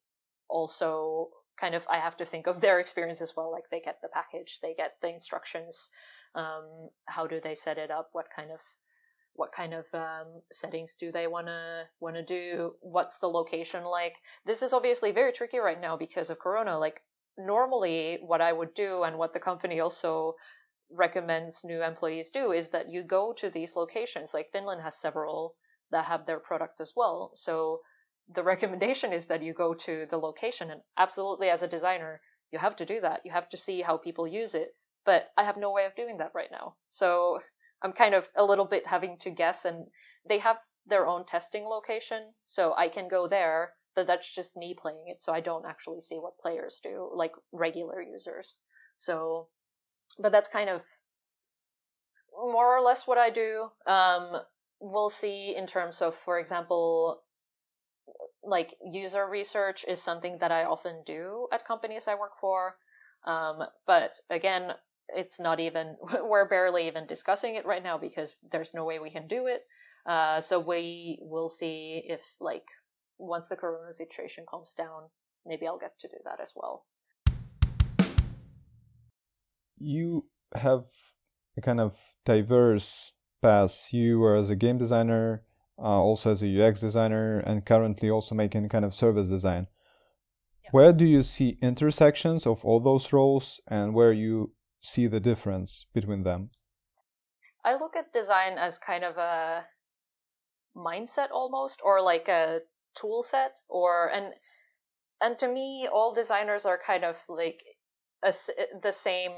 also 0.48 1.30
kind 1.60 1.74
of 1.74 1.86
i 1.90 1.98
have 1.98 2.16
to 2.16 2.24
think 2.24 2.46
of 2.46 2.60
their 2.60 2.80
experience 2.80 3.20
as 3.20 3.34
well 3.36 3.50
like 3.50 3.64
they 3.70 3.80
get 3.80 3.98
the 4.02 4.08
package 4.08 4.58
they 4.62 4.74
get 4.74 4.94
the 5.02 5.08
instructions 5.08 5.90
um, 6.34 6.90
how 7.06 7.26
do 7.26 7.40
they 7.40 7.54
set 7.54 7.78
it 7.78 7.90
up 7.90 8.08
what 8.12 8.26
kind 8.34 8.50
of 8.50 8.60
what 9.34 9.52
kind 9.52 9.72
of 9.72 9.84
um, 9.94 10.26
settings 10.50 10.96
do 10.96 11.12
they 11.12 11.26
want 11.28 11.46
to 11.46 12.24
do 12.24 12.74
what's 12.80 13.18
the 13.18 13.28
location 13.28 13.84
like 13.84 14.16
this 14.44 14.62
is 14.62 14.72
obviously 14.72 15.12
very 15.12 15.32
tricky 15.32 15.58
right 15.58 15.80
now 15.80 15.96
because 15.96 16.30
of 16.30 16.38
corona 16.38 16.78
like 16.78 17.00
normally 17.38 18.18
what 18.20 18.40
I 18.40 18.52
would 18.52 18.74
do 18.74 19.04
and 19.04 19.16
what 19.16 19.32
the 19.32 19.40
company 19.40 19.80
also 19.80 20.34
recommends 20.90 21.64
new 21.64 21.82
employees 21.82 22.30
do 22.30 22.52
is 22.52 22.70
that 22.70 22.90
you 22.90 23.02
go 23.02 23.32
to 23.34 23.48
these 23.48 23.76
locations. 23.76 24.34
Like 24.34 24.50
Finland 24.52 24.82
has 24.82 25.00
several 25.00 25.54
that 25.90 26.06
have 26.06 26.26
their 26.26 26.40
products 26.40 26.80
as 26.80 26.92
well. 26.96 27.30
So 27.34 27.80
the 28.34 28.42
recommendation 28.42 29.12
is 29.12 29.26
that 29.26 29.42
you 29.42 29.54
go 29.54 29.74
to 29.74 30.06
the 30.10 30.18
location 30.18 30.70
and 30.70 30.80
absolutely 30.96 31.48
as 31.48 31.62
a 31.62 31.68
designer, 31.68 32.20
you 32.52 32.58
have 32.58 32.76
to 32.76 32.86
do 32.86 33.00
that. 33.00 33.20
You 33.24 33.32
have 33.32 33.48
to 33.50 33.56
see 33.56 33.82
how 33.82 33.96
people 33.96 34.26
use 34.26 34.54
it. 34.54 34.68
But 35.04 35.28
I 35.36 35.44
have 35.44 35.56
no 35.56 35.72
way 35.72 35.86
of 35.86 35.96
doing 35.96 36.18
that 36.18 36.32
right 36.34 36.50
now. 36.50 36.74
So 36.88 37.40
I'm 37.82 37.92
kind 37.92 38.14
of 38.14 38.28
a 38.36 38.44
little 38.44 38.66
bit 38.66 38.86
having 38.86 39.16
to 39.20 39.30
guess 39.30 39.64
and 39.64 39.86
they 40.28 40.38
have 40.38 40.58
their 40.86 41.06
own 41.06 41.24
testing 41.24 41.64
location. 41.64 42.34
So 42.44 42.74
I 42.76 42.88
can 42.88 43.08
go 43.08 43.28
there 43.28 43.72
but 43.98 44.06
that's 44.06 44.32
just 44.32 44.56
me 44.56 44.76
playing 44.80 45.08
it, 45.08 45.20
so 45.20 45.32
I 45.32 45.40
don't 45.40 45.66
actually 45.66 46.00
see 46.00 46.20
what 46.20 46.38
players 46.38 46.78
do, 46.84 47.10
like 47.12 47.32
regular 47.50 48.00
users. 48.00 48.56
So, 48.96 49.48
but 50.20 50.30
that's 50.30 50.48
kind 50.48 50.70
of 50.70 50.82
more 52.32 52.76
or 52.76 52.80
less 52.80 53.08
what 53.08 53.18
I 53.18 53.30
do. 53.30 53.66
Um, 53.88 54.36
we'll 54.78 55.10
see 55.10 55.52
in 55.56 55.66
terms 55.66 56.00
of, 56.00 56.14
for 56.14 56.38
example, 56.38 57.20
like 58.48 58.74
user 58.82 59.26
research 59.26 59.84
is 59.86 60.02
something 60.02 60.38
that 60.40 60.50
I 60.50 60.64
often 60.64 61.02
do 61.04 61.48
at 61.52 61.66
companies 61.66 62.08
I 62.08 62.14
work 62.14 62.32
for. 62.40 62.76
Um, 63.26 63.62
but 63.86 64.18
again, 64.30 64.72
it's 65.08 65.38
not 65.38 65.60
even, 65.60 65.96
we're 66.22 66.48
barely 66.48 66.86
even 66.86 67.06
discussing 67.06 67.56
it 67.56 67.66
right 67.66 67.82
now 67.82 67.98
because 67.98 68.34
there's 68.50 68.74
no 68.74 68.84
way 68.84 68.98
we 68.98 69.10
can 69.10 69.26
do 69.28 69.46
it. 69.46 69.62
Uh, 70.06 70.40
so 70.40 70.60
we 70.60 71.18
will 71.20 71.48
see 71.48 72.02
if 72.06 72.22
like 72.40 72.64
once 73.18 73.48
the 73.48 73.56
corona 73.56 73.92
situation 73.92 74.44
calms 74.48 74.72
down, 74.72 75.02
maybe 75.44 75.66
I'll 75.66 75.78
get 75.78 75.98
to 76.00 76.08
do 76.08 76.16
that 76.24 76.40
as 76.40 76.52
well. 76.56 76.86
You 79.78 80.24
have 80.54 80.86
a 81.56 81.60
kind 81.60 81.80
of 81.80 81.96
diverse 82.24 83.12
path. 83.42 83.88
You 83.92 84.18
were 84.18 84.36
as 84.36 84.50
a 84.50 84.56
game 84.56 84.78
designer, 84.78 85.42
uh, 85.78 86.02
also 86.02 86.30
as 86.30 86.42
a 86.42 86.48
UX 86.62 86.80
designer, 86.80 87.38
and 87.40 87.64
currently 87.64 88.10
also 88.10 88.34
making 88.34 88.68
kind 88.68 88.84
of 88.84 88.94
service 88.94 89.28
design. 89.28 89.66
Where 90.70 90.92
do 90.92 91.06
you 91.06 91.22
see 91.22 91.58
intersections 91.62 92.46
of 92.46 92.64
all 92.64 92.80
those 92.80 93.12
roles 93.12 93.60
and 93.68 93.94
where 93.94 94.12
you 94.12 94.52
see 94.80 95.06
the 95.06 95.20
difference 95.20 95.86
between 95.94 96.24
them? 96.24 96.50
I 97.64 97.74
look 97.74 97.96
at 97.96 98.12
design 98.12 98.58
as 98.58 98.78
kind 98.78 99.04
of 99.04 99.16
a 99.16 99.64
mindset 100.76 101.30
almost, 101.32 101.80
or 101.82 102.02
like 102.02 102.28
a 102.28 102.60
tool 102.94 103.22
set 103.22 103.60
or 103.68 104.08
and 104.08 104.34
and 105.20 105.38
to 105.38 105.48
me 105.48 105.88
all 105.92 106.14
designers 106.14 106.64
are 106.64 106.78
kind 106.78 107.04
of 107.04 107.18
like 107.28 107.62
a, 108.22 108.32
the 108.82 108.92
same 108.92 109.32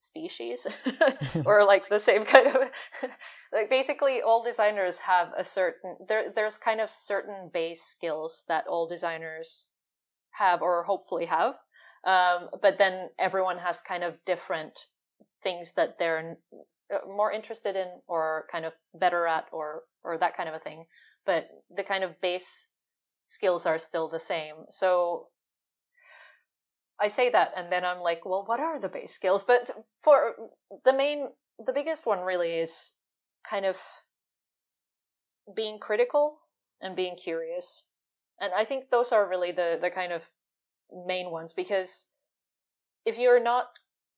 species 0.00 0.66
or 1.44 1.64
like 1.64 1.88
the 1.88 1.98
same 1.98 2.24
kind 2.24 2.48
of 2.48 2.56
like 3.52 3.70
basically 3.70 4.22
all 4.22 4.42
designers 4.42 4.98
have 4.98 5.28
a 5.36 5.44
certain 5.44 5.96
there 6.08 6.32
there's 6.34 6.58
kind 6.58 6.80
of 6.80 6.90
certain 6.90 7.50
base 7.52 7.82
skills 7.82 8.44
that 8.48 8.66
all 8.66 8.88
designers 8.88 9.66
have 10.30 10.62
or 10.62 10.82
hopefully 10.84 11.26
have 11.26 11.54
um, 12.04 12.48
but 12.62 12.78
then 12.78 13.10
everyone 13.18 13.58
has 13.58 13.82
kind 13.82 14.02
of 14.02 14.14
different 14.24 14.86
things 15.42 15.72
that 15.72 15.98
they're 15.98 16.36
uh, 16.92 17.06
more 17.06 17.30
interested 17.30 17.76
in 17.76 17.88
or 18.06 18.46
kind 18.50 18.64
of 18.64 18.72
better 18.94 19.26
at 19.26 19.46
or 19.52 19.82
or 20.02 20.16
that 20.18 20.36
kind 20.36 20.48
of 20.48 20.54
a 20.54 20.58
thing 20.58 20.86
but 21.26 21.48
the 21.76 21.84
kind 21.84 22.04
of 22.04 22.20
base 22.20 22.66
skills 23.30 23.64
are 23.64 23.78
still 23.78 24.08
the 24.08 24.18
same. 24.18 24.56
So 24.70 25.28
I 27.00 27.08
say 27.08 27.30
that 27.30 27.52
and 27.56 27.72
then 27.72 27.84
I'm 27.84 28.00
like, 28.00 28.24
well, 28.24 28.44
what 28.44 28.60
are 28.60 28.78
the 28.78 28.88
base 28.88 29.12
skills? 29.12 29.42
But 29.42 29.70
for 30.02 30.34
the 30.84 30.92
main, 30.92 31.28
the 31.64 31.72
biggest 31.72 32.06
one 32.06 32.20
really 32.20 32.58
is 32.58 32.92
kind 33.48 33.64
of 33.64 33.80
being 35.54 35.78
critical 35.78 36.38
and 36.80 36.94
being 36.94 37.16
curious. 37.16 37.82
And 38.40 38.52
I 38.54 38.64
think 38.64 38.90
those 38.90 39.12
are 39.12 39.28
really 39.28 39.52
the, 39.52 39.78
the 39.80 39.90
kind 39.90 40.12
of 40.12 40.28
main 41.06 41.30
ones 41.30 41.52
because 41.52 42.06
if 43.04 43.18
you're 43.18 43.42
not 43.42 43.66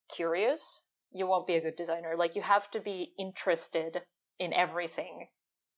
curious, 0.09 0.81
you 1.11 1.27
won't 1.27 1.47
be 1.47 1.55
a 1.55 1.61
good 1.61 1.75
designer. 1.75 2.15
Like 2.17 2.35
you 2.35 2.41
have 2.41 2.69
to 2.71 2.79
be 2.79 3.13
interested 3.17 4.01
in 4.39 4.51
everything 4.51 5.27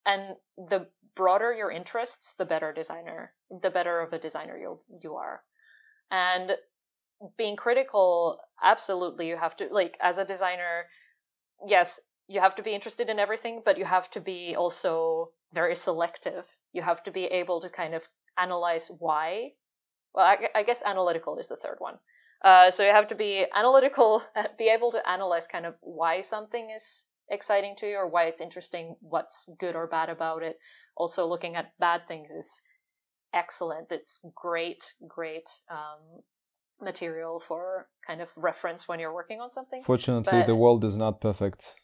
and 0.06 0.36
the 0.58 0.88
broader 1.16 1.54
your 1.54 1.72
interests, 1.72 2.34
the 2.34 2.46
better 2.46 2.72
designer, 2.72 3.34
the 3.62 3.70
better 3.70 4.00
of 4.00 4.14
a 4.14 4.20
designer 4.20 4.58
you 4.58 4.80
you 5.02 5.16
are. 5.16 5.44
And 6.12 6.52
being 7.38 7.56
critical, 7.56 8.40
absolutely, 8.62 9.28
you 9.28 9.38
have 9.38 9.56
to 9.58 9.68
like 9.72 9.98
as 10.02 10.18
a 10.18 10.26
designer. 10.26 10.86
Yes, 11.66 12.00
you 12.28 12.40
have 12.40 12.56
to 12.56 12.64
be 12.64 12.74
interested 12.74 13.10
in 13.10 13.20
everything, 13.20 13.62
but 13.64 13.78
you 13.78 13.86
have 13.86 14.10
to 14.12 14.22
be 14.22 14.56
also 14.56 15.32
very 15.54 15.76
selective. 15.76 16.46
You 16.74 16.82
have 16.82 17.04
to 17.04 17.12
be 17.12 17.26
able 17.26 17.62
to 17.62 17.70
kind 17.70 17.94
of 17.94 18.08
analyze 18.38 18.92
why. 19.00 19.54
Well, 20.14 20.26
I, 20.26 20.50
I 20.54 20.64
guess 20.64 20.84
analytical 20.86 21.38
is 21.38 21.48
the 21.48 21.56
third 21.56 21.78
one. 21.80 21.98
Uh, 22.44 22.72
so 22.72 22.84
you 22.84 22.92
have 22.92 23.08
to 23.08 23.16
be 23.16 23.46
analytical, 23.54 24.24
be 24.58 24.70
able 24.70 24.92
to 24.92 25.10
analyze 25.10 25.48
kind 25.48 25.66
of 25.66 25.76
why 25.82 26.22
something 26.22 26.70
is 26.70 27.06
exciting 27.30 27.76
to 27.78 27.88
you 27.88 27.98
or 27.98 28.08
why 28.08 28.26
it's 28.26 28.42
interesting, 28.42 28.96
what's 29.02 29.50
good 29.60 29.76
or 29.76 29.88
bad 29.88 30.10
about 30.10 30.44
it. 30.44 30.58
Also, 30.96 31.26
looking 31.26 31.56
at 31.56 31.78
bad 31.80 32.08
things 32.08 32.32
is 32.32 32.62
excellent. 33.34 33.92
It's 33.92 34.20
great, 34.36 34.94
great 35.08 35.50
um, 35.70 36.22
material 36.82 37.40
for 37.40 37.88
kind 38.06 38.22
of 38.22 38.30
reference 38.36 38.88
when 38.88 39.00
you're 39.00 39.14
working 39.14 39.40
on 39.42 39.50
something. 39.52 39.84
Fortunately, 39.84 40.40
but, 40.40 40.48
the 40.48 40.56
world 40.56 40.84
is 40.84 40.98
not 40.98 41.22
perfect. 41.22 41.76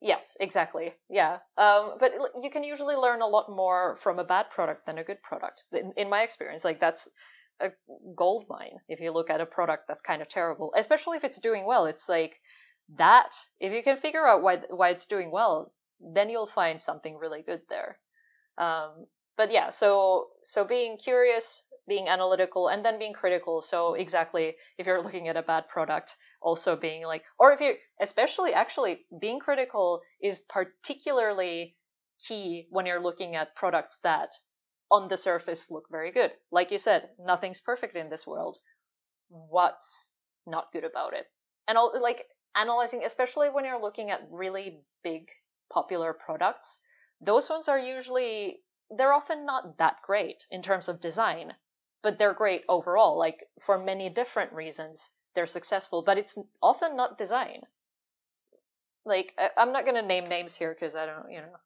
Yes, 0.00 0.36
exactly. 0.40 0.94
Yeah. 1.10 1.38
Um, 1.58 1.92
but 1.98 2.12
you 2.42 2.50
can 2.50 2.64
usually 2.64 2.96
learn 2.96 3.20
a 3.20 3.26
lot 3.26 3.50
more 3.50 3.98
from 4.00 4.18
a 4.18 4.24
bad 4.24 4.48
product 4.50 4.86
than 4.86 4.98
a 4.98 5.04
good 5.04 5.22
product. 5.22 5.64
In, 5.72 5.92
in 5.96 6.08
my 6.08 6.22
experience, 6.22 6.64
like 6.64 6.80
that's 6.80 7.08
a 7.60 7.70
gold 8.16 8.46
mine 8.48 8.78
if 8.88 9.00
you 9.00 9.12
look 9.12 9.28
at 9.28 9.42
a 9.42 9.46
product 9.46 9.84
that's 9.86 10.02
kind 10.02 10.22
of 10.22 10.28
terrible, 10.28 10.72
especially 10.76 11.18
if 11.18 11.24
it's 11.24 11.38
doing 11.38 11.66
well. 11.66 11.84
It's 11.84 12.08
like 12.08 12.40
that. 12.96 13.36
If 13.60 13.72
you 13.72 13.82
can 13.82 13.96
figure 13.96 14.26
out 14.26 14.42
why 14.42 14.60
why 14.70 14.88
it's 14.90 15.06
doing 15.06 15.30
well, 15.30 15.72
then 16.00 16.30
you'll 16.30 16.46
find 16.46 16.80
something 16.80 17.16
really 17.18 17.42
good 17.42 17.60
there. 17.68 17.98
Um, 18.56 19.06
but 19.36 19.52
yeah, 19.52 19.68
so 19.68 20.28
so 20.42 20.64
being 20.64 20.96
curious, 20.96 21.62
being 21.90 22.08
analytical, 22.08 22.68
and 22.68 22.82
then 22.82 22.98
being 22.98 23.12
critical. 23.12 23.60
So 23.60 23.92
exactly, 23.92 24.56
if 24.78 24.86
you're 24.86 25.02
looking 25.02 25.28
at 25.28 25.36
a 25.36 25.42
bad 25.42 25.68
product, 25.68 26.16
also 26.40 26.76
being 26.76 27.04
like, 27.04 27.24
or 27.38 27.52
if 27.52 27.60
you, 27.60 27.74
especially 28.00 28.54
actually 28.54 29.04
being 29.20 29.40
critical 29.40 30.00
is 30.22 30.40
particularly 30.40 31.76
key 32.26 32.66
when 32.70 32.86
you're 32.86 33.02
looking 33.02 33.36
at 33.36 33.54
products 33.54 33.98
that 34.04 34.30
on 34.90 35.08
the 35.08 35.16
surface 35.16 35.70
look 35.70 35.84
very 35.90 36.12
good. 36.12 36.32
Like 36.50 36.70
you 36.70 36.78
said, 36.78 37.10
nothing's 37.18 37.60
perfect 37.60 37.96
in 37.96 38.08
this 38.08 38.26
world. 38.26 38.58
What's 39.28 40.10
not 40.46 40.72
good 40.72 40.84
about 40.84 41.12
it? 41.14 41.26
And 41.68 41.76
all, 41.76 41.92
like 42.00 42.24
analyzing, 42.56 43.02
especially 43.04 43.48
when 43.50 43.64
you're 43.64 43.82
looking 43.82 44.10
at 44.10 44.28
really 44.30 44.80
big 45.02 45.28
popular 45.72 46.12
products, 46.12 46.78
those 47.20 47.50
ones 47.50 47.68
are 47.68 47.78
usually, 47.78 48.60
they're 48.96 49.12
often 49.12 49.46
not 49.46 49.78
that 49.78 49.96
great 50.04 50.46
in 50.50 50.62
terms 50.62 50.88
of 50.88 51.00
design, 51.00 51.52
but 52.02 52.18
they're 52.18 52.34
great 52.34 52.64
overall, 52.68 53.18
like 53.18 53.46
for 53.60 53.78
many 53.78 54.08
different 54.08 54.52
reasons 54.52 55.10
they're 55.34 55.46
successful, 55.46 56.02
but 56.02 56.18
it's 56.18 56.38
often 56.62 56.96
not 56.96 57.18
design. 57.18 57.62
Like 59.04 59.34
I, 59.38 59.50
I'm 59.56 59.72
not 59.72 59.84
gonna 59.84 60.02
name 60.02 60.28
names 60.28 60.54
here 60.54 60.74
because 60.74 60.96
I 60.96 61.06
don't, 61.06 61.30
you 61.30 61.40
know, 61.40 61.56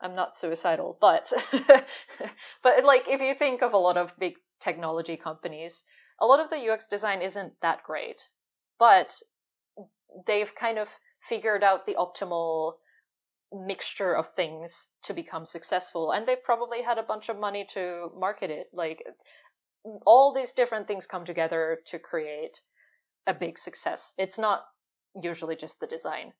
I'm 0.00 0.14
not 0.14 0.36
suicidal, 0.36 0.96
but 1.00 1.32
but 2.62 2.84
like 2.84 3.08
if 3.08 3.20
you 3.20 3.34
think 3.34 3.62
of 3.62 3.72
a 3.72 3.78
lot 3.78 3.96
of 3.96 4.18
big 4.18 4.34
technology 4.60 5.16
companies, 5.16 5.82
a 6.20 6.26
lot 6.26 6.40
of 6.40 6.50
the 6.50 6.70
UX 6.70 6.86
design 6.86 7.22
isn't 7.22 7.54
that 7.60 7.82
great, 7.82 8.28
but 8.78 9.20
they've 10.26 10.54
kind 10.54 10.78
of 10.78 10.88
figured 11.22 11.62
out 11.62 11.86
the 11.86 11.94
optimal 11.94 12.74
mixture 13.52 14.14
of 14.14 14.32
things 14.34 14.88
to 15.02 15.12
become 15.12 15.44
successful 15.44 16.12
and 16.12 16.26
they've 16.26 16.44
probably 16.44 16.82
had 16.82 16.98
a 16.98 17.02
bunch 17.02 17.28
of 17.28 17.38
money 17.38 17.64
to 17.64 18.08
market 18.16 18.48
it 18.48 18.68
like 18.72 19.04
all 20.04 20.32
these 20.34 20.52
different 20.52 20.86
things 20.86 21.06
come 21.06 21.24
together 21.24 21.80
to 21.86 21.98
create 21.98 22.60
a 23.26 23.34
big 23.34 23.58
success. 23.58 24.12
It's 24.18 24.38
not 24.38 24.64
usually 25.14 25.56
just 25.56 25.80
the 25.80 25.86
design. 25.86 26.32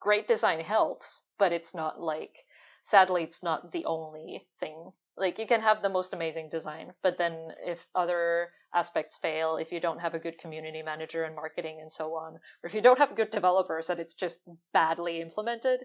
Great 0.00 0.26
design 0.26 0.60
helps, 0.60 1.22
but 1.38 1.52
it's 1.52 1.74
not 1.74 2.00
like, 2.00 2.36
sadly, 2.82 3.22
it's 3.22 3.42
not 3.42 3.72
the 3.72 3.84
only 3.84 4.46
thing. 4.58 4.92
Like, 5.16 5.38
you 5.38 5.46
can 5.46 5.60
have 5.60 5.82
the 5.82 5.88
most 5.88 6.14
amazing 6.14 6.48
design, 6.50 6.92
but 7.02 7.18
then 7.18 7.52
if 7.66 7.86
other 7.94 8.48
aspects 8.74 9.18
fail, 9.18 9.56
if 9.56 9.70
you 9.70 9.78
don't 9.78 10.00
have 10.00 10.14
a 10.14 10.18
good 10.18 10.38
community 10.38 10.82
manager 10.82 11.24
and 11.24 11.36
marketing 11.36 11.78
and 11.80 11.92
so 11.92 12.14
on, 12.14 12.34
or 12.34 12.64
if 12.64 12.74
you 12.74 12.80
don't 12.80 12.98
have 12.98 13.14
good 13.14 13.30
developers 13.30 13.90
and 13.90 14.00
it's 14.00 14.14
just 14.14 14.40
badly 14.72 15.20
implemented, 15.20 15.84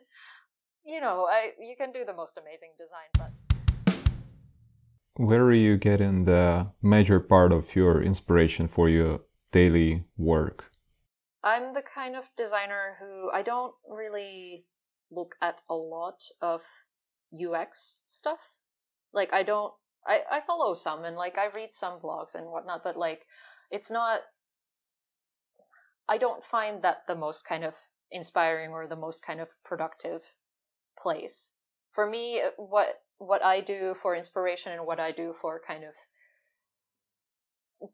you 0.85 1.01
know, 1.01 1.27
I, 1.29 1.49
you 1.59 1.75
can 1.77 1.91
do 1.91 2.05
the 2.05 2.13
most 2.13 2.37
amazing 2.37 2.71
design, 2.77 3.09
but. 3.13 3.31
Where 5.17 5.45
are 5.45 5.53
you 5.53 5.77
getting 5.77 6.25
the 6.25 6.67
major 6.79 7.19
part 7.19 7.51
of 7.51 7.75
your 7.75 8.03
inspiration 8.03 8.67
for 8.67 8.87
your 8.87 9.21
daily 9.51 10.03
work? 10.15 10.71
I'm 11.43 11.73
the 11.73 11.81
kind 11.81 12.15
of 12.15 12.25
designer 12.37 12.97
who 12.99 13.31
I 13.31 13.41
don't 13.41 13.73
really 13.89 14.65
look 15.09 15.33
at 15.41 15.63
a 15.71 15.75
lot 15.75 16.21
of 16.39 16.61
UX 17.33 18.03
stuff. 18.05 18.37
Like 19.11 19.33
I 19.33 19.41
don't 19.41 19.73
I, 20.05 20.21
I 20.29 20.41
follow 20.41 20.75
some 20.75 21.03
and 21.03 21.15
like 21.15 21.39
I 21.39 21.47
read 21.47 21.73
some 21.73 21.99
blogs 21.99 22.35
and 22.35 22.45
whatnot, 22.45 22.83
but 22.83 22.95
like 22.95 23.25
it's 23.71 23.89
not 23.89 24.19
I 26.07 26.19
don't 26.19 26.43
find 26.43 26.83
that 26.83 27.07
the 27.07 27.15
most 27.15 27.43
kind 27.43 27.63
of 27.63 27.75
inspiring 28.11 28.69
or 28.69 28.85
the 28.85 28.95
most 28.95 29.23
kind 29.23 29.41
of 29.41 29.47
productive 29.65 30.21
place. 30.95 31.49
For 31.93 32.05
me 32.05 32.43
what 32.57 33.01
what 33.17 33.43
I 33.43 33.61
do 33.61 33.95
for 33.95 34.15
inspiration 34.15 34.73
and 34.73 34.85
what 34.85 34.99
I 34.99 35.11
do 35.11 35.33
for 35.41 35.59
kind 35.65 35.83
of 35.83 35.93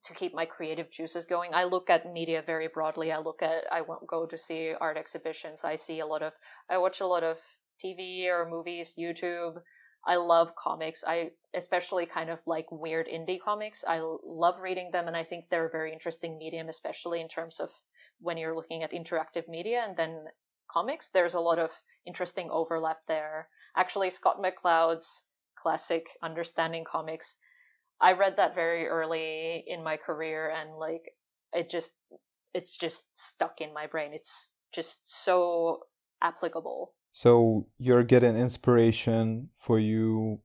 to 0.03 0.13
keep 0.13 0.33
my 0.33 0.45
creative 0.45 0.89
juices 0.89 1.25
going. 1.25 1.53
I 1.53 1.65
look 1.65 1.89
at 1.89 2.11
media 2.11 2.41
very 2.41 2.67
broadly. 2.67 3.11
I 3.11 3.19
look 3.19 3.41
at 3.41 3.65
I 3.71 3.81
won't 3.81 4.07
go 4.07 4.25
to 4.25 4.37
see 4.37 4.73
art 4.79 4.97
exhibitions. 4.97 5.63
I 5.63 5.75
see 5.75 5.99
a 5.99 6.05
lot 6.05 6.23
of 6.23 6.33
I 6.69 6.77
watch 6.77 7.01
a 7.01 7.07
lot 7.07 7.23
of 7.23 7.37
TV 7.83 8.27
or 8.27 8.47
movies, 8.49 8.95
YouTube. 8.97 9.61
I 10.05 10.15
love 10.17 10.55
comics. 10.55 11.03
I 11.05 11.31
especially 11.53 12.05
kind 12.05 12.29
of 12.29 12.39
like 12.45 12.71
weird 12.71 13.07
indie 13.07 13.41
comics. 13.41 13.83
I 13.87 13.99
love 14.01 14.59
reading 14.59 14.91
them 14.91 15.07
and 15.07 15.17
I 15.17 15.23
think 15.23 15.49
they're 15.49 15.67
a 15.67 15.77
very 15.77 15.91
interesting 15.93 16.37
medium 16.37 16.69
especially 16.69 17.21
in 17.21 17.27
terms 17.27 17.59
of 17.59 17.69
when 18.19 18.37
you're 18.37 18.55
looking 18.55 18.83
at 18.83 18.91
interactive 18.91 19.47
media 19.47 19.83
and 19.85 19.97
then 19.97 20.25
comics. 20.69 21.09
There's 21.09 21.35
a 21.35 21.41
lot 21.41 21.59
of 21.59 21.71
interesting 22.05 22.49
overlap 22.49 22.99
there. 23.07 23.49
Actually 23.75 24.09
Scott 24.09 24.41
McCloud's 24.41 25.23
classic 25.55 26.07
Understanding 26.21 26.83
Comics 26.83 27.37
I 28.03 28.11
read 28.13 28.35
that 28.35 28.53
very 28.53 28.87
early 28.87 29.63
in 29.65 29.81
my 29.81 29.95
career 29.95 30.49
and 30.49 30.77
like 30.77 31.15
it 31.53 31.69
just 31.69 31.95
it's 32.53 32.77
just 32.77 33.05
stuck 33.13 33.61
in 33.61 33.73
my 33.73 33.87
brain. 33.87 34.11
It's 34.13 34.51
just 34.73 35.23
so 35.23 35.85
applicable. 36.21 36.93
So 37.13 37.67
you're 37.77 38.03
getting 38.03 38.35
inspiration 38.35 39.49
for 39.57 39.79
you 39.79 40.39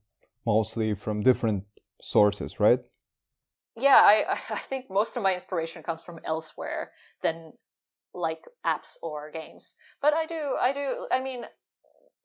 mostly 0.45 0.93
from 0.93 1.21
different 1.21 1.65
sources, 2.01 2.59
right? 2.59 2.79
Yeah, 3.75 3.99
I 4.01 4.25
I 4.49 4.59
think 4.59 4.89
most 4.89 5.17
of 5.17 5.23
my 5.23 5.33
inspiration 5.33 5.83
comes 5.83 6.01
from 6.01 6.19
elsewhere 6.23 6.91
than 7.21 7.51
like 8.13 8.43
apps 8.65 8.95
or 9.03 9.31
games. 9.31 9.75
But 10.01 10.13
I 10.13 10.25
do 10.25 10.55
I 10.61 10.73
do 10.73 11.07
I 11.11 11.19
mean 11.19 11.43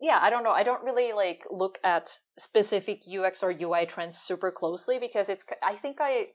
yeah, 0.05 0.19
I 0.21 0.29
don't 0.29 0.45
know. 0.45 0.51
I 0.51 0.65
don't 0.65 0.85
really 0.85 1.15
like 1.15 1.47
look 1.51 1.79
at 1.83 2.19
specific 2.37 3.05
UX 3.09 3.43
or 3.43 3.51
UI 3.51 3.87
trends 3.87 4.19
super 4.19 4.51
closely 4.51 4.99
because 4.99 5.31
it's, 5.31 5.47
I 5.63 5.77
think 5.77 5.97
I, 5.99 6.27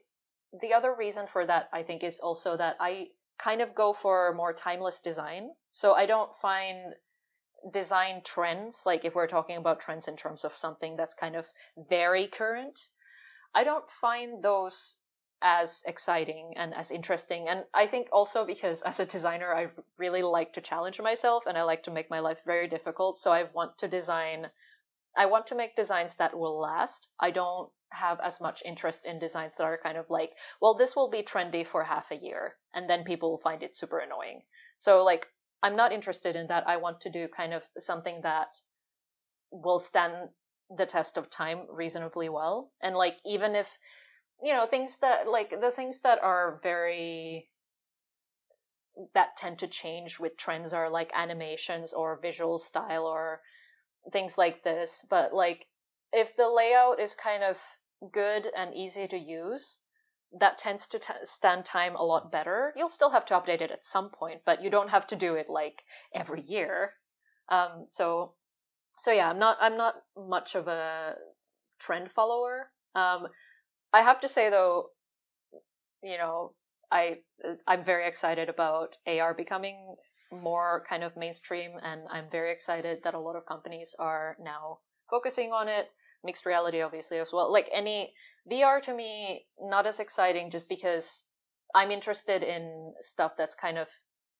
the 0.60 0.74
other 0.74 0.92
reason 0.92 1.28
for 1.28 1.46
that, 1.46 1.68
I 1.72 1.84
think, 1.84 2.02
is 2.02 2.18
also 2.18 2.56
that 2.56 2.78
I 2.80 3.10
kind 3.38 3.60
of 3.60 3.76
go 3.76 3.92
for 3.92 4.34
more 4.34 4.52
timeless 4.52 4.98
design. 4.98 5.50
So 5.70 5.92
I 5.92 6.06
don't 6.06 6.36
find 6.38 6.96
design 7.72 8.22
trends, 8.24 8.82
like 8.86 9.04
if 9.04 9.14
we're 9.14 9.28
talking 9.28 9.56
about 9.56 9.78
trends 9.78 10.08
in 10.08 10.16
terms 10.16 10.44
of 10.44 10.56
something 10.56 10.96
that's 10.96 11.14
kind 11.14 11.36
of 11.36 11.46
very 11.88 12.26
current, 12.26 12.80
I 13.54 13.62
don't 13.62 13.88
find 14.00 14.42
those 14.42 14.96
as 15.42 15.82
exciting 15.86 16.54
and 16.56 16.74
as 16.74 16.90
interesting. 16.90 17.48
And 17.48 17.64
I 17.72 17.86
think 17.86 18.08
also 18.12 18.44
because 18.44 18.82
as 18.82 19.00
a 19.00 19.06
designer, 19.06 19.54
I 19.54 19.68
really 19.96 20.22
like 20.22 20.52
to 20.54 20.60
challenge 20.60 21.00
myself 21.00 21.46
and 21.46 21.56
I 21.56 21.62
like 21.62 21.84
to 21.84 21.90
make 21.90 22.10
my 22.10 22.20
life 22.20 22.40
very 22.44 22.68
difficult. 22.68 23.18
So 23.18 23.32
I 23.32 23.44
want 23.54 23.78
to 23.78 23.88
design, 23.88 24.48
I 25.16 25.26
want 25.26 25.46
to 25.48 25.54
make 25.54 25.76
designs 25.76 26.14
that 26.16 26.38
will 26.38 26.58
last. 26.58 27.08
I 27.18 27.30
don't 27.30 27.70
have 27.90 28.20
as 28.20 28.40
much 28.40 28.62
interest 28.64 29.06
in 29.06 29.18
designs 29.18 29.56
that 29.56 29.64
are 29.64 29.80
kind 29.82 29.96
of 29.96 30.10
like, 30.10 30.32
well, 30.60 30.74
this 30.74 30.94
will 30.94 31.10
be 31.10 31.22
trendy 31.22 31.66
for 31.66 31.82
half 31.82 32.10
a 32.10 32.16
year 32.16 32.56
and 32.74 32.88
then 32.88 33.04
people 33.04 33.30
will 33.30 33.38
find 33.38 33.62
it 33.62 33.74
super 33.74 33.98
annoying. 33.98 34.42
So 34.76 35.04
like, 35.04 35.26
I'm 35.62 35.76
not 35.76 35.92
interested 35.92 36.36
in 36.36 36.46
that. 36.48 36.68
I 36.68 36.76
want 36.76 37.02
to 37.02 37.10
do 37.10 37.28
kind 37.28 37.52
of 37.52 37.62
something 37.78 38.20
that 38.22 38.56
will 39.50 39.78
stand 39.78 40.30
the 40.76 40.86
test 40.86 41.18
of 41.18 41.28
time 41.28 41.62
reasonably 41.68 42.28
well. 42.28 42.70
And 42.80 42.94
like, 42.94 43.16
even 43.24 43.54
if 43.54 43.78
you 44.42 44.52
know 44.52 44.66
things 44.66 44.98
that 44.98 45.28
like 45.28 45.50
the 45.60 45.70
things 45.70 46.00
that 46.00 46.22
are 46.22 46.60
very 46.62 47.48
that 49.14 49.36
tend 49.36 49.58
to 49.58 49.68
change 49.68 50.18
with 50.18 50.36
trends 50.36 50.72
are 50.72 50.90
like 50.90 51.10
animations 51.14 51.92
or 51.92 52.18
visual 52.20 52.58
style 52.58 53.06
or 53.06 53.40
things 54.12 54.36
like 54.38 54.62
this 54.62 55.04
but 55.08 55.32
like 55.32 55.66
if 56.12 56.36
the 56.36 56.48
layout 56.48 57.00
is 57.00 57.14
kind 57.14 57.42
of 57.42 57.58
good 58.12 58.46
and 58.56 58.74
easy 58.74 59.06
to 59.06 59.18
use 59.18 59.78
that 60.38 60.58
tends 60.58 60.86
to 60.86 60.98
t- 60.98 61.12
stand 61.24 61.64
time 61.64 61.96
a 61.96 62.02
lot 62.04 62.30
better. 62.30 62.72
You'll 62.76 62.88
still 62.88 63.10
have 63.10 63.24
to 63.26 63.34
update 63.34 63.60
it 63.62 63.70
at 63.70 63.84
some 63.84 64.10
point 64.10 64.42
but 64.44 64.62
you 64.62 64.70
don't 64.70 64.90
have 64.90 65.06
to 65.08 65.16
do 65.16 65.34
it 65.34 65.48
like 65.48 65.82
every 66.14 66.40
year. 66.42 66.94
Um 67.48 67.86
so 67.88 68.34
so 68.98 69.12
yeah 69.12 69.30
i'm 69.30 69.38
not 69.38 69.56
i'm 69.60 69.76
not 69.76 69.94
much 70.16 70.54
of 70.54 70.68
a 70.68 71.16
trend 71.78 72.10
follower. 72.10 72.70
Um 72.94 73.28
I 73.92 74.02
have 74.02 74.20
to 74.20 74.28
say 74.28 74.50
though, 74.50 74.90
you 76.02 76.18
know, 76.18 76.54
I 76.90 77.20
I'm 77.66 77.84
very 77.84 78.06
excited 78.06 78.48
about 78.48 78.96
AR 79.06 79.34
becoming 79.34 79.96
more 80.32 80.84
kind 80.88 81.02
of 81.04 81.16
mainstream, 81.16 81.78
and 81.82 82.02
I'm 82.10 82.30
very 82.30 82.52
excited 82.52 83.02
that 83.04 83.14
a 83.14 83.18
lot 83.18 83.36
of 83.36 83.46
companies 83.46 83.94
are 83.98 84.36
now 84.40 84.78
focusing 85.08 85.52
on 85.52 85.68
it. 85.68 85.90
Mixed 86.22 86.46
reality, 86.46 86.82
obviously, 86.82 87.18
as 87.18 87.32
well. 87.32 87.50
Like 87.52 87.68
any 87.72 88.14
VR 88.46 88.80
to 88.82 88.94
me, 88.94 89.46
not 89.60 89.86
as 89.86 90.00
exciting 90.00 90.50
just 90.50 90.68
because 90.68 91.24
I'm 91.74 91.90
interested 91.90 92.42
in 92.42 92.94
stuff 93.00 93.36
that's 93.36 93.54
kind 93.54 93.78
of 93.78 93.88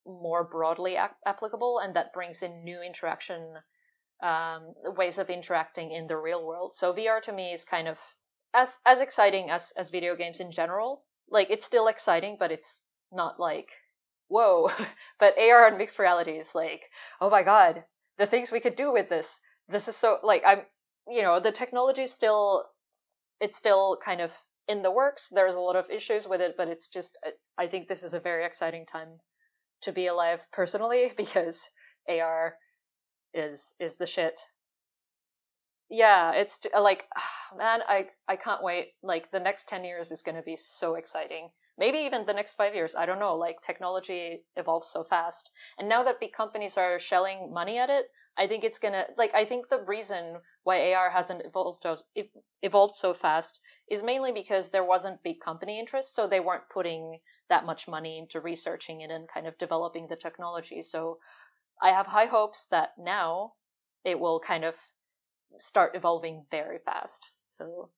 more 0.05 0.43
broadly 0.43 0.97
ap- 0.97 1.17
applicable 1.25 1.79
and 1.79 1.95
that 1.95 2.13
brings 2.13 2.41
in 2.43 2.63
new 2.63 2.81
interaction 2.81 3.57
um, 4.21 4.73
ways 4.97 5.17
of 5.17 5.29
interacting 5.29 5.91
in 5.91 6.07
the 6.07 6.17
real 6.17 6.45
world. 6.45 6.75
So 6.75 6.93
VR 6.93 7.21
to 7.21 7.31
me 7.31 7.53
is 7.53 7.65
kind 7.65 7.87
of 7.87 7.99
as 8.53 8.79
as 8.85 9.01
exciting 9.01 9.49
as 9.49 9.71
as 9.77 9.89
video 9.89 10.15
games 10.15 10.39
in 10.39 10.51
general. 10.51 11.03
Like 11.29 11.49
it's 11.49 11.65
still 11.65 11.87
exciting, 11.87 12.37
but 12.39 12.51
it's 12.51 12.83
not 13.11 13.39
like 13.39 13.71
whoa. 14.27 14.69
but 15.19 15.37
AR 15.37 15.67
and 15.67 15.77
mixed 15.77 15.99
reality 15.99 16.37
is 16.37 16.55
like 16.55 16.83
oh 17.19 17.29
my 17.29 17.43
god, 17.43 17.83
the 18.17 18.27
things 18.27 18.51
we 18.51 18.59
could 18.59 18.75
do 18.75 18.91
with 18.91 19.09
this. 19.09 19.39
This 19.67 19.87
is 19.87 19.95
so 19.95 20.19
like 20.23 20.43
I'm 20.45 20.65
you 21.07 21.21
know 21.21 21.39
the 21.39 21.51
technology 21.51 22.03
is 22.03 22.11
still 22.11 22.65
it's 23.39 23.57
still 23.57 23.97
kind 24.03 24.21
of 24.21 24.35
in 24.67 24.81
the 24.81 24.91
works. 24.91 25.29
There's 25.29 25.55
a 25.55 25.61
lot 25.61 25.75
of 25.75 25.89
issues 25.89 26.27
with 26.27 26.41
it, 26.41 26.55
but 26.57 26.67
it's 26.67 26.87
just 26.87 27.17
uh, 27.25 27.31
I 27.57 27.67
think 27.67 27.87
this 27.87 28.03
is 28.03 28.13
a 28.13 28.19
very 28.19 28.45
exciting 28.45 28.85
time 28.85 29.19
to 29.81 29.91
be 29.91 30.07
alive 30.07 30.45
personally 30.51 31.11
because 31.17 31.69
AR 32.07 32.55
is 33.33 33.73
is 33.79 33.95
the 33.95 34.07
shit. 34.07 34.41
Yeah, 35.91 36.31
it's 36.31 36.59
like 36.73 37.07
man, 37.55 37.81
I 37.87 38.09
I 38.27 38.35
can't 38.37 38.63
wait. 38.63 38.93
Like 39.03 39.29
the 39.29 39.39
next 39.41 39.67
10 39.67 39.83
years 39.83 40.09
is 40.11 40.23
going 40.23 40.37
to 40.37 40.41
be 40.41 40.55
so 40.55 40.95
exciting. 40.95 41.51
Maybe 41.77 41.99
even 41.99 42.25
the 42.25 42.33
next 42.33 42.53
5 42.53 42.73
years, 42.73 42.95
I 42.95 43.05
don't 43.05 43.19
know. 43.19 43.35
Like 43.35 43.61
technology 43.61 44.45
evolves 44.55 44.87
so 44.87 45.03
fast. 45.03 45.51
And 45.77 45.89
now 45.89 46.03
that 46.03 46.19
big 46.21 46.31
companies 46.31 46.77
are 46.77 46.97
shelling 46.97 47.51
money 47.53 47.77
at 47.77 47.89
it, 47.89 48.09
I 48.37 48.47
think 48.47 48.63
it's 48.63 48.79
going 48.79 48.93
to 48.93 49.05
like 49.17 49.35
I 49.35 49.43
think 49.43 49.67
the 49.67 49.83
reason 49.83 50.41
why 50.63 50.93
AR 50.93 51.09
hasn't 51.09 51.45
evolved 51.45 51.85
evolved 52.61 52.95
so 52.95 53.13
fast 53.13 53.59
is 53.89 54.01
mainly 54.01 54.31
because 54.31 54.69
there 54.69 54.85
wasn't 54.85 55.21
big 55.23 55.41
company 55.41 55.77
interest, 55.77 56.15
so 56.15 56.25
they 56.25 56.39
weren't 56.39 56.69
putting 56.69 57.19
that 57.49 57.65
much 57.65 57.87
money 57.89 58.17
into 58.17 58.39
researching 58.39 59.01
it 59.01 59.11
and 59.11 59.27
kind 59.27 59.45
of 59.45 59.57
developing 59.57 60.07
the 60.07 60.15
technology. 60.15 60.81
So 60.81 61.19
I 61.81 61.91
have 61.91 62.07
high 62.07 62.27
hopes 62.27 62.67
that 62.67 62.97
now 62.97 63.53
it 64.05 64.19
will 64.19 64.39
kind 64.39 64.65
of 64.65 64.75
start 65.57 65.95
evolving 65.95 66.45
very 66.51 66.79
fast. 66.85 67.31
So 67.47 67.89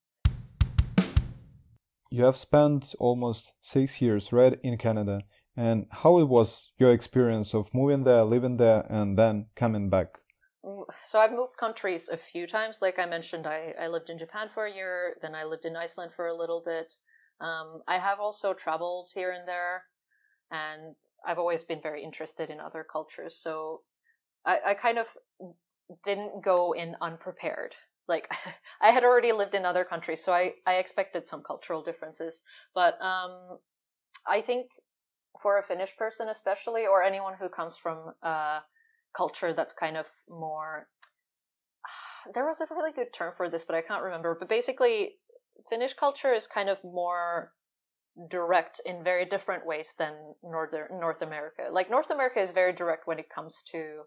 you 2.14 2.24
have 2.24 2.38
spent 2.38 2.94
almost 3.00 3.54
six 3.62 4.00
years 4.00 4.32
right 4.32 4.60
in 4.62 4.78
Canada, 4.78 5.24
and 5.58 5.88
how 5.90 6.20
it 6.20 6.30
was 6.30 6.72
your 6.78 6.92
experience 6.92 7.56
of 7.56 7.74
moving 7.74 8.04
there, 8.04 8.24
living 8.24 8.58
there, 8.58 8.86
and 8.88 9.18
then 9.18 9.48
coming 9.56 9.90
back? 9.90 10.20
Mm, 10.64 10.86
so 11.04 11.20
I've 11.20 11.32
moved 11.32 11.58
countries 11.58 12.10
a 12.10 12.18
few 12.18 12.46
times. 12.46 12.84
Like 12.84 13.00
I 13.00 13.08
mentioned, 13.08 13.48
I, 13.48 13.74
I 13.80 13.88
lived 13.88 14.12
in 14.12 14.20
Japan 14.20 14.50
for 14.54 14.68
a 14.68 14.72
year, 14.72 15.18
then 15.24 15.34
I 15.34 15.44
lived 15.44 15.66
in 15.66 15.76
Iceland 15.76 16.12
for 16.16 16.28
a 16.28 16.38
little 16.38 16.62
bit. 16.64 16.94
Um, 17.42 17.82
I 17.88 17.98
have 17.98 18.20
also 18.20 18.54
traveled 18.54 19.10
here 19.16 19.32
and 19.32 19.48
there, 19.48 19.84
and 20.52 20.96
I've 21.26 21.40
always 21.40 21.64
been 21.64 21.82
very 21.82 22.04
interested 22.04 22.52
in 22.52 22.60
other 22.60 22.86
cultures. 22.90 23.36
So 23.38 23.82
I, 24.46 24.60
I 24.68 24.74
kind 24.76 25.00
of 25.00 25.08
didn't 26.04 26.44
go 26.44 26.74
in 26.74 26.96
unprepared. 27.02 27.76
Like 28.08 28.32
I 28.82 28.92
had 28.92 29.04
already 29.04 29.32
lived 29.32 29.56
in 29.56 29.66
other 29.66 29.86
countries, 29.86 30.24
so 30.24 30.34
I, 30.34 30.54
I 30.66 30.76
expected 30.76 31.28
some 31.28 31.44
cultural 31.44 31.84
differences. 31.84 32.42
But 32.74 33.02
um, 33.02 33.60
I 34.28 34.42
think 34.42 34.68
for 35.42 35.58
a 35.58 35.64
Finnish 35.64 35.96
person, 35.98 36.30
especially, 36.30 36.86
or 36.88 37.04
anyone 37.04 37.34
who 37.40 37.50
comes 37.50 37.76
from 37.76 38.14
a 38.22 38.62
culture 39.16 39.54
that's 39.54 39.74
kind 39.74 39.98
of 39.98 40.08
more 40.30 40.88
there 42.34 42.46
was 42.46 42.62
a 42.62 42.68
really 42.72 42.92
good 42.92 43.14
term 43.14 43.34
for 43.36 43.50
this, 43.50 43.66
but 43.66 43.76
I 43.76 43.82
can't 43.82 44.04
remember. 44.04 44.36
But 44.40 44.50
basically, 44.50 45.16
Finnish 45.70 45.94
culture 45.94 46.34
is 46.34 46.48
kind 46.48 46.70
of 46.70 46.84
more 46.84 47.52
direct 48.30 48.80
in 48.86 49.04
very 49.04 49.26
different 49.26 49.66
ways 49.66 49.94
than 49.98 50.14
northern 50.44 51.00
North 51.00 51.22
America. 51.22 51.68
Like 51.72 51.90
North 51.90 52.12
America 52.12 52.40
is 52.40 52.52
very 52.52 52.74
direct 52.74 53.08
when 53.08 53.20
it 53.20 53.30
comes 53.30 53.64
to 53.72 54.04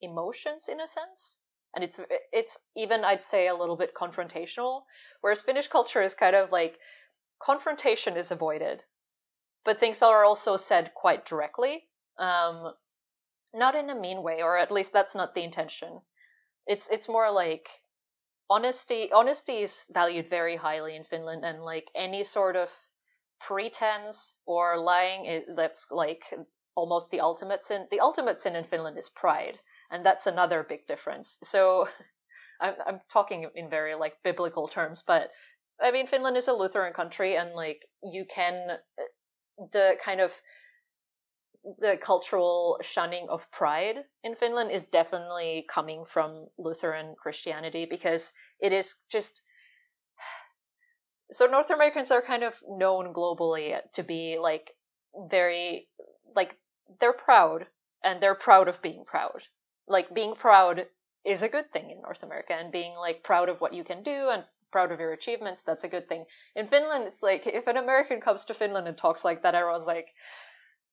emotions 0.00 0.68
in 0.68 0.80
a 0.80 0.86
sense. 0.86 1.38
And 1.74 1.82
it's 1.82 1.98
it's 2.32 2.58
even 2.76 3.04
I'd 3.04 3.22
say 3.22 3.48
a 3.48 3.54
little 3.54 3.76
bit 3.76 3.94
confrontational, 3.94 4.84
whereas 5.20 5.40
Finnish 5.40 5.66
culture 5.68 6.02
is 6.02 6.14
kind 6.14 6.36
of 6.36 6.52
like 6.52 6.78
confrontation 7.40 8.16
is 8.16 8.30
avoided, 8.30 8.84
but 9.64 9.80
things 9.80 10.02
are 10.02 10.24
also 10.24 10.56
said 10.56 10.94
quite 10.94 11.26
directly, 11.26 11.88
um, 12.16 12.74
not 13.52 13.74
in 13.74 13.90
a 13.90 13.94
mean 13.94 14.22
way, 14.22 14.42
or 14.42 14.56
at 14.56 14.70
least 14.70 14.92
that's 14.92 15.16
not 15.16 15.34
the 15.34 15.42
intention. 15.42 16.00
It's 16.66 16.88
it's 16.88 17.08
more 17.08 17.30
like 17.30 17.68
honesty 18.48 19.10
honesty 19.10 19.62
is 19.62 19.84
valued 19.90 20.28
very 20.28 20.56
highly 20.56 20.94
in 20.96 21.04
Finland 21.04 21.44
and 21.44 21.64
like 21.64 21.90
any 21.94 22.22
sort 22.22 22.56
of 22.56 22.68
pretense 23.40 24.34
or 24.46 24.78
lying 24.78 25.24
is 25.24 25.44
that's 25.56 25.90
like 25.90 26.24
almost 26.74 27.10
the 27.10 27.20
ultimate 27.20 27.64
sin 27.64 27.86
the 27.90 28.00
ultimate 28.00 28.40
sin 28.40 28.56
in 28.56 28.64
Finland 28.64 28.98
is 28.98 29.08
pride 29.08 29.58
and 29.94 30.04
that's 30.04 30.26
another 30.26 30.66
big 30.68 30.86
difference 30.86 31.38
so 31.42 31.88
I'm, 32.60 32.74
I'm 32.86 33.00
talking 33.10 33.48
in 33.54 33.70
very 33.70 33.94
like 33.94 34.22
biblical 34.22 34.68
terms 34.68 35.02
but 35.06 35.30
I 35.80 35.92
mean 35.92 36.06
Finland 36.06 36.36
is 36.36 36.48
a 36.48 36.52
Lutheran 36.52 36.92
country 36.92 37.36
and 37.36 37.54
like 37.54 37.86
you 38.02 38.24
can 38.28 38.54
uh, 38.70 39.64
the 39.72 39.96
kind 40.04 40.20
of 40.20 40.32
the 41.78 41.96
cultural 41.96 42.78
shunning 42.82 43.28
of 43.30 43.50
pride 43.50 43.96
in 44.22 44.34
Finland 44.34 44.70
is 44.70 44.84
definitely 44.86 45.64
coming 45.68 46.04
from 46.04 46.46
Lutheran 46.58 47.14
Christianity 47.16 47.86
because 47.88 48.32
it 48.60 48.72
is 48.72 48.96
just 49.10 49.42
so 51.30 51.46
North 51.46 51.70
Americans 51.70 52.10
are 52.10 52.20
kind 52.20 52.42
of 52.42 52.60
known 52.68 53.14
globally 53.14 53.80
to 53.94 54.02
be 54.02 54.38
like 54.40 54.72
very 55.30 55.88
like 56.34 56.58
they're 57.00 57.12
proud 57.12 57.66
and 58.02 58.20
they're 58.20 58.34
proud 58.34 58.68
of 58.68 58.82
being 58.82 59.04
proud. 59.06 59.42
Like 59.86 60.14
being 60.14 60.34
proud 60.34 60.86
is 61.24 61.42
a 61.42 61.48
good 61.48 61.72
thing 61.72 61.90
in 61.90 62.02
North 62.02 62.22
America 62.22 62.54
and 62.54 62.70
being 62.70 62.94
like 62.94 63.22
proud 63.22 63.48
of 63.48 63.60
what 63.60 63.72
you 63.72 63.84
can 63.84 64.02
do 64.02 64.28
and 64.28 64.44
proud 64.70 64.90
of 64.90 64.98
your 64.98 65.12
achievements 65.12 65.62
that's 65.62 65.84
a 65.84 65.88
good 65.88 66.08
thing. 66.08 66.24
In 66.54 66.66
Finland 66.66 67.04
it's 67.06 67.22
like 67.22 67.46
if 67.46 67.66
an 67.66 67.76
American 67.76 68.20
comes 68.20 68.44
to 68.46 68.54
Finland 68.54 68.88
and 68.88 68.96
talks 68.96 69.24
like 69.24 69.42
that 69.42 69.54
everyone's 69.54 69.86
like 69.86 70.08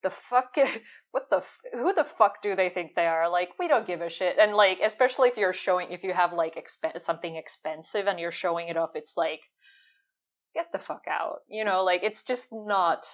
the 0.04 0.10
fuck 0.10 0.56
what 1.12 1.30
the 1.30 1.44
who 1.74 1.94
the 1.94 2.04
fuck 2.04 2.42
do 2.42 2.56
they 2.56 2.70
think 2.70 2.96
they 2.96 3.08
are? 3.08 3.30
Like 3.30 3.52
we 3.60 3.68
don't 3.68 3.88
give 3.88 4.02
a 4.02 4.10
shit. 4.10 4.38
And 4.38 4.54
like 4.54 4.80
especially 4.82 5.30
if 5.30 5.38
you're 5.38 5.54
showing 5.54 5.92
if 5.92 6.04
you 6.04 6.14
have 6.14 6.34
like 6.34 6.56
exp- 6.56 7.02
something 7.02 7.36
expensive 7.36 8.08
and 8.08 8.20
you're 8.20 8.32
showing 8.32 8.68
it 8.68 8.78
off 8.78 8.92
it's 8.96 9.18
like 9.18 9.42
get 10.54 10.72
the 10.72 10.80
fuck 10.80 11.04
out 11.10 11.40
you 11.50 11.66
know? 11.66 11.84
Like 11.84 12.04
it's 12.04 12.24
just 12.24 12.50
not 12.52 13.06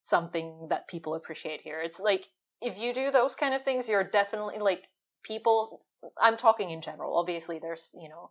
something 0.00 0.68
that 0.70 0.88
people 0.88 1.14
appreciate 1.14 1.60
here. 1.62 1.80
It's 1.80 2.00
like 2.00 2.26
if 2.60 2.78
you 2.78 2.94
do 2.94 3.10
those 3.10 3.34
kind 3.34 3.54
of 3.54 3.62
things 3.62 3.88
you're 3.88 4.04
definitely 4.04 4.58
like 4.58 4.82
people 5.26 5.82
i'm 6.20 6.36
talking 6.36 6.70
in 6.70 6.80
general 6.80 7.16
obviously 7.16 7.58
there's 7.58 7.90
you 7.94 8.08
know 8.08 8.30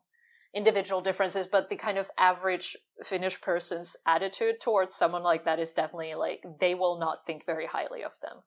individual 0.56 1.02
differences, 1.02 1.48
but 1.48 1.70
the 1.70 1.76
kind 1.76 1.98
of 1.98 2.10
average 2.18 2.78
Finnish 3.04 3.40
person's 3.42 3.98
attitude 4.08 4.62
towards 4.62 4.96
someone 4.96 5.22
like 5.22 5.44
that 5.44 5.60
is 5.60 5.74
definitely 5.74 6.16
like 6.16 6.44
they 6.62 6.74
will 6.74 6.98
not 6.98 7.26
think 7.28 7.46
very 7.46 7.68
highly 7.68 8.04
of 8.04 8.14
them. 8.22 8.38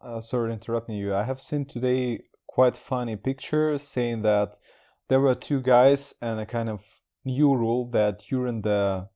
Uh, 0.00 0.20
sorry 0.20 0.52
interrupting 0.52 0.94
you. 0.94 1.12
I 1.12 1.24
have 1.24 1.40
seen 1.40 1.64
today 1.64 2.22
quite 2.46 2.76
funny 2.76 3.16
pictures 3.16 3.82
saying 3.82 4.22
that 4.22 4.60
there 5.08 5.20
were 5.20 5.34
two 5.34 5.60
guys 5.60 6.14
and 6.22 6.38
a 6.38 6.46
kind 6.46 6.68
of 6.68 6.84
new 7.24 7.56
rule 7.56 7.90
that 7.90 8.20
during 8.20 8.62
the 8.62 9.08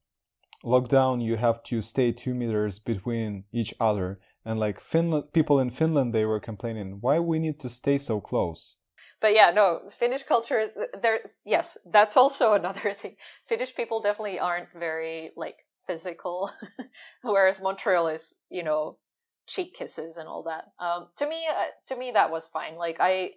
lockdown 0.64 1.22
you 1.22 1.36
have 1.36 1.62
to 1.62 1.80
stay 1.80 2.10
two 2.10 2.34
meters 2.34 2.80
between 2.80 3.44
each 3.52 3.72
other. 3.78 4.18
And 4.44 4.58
like 4.58 4.80
Finland, 4.80 5.32
people 5.32 5.60
in 5.60 5.70
Finland, 5.70 6.12
they 6.12 6.24
were 6.24 6.40
complaining, 6.40 6.98
why 7.00 7.18
we 7.18 7.38
need 7.38 7.60
to 7.60 7.68
stay 7.68 7.98
so 7.98 8.20
close? 8.20 8.76
but 9.22 9.34
yeah, 9.34 9.52
no, 9.52 9.80
Finnish 9.88 10.24
culture 10.24 10.58
is 10.58 10.76
there. 11.00 11.20
Yes, 11.44 11.78
that's 11.86 12.16
also 12.16 12.52
another 12.60 12.92
thing. 12.92 13.16
Finnish 13.48 13.74
people 13.74 14.02
definitely 14.02 14.38
aren't 14.38 14.70
very 14.72 15.30
like 15.36 15.56
physical, 15.86 16.50
whereas 17.22 17.62
Montreal 17.62 18.08
is, 18.08 18.34
you 18.50 18.64
know, 18.64 18.98
cheek 19.46 19.74
kisses 19.74 20.16
and 20.18 20.28
all 20.28 20.42
that. 20.42 20.64
Um, 20.78 21.08
to 21.16 21.26
me, 21.26 21.46
uh, 21.48 21.64
to 21.86 21.96
me 21.96 22.10
that 22.12 22.30
was 22.30 22.48
fine. 22.48 22.74
Like 22.76 22.96
I, 23.00 23.30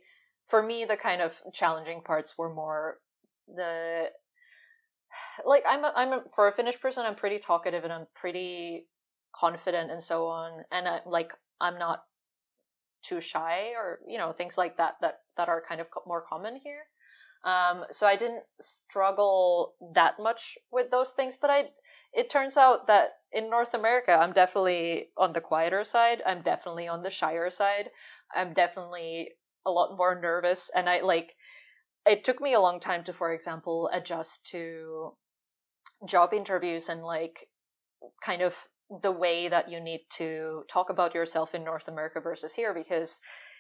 for 0.48 0.62
me, 0.62 0.86
the 0.86 0.98
kind 0.98 1.22
of 1.22 1.40
challenging 1.54 2.02
parts 2.02 2.38
were 2.38 2.54
more 2.54 2.98
the 3.48 4.10
like 5.46 5.64
I'm 5.68 5.84
a, 5.84 5.94
I'm 5.96 6.14
a, 6.14 6.24
for 6.36 6.48
a 6.48 6.52
Finnish 6.52 6.82
person, 6.82 7.06
I'm 7.06 7.16
pretty 7.16 7.38
talkative 7.38 7.84
and 7.84 7.94
I'm 7.94 8.08
pretty 8.16 8.88
confident 9.36 9.92
and 9.92 10.02
so 10.02 10.28
on, 10.28 10.64
and 10.72 10.88
I, 10.88 11.02
like 11.06 11.34
I'm 11.60 11.78
not 11.78 12.04
too 13.04 13.22
shy 13.22 13.74
or 13.76 14.00
you 14.08 14.18
know 14.18 14.32
things 14.32 14.58
like 14.58 14.78
that 14.78 14.96
that 15.02 15.20
that 15.38 15.48
are 15.48 15.62
kind 15.68 15.80
of 15.80 15.88
more 16.08 16.22
common 16.28 16.56
here 16.56 16.82
um, 17.44 17.86
so 17.92 18.08
i 18.08 18.16
didn't 18.16 18.44
struggle 18.60 19.76
that 19.94 20.18
much 20.20 20.58
with 20.72 20.90
those 20.90 21.12
things 21.12 21.38
but 21.38 21.52
i 21.52 21.66
it 22.16 22.30
turns 22.30 22.56
out 22.56 22.88
that 22.88 23.18
in 23.34 23.50
North 23.50 23.74
America, 23.74 24.14
I'm 24.14 24.32
definitely 24.32 25.10
on 25.18 25.34
the 25.34 25.42
quieter 25.42 25.84
side. 25.84 26.24
I'm 26.26 26.42
definitely 26.42 26.88
on 26.88 27.04
the 27.04 27.10
shyer 27.10 27.50
side. 27.50 27.92
I'm 28.34 28.54
definitely 28.54 29.32
a 29.66 29.72
lot 29.72 29.98
more 29.98 30.20
nervous. 30.20 30.72
And 30.74 30.90
I 30.90 31.02
like, 31.02 31.36
it 32.06 32.24
took 32.24 32.40
me 32.40 32.54
a 32.54 32.62
long 32.62 32.80
time 32.80 33.04
to, 33.04 33.14
for 33.14 33.34
example, 33.34 33.90
adjust 33.92 34.46
to 34.48 35.14
job 36.06 36.34
interviews 36.34 36.88
and 36.88 37.04
like 37.04 37.50
kind 38.22 38.42
of 38.42 38.56
the 39.02 39.12
way 39.12 39.48
that 39.48 39.70
you 39.70 39.80
need 39.80 40.02
to 40.18 40.64
talk 40.70 40.90
about 40.90 41.16
yourself 41.16 41.56
in 41.56 41.64
North 41.64 41.88
America 41.88 42.20
versus 42.22 42.54
here. 42.54 42.74
Because 42.74 43.20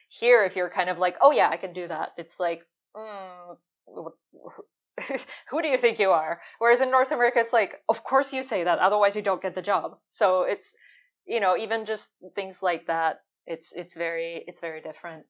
here, 0.09 0.43
if 0.43 0.55
you're 0.55 0.69
kind 0.69 0.89
of 0.89 0.97
like, 0.97 1.17
oh 1.21 1.31
yeah, 1.31 1.49
I 1.49 1.57
can 1.57 1.73
do 1.73 1.87
that, 1.87 2.11
it's 2.17 2.39
like, 2.39 2.63
mm, 2.95 3.57
who 5.49 5.61
do 5.61 5.67
you 5.67 5.77
think 5.77 5.99
you 5.99 6.11
are? 6.11 6.41
Whereas 6.59 6.81
in 6.81 6.91
North 6.91 7.11
America, 7.11 7.39
it's 7.39 7.53
like, 7.53 7.75
of 7.89 8.03
course 8.03 8.33
you 8.33 8.43
say 8.43 8.63
that, 8.63 8.79
otherwise 8.79 9.15
you 9.15 9.21
don't 9.21 9.41
get 9.41 9.55
the 9.55 9.61
job. 9.61 9.97
So 10.09 10.43
it's, 10.43 10.73
you 11.25 11.39
know, 11.39 11.57
even 11.57 11.85
just 11.85 12.11
things 12.35 12.61
like 12.61 12.87
that, 12.87 13.21
it's 13.47 13.73
it's 13.73 13.95
very 13.95 14.43
it's 14.47 14.61
very 14.61 14.81
different. 14.81 15.25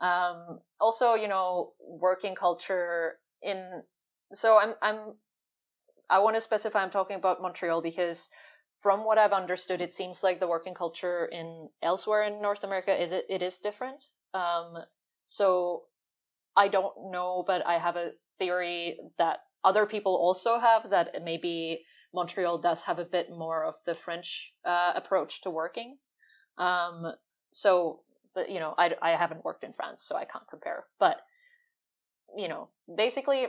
Um, 0.00 0.60
also, 0.80 1.14
you 1.14 1.28
know, 1.28 1.72
working 1.78 2.34
culture 2.34 3.18
in. 3.42 3.82
So 4.32 4.58
I'm 4.58 4.74
I'm 4.82 5.14
I 6.08 6.20
want 6.20 6.36
to 6.36 6.40
specify 6.40 6.82
I'm 6.82 6.90
talking 6.90 7.16
about 7.16 7.42
Montreal 7.42 7.82
because 7.82 8.28
from 8.80 9.04
what 9.04 9.18
I've 9.18 9.32
understood, 9.32 9.80
it 9.80 9.92
seems 9.92 10.22
like 10.22 10.40
the 10.40 10.48
working 10.48 10.74
culture 10.74 11.26
in 11.26 11.68
elsewhere 11.82 12.24
in 12.24 12.40
North 12.40 12.64
America 12.64 13.00
is 13.00 13.12
it 13.12 13.26
it 13.28 13.42
is 13.42 13.58
different. 13.58 14.04
Um, 14.32 14.78
so 15.26 15.84
I 16.56 16.68
don't 16.68 17.10
know, 17.10 17.44
but 17.46 17.66
I 17.66 17.78
have 17.78 17.96
a 17.96 18.12
theory 18.38 18.98
that 19.18 19.40
other 19.62 19.86
people 19.86 20.16
also 20.16 20.58
have 20.58 20.90
that 20.90 21.22
maybe 21.22 21.84
Montreal 22.14 22.58
does 22.58 22.84
have 22.84 22.98
a 22.98 23.04
bit 23.04 23.30
more 23.30 23.64
of 23.64 23.76
the 23.84 23.94
French 23.94 24.54
uh, 24.64 24.92
approach 24.96 25.42
to 25.42 25.50
working. 25.50 25.98
Um, 26.56 27.12
so, 27.50 28.00
but 28.34 28.50
you 28.50 28.60
know, 28.60 28.74
I, 28.76 28.94
I 29.02 29.10
haven't 29.10 29.44
worked 29.44 29.64
in 29.64 29.74
France, 29.74 30.02
so 30.02 30.16
I 30.16 30.24
can't 30.24 30.48
compare. 30.48 30.86
But 30.98 31.20
you 32.34 32.48
know, 32.48 32.68
basically, 32.96 33.48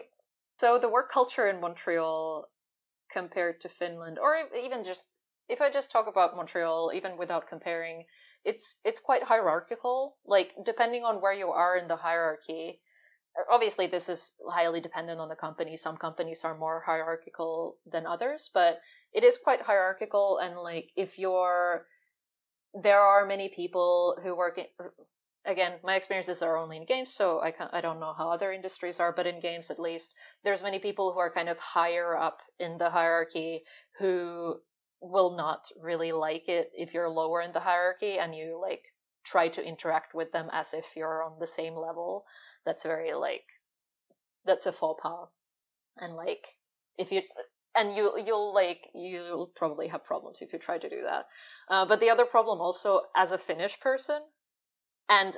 so 0.58 0.78
the 0.78 0.90
work 0.90 1.10
culture 1.10 1.48
in 1.48 1.62
Montreal 1.62 2.48
compared 3.10 3.62
to 3.62 3.70
Finland, 3.70 4.20
or 4.20 4.36
even 4.62 4.84
just 4.84 5.06
if 5.52 5.62
I 5.62 5.70
just 5.70 5.92
talk 5.92 6.08
about 6.08 6.36
Montreal, 6.36 6.92
even 6.96 7.18
without 7.18 7.48
comparing, 7.48 8.06
it's 8.44 8.76
it's 8.84 9.00
quite 9.00 9.24
hierarchical. 9.24 10.18
Like 10.26 10.56
depending 10.64 11.04
on 11.04 11.22
where 11.22 11.34
you 11.34 11.50
are 11.50 11.78
in 11.78 11.88
the 11.88 11.98
hierarchy, 11.98 12.82
obviously 13.50 13.88
this 13.88 14.10
is 14.10 14.34
highly 14.50 14.82
dependent 14.82 15.20
on 15.20 15.30
the 15.30 15.36
company 15.36 15.78
some 15.78 15.98
companies 15.98 16.44
are 16.44 16.58
more 16.58 16.84
hierarchical 16.86 17.78
than 17.86 18.06
others 18.06 18.50
but 18.54 18.80
it 19.14 19.24
is 19.24 19.38
quite 19.38 19.62
hierarchical 19.62 20.38
and 20.40 20.58
like 20.58 20.90
if 20.96 21.18
you're 21.18 21.86
there 22.74 23.00
are 23.00 23.26
many 23.26 23.50
people 23.50 24.18
who 24.24 24.36
work 24.36 24.58
in, 24.58 24.66
er, 24.80 24.94
again 25.46 25.80
my 25.84 25.96
experiences 25.96 26.42
are 26.42 26.58
only 26.58 26.78
in 26.78 26.86
games 26.86 27.14
so 27.14 27.42
i 27.42 27.52
can't, 27.52 27.74
i 27.74 27.82
don't 27.82 28.00
know 28.00 28.14
how 28.18 28.30
other 28.30 28.52
industries 28.52 29.00
are 29.00 29.14
but 29.14 29.28
in 29.28 29.40
games 29.40 29.72
at 29.72 29.80
least 29.80 30.14
there's 30.44 30.64
many 30.64 30.80
people 30.80 31.14
who 31.14 31.20
are 31.20 31.34
kind 31.34 31.50
of 31.50 31.58
higher 31.58 32.16
up 32.18 32.42
in 32.60 32.78
the 32.78 32.90
hierarchy 32.90 33.64
who 33.98 34.60
will 35.02 35.36
not 35.36 35.68
really 35.82 36.12
like 36.12 36.48
it 36.48 36.72
if 36.74 36.94
you're 36.94 37.10
lower 37.10 37.42
in 37.42 37.52
the 37.52 37.60
hierarchy 37.60 38.20
and 38.20 38.36
you 38.36 38.60
like 38.62 38.84
try 39.24 39.48
to 39.48 39.64
interact 39.64 40.14
with 40.14 40.32
them 40.32 40.50
as 40.52 40.74
if 40.74 40.86
you're 40.96 41.24
on 41.24 41.40
the 41.40 41.48
same 41.48 41.76
level 41.76 42.26
that's 42.66 42.84
very 42.84 43.14
like 43.14 43.46
that's 44.46 44.66
a 44.66 44.72
faux 44.72 45.02
pas. 45.02 45.28
And 46.00 46.16
like 46.16 46.48
if 46.98 47.12
you 47.12 47.22
and 47.76 47.96
you 47.96 48.22
you'll 48.26 48.54
like 48.54 48.88
you'll 48.94 49.52
probably 49.56 49.88
have 49.88 50.04
problems 50.06 50.42
if 50.42 50.54
you 50.54 50.60
try 50.60 50.78
to 50.78 50.90
do 50.90 51.04
that. 51.04 51.26
Uh, 51.68 51.86
but 51.86 52.00
the 52.00 52.10
other 52.10 52.26
problem 52.26 52.62
also 52.62 53.02
as 53.16 53.32
a 53.32 53.38
finnish 53.38 53.80
person 53.80 54.22
and 55.10 55.38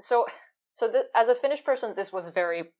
so 0.00 0.26
so 0.72 0.90
th- 0.90 1.06
as 1.14 1.28
a 1.28 1.34
finnish 1.34 1.64
person 1.64 1.94
this 1.96 2.12
was 2.12 2.28
very 2.28 2.72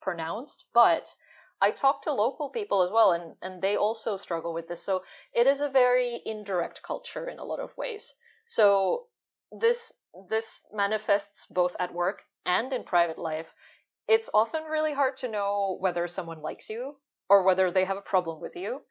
pronounced 0.00 0.66
but 0.72 1.14
i 1.62 1.70
talk 1.70 2.02
to 2.02 2.12
local 2.12 2.50
people 2.50 2.82
as 2.82 2.90
well 2.90 3.12
and 3.12 3.36
and 3.42 3.62
they 3.62 3.76
also 3.76 4.16
struggle 4.16 4.52
with 4.52 4.68
this. 4.68 4.82
So 4.82 5.04
it 5.32 5.46
is 5.46 5.60
a 5.60 5.68
very 5.70 6.20
indirect 6.26 6.82
culture 6.82 7.26
in 7.28 7.38
a 7.38 7.44
lot 7.44 7.60
of 7.60 7.76
ways. 7.76 8.14
So 8.46 9.06
this 9.50 9.92
this 10.28 10.66
manifests 10.72 11.46
both 11.46 11.76
at 11.78 11.94
work 11.94 12.22
and 12.44 12.72
in 12.72 12.84
private 12.84 13.18
life, 13.18 13.54
it's 14.08 14.30
often 14.34 14.64
really 14.64 14.92
hard 14.92 15.16
to 15.18 15.28
know 15.28 15.76
whether 15.80 16.08
someone 16.08 16.42
likes 16.42 16.68
you 16.68 16.96
or 17.28 17.44
whether 17.44 17.70
they 17.70 17.84
have 17.84 17.96
a 17.96 18.10
problem 18.14 18.40
with 18.40 18.56
you, 18.56 18.82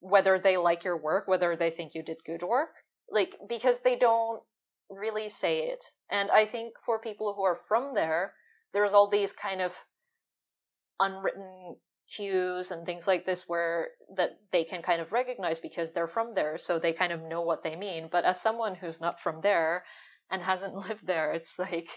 whether 0.00 0.38
they 0.38 0.56
like 0.56 0.84
your 0.84 0.96
work, 0.96 1.28
whether 1.28 1.56
they 1.56 1.70
think 1.70 1.94
you 1.94 2.02
did 2.02 2.24
good 2.24 2.42
work, 2.42 2.74
like 3.10 3.36
because 3.48 3.80
they 3.80 3.96
don't 3.96 4.42
really 4.90 5.28
say 5.28 5.68
it. 5.68 5.84
And 6.10 6.30
I 6.30 6.46
think 6.46 6.74
for 6.86 6.98
people 6.98 7.34
who 7.34 7.44
are 7.44 7.60
from 7.68 7.94
there, 7.94 8.34
there's 8.72 8.94
all 8.94 9.08
these 9.08 9.32
kind 9.32 9.60
of 9.60 9.74
unwritten 11.00 11.76
cues 12.14 12.70
and 12.70 12.86
things 12.86 13.06
like 13.06 13.24
this 13.26 13.48
where 13.48 13.88
that 14.16 14.38
they 14.52 14.64
can 14.64 14.82
kind 14.82 15.00
of 15.00 15.12
recognize 15.12 15.60
because 15.60 15.92
they're 15.92 16.08
from 16.08 16.34
there 16.34 16.56
so 16.58 16.78
they 16.78 16.92
kind 16.92 17.12
of 17.12 17.22
know 17.22 17.42
what 17.42 17.62
they 17.62 17.76
mean 17.76 18.08
but 18.10 18.24
as 18.24 18.40
someone 18.40 18.74
who's 18.74 19.00
not 19.00 19.20
from 19.20 19.40
there 19.40 19.84
and 20.30 20.42
hasn't 20.42 20.74
lived 20.88 21.06
there 21.06 21.32
it's 21.32 21.58
like 21.58 21.90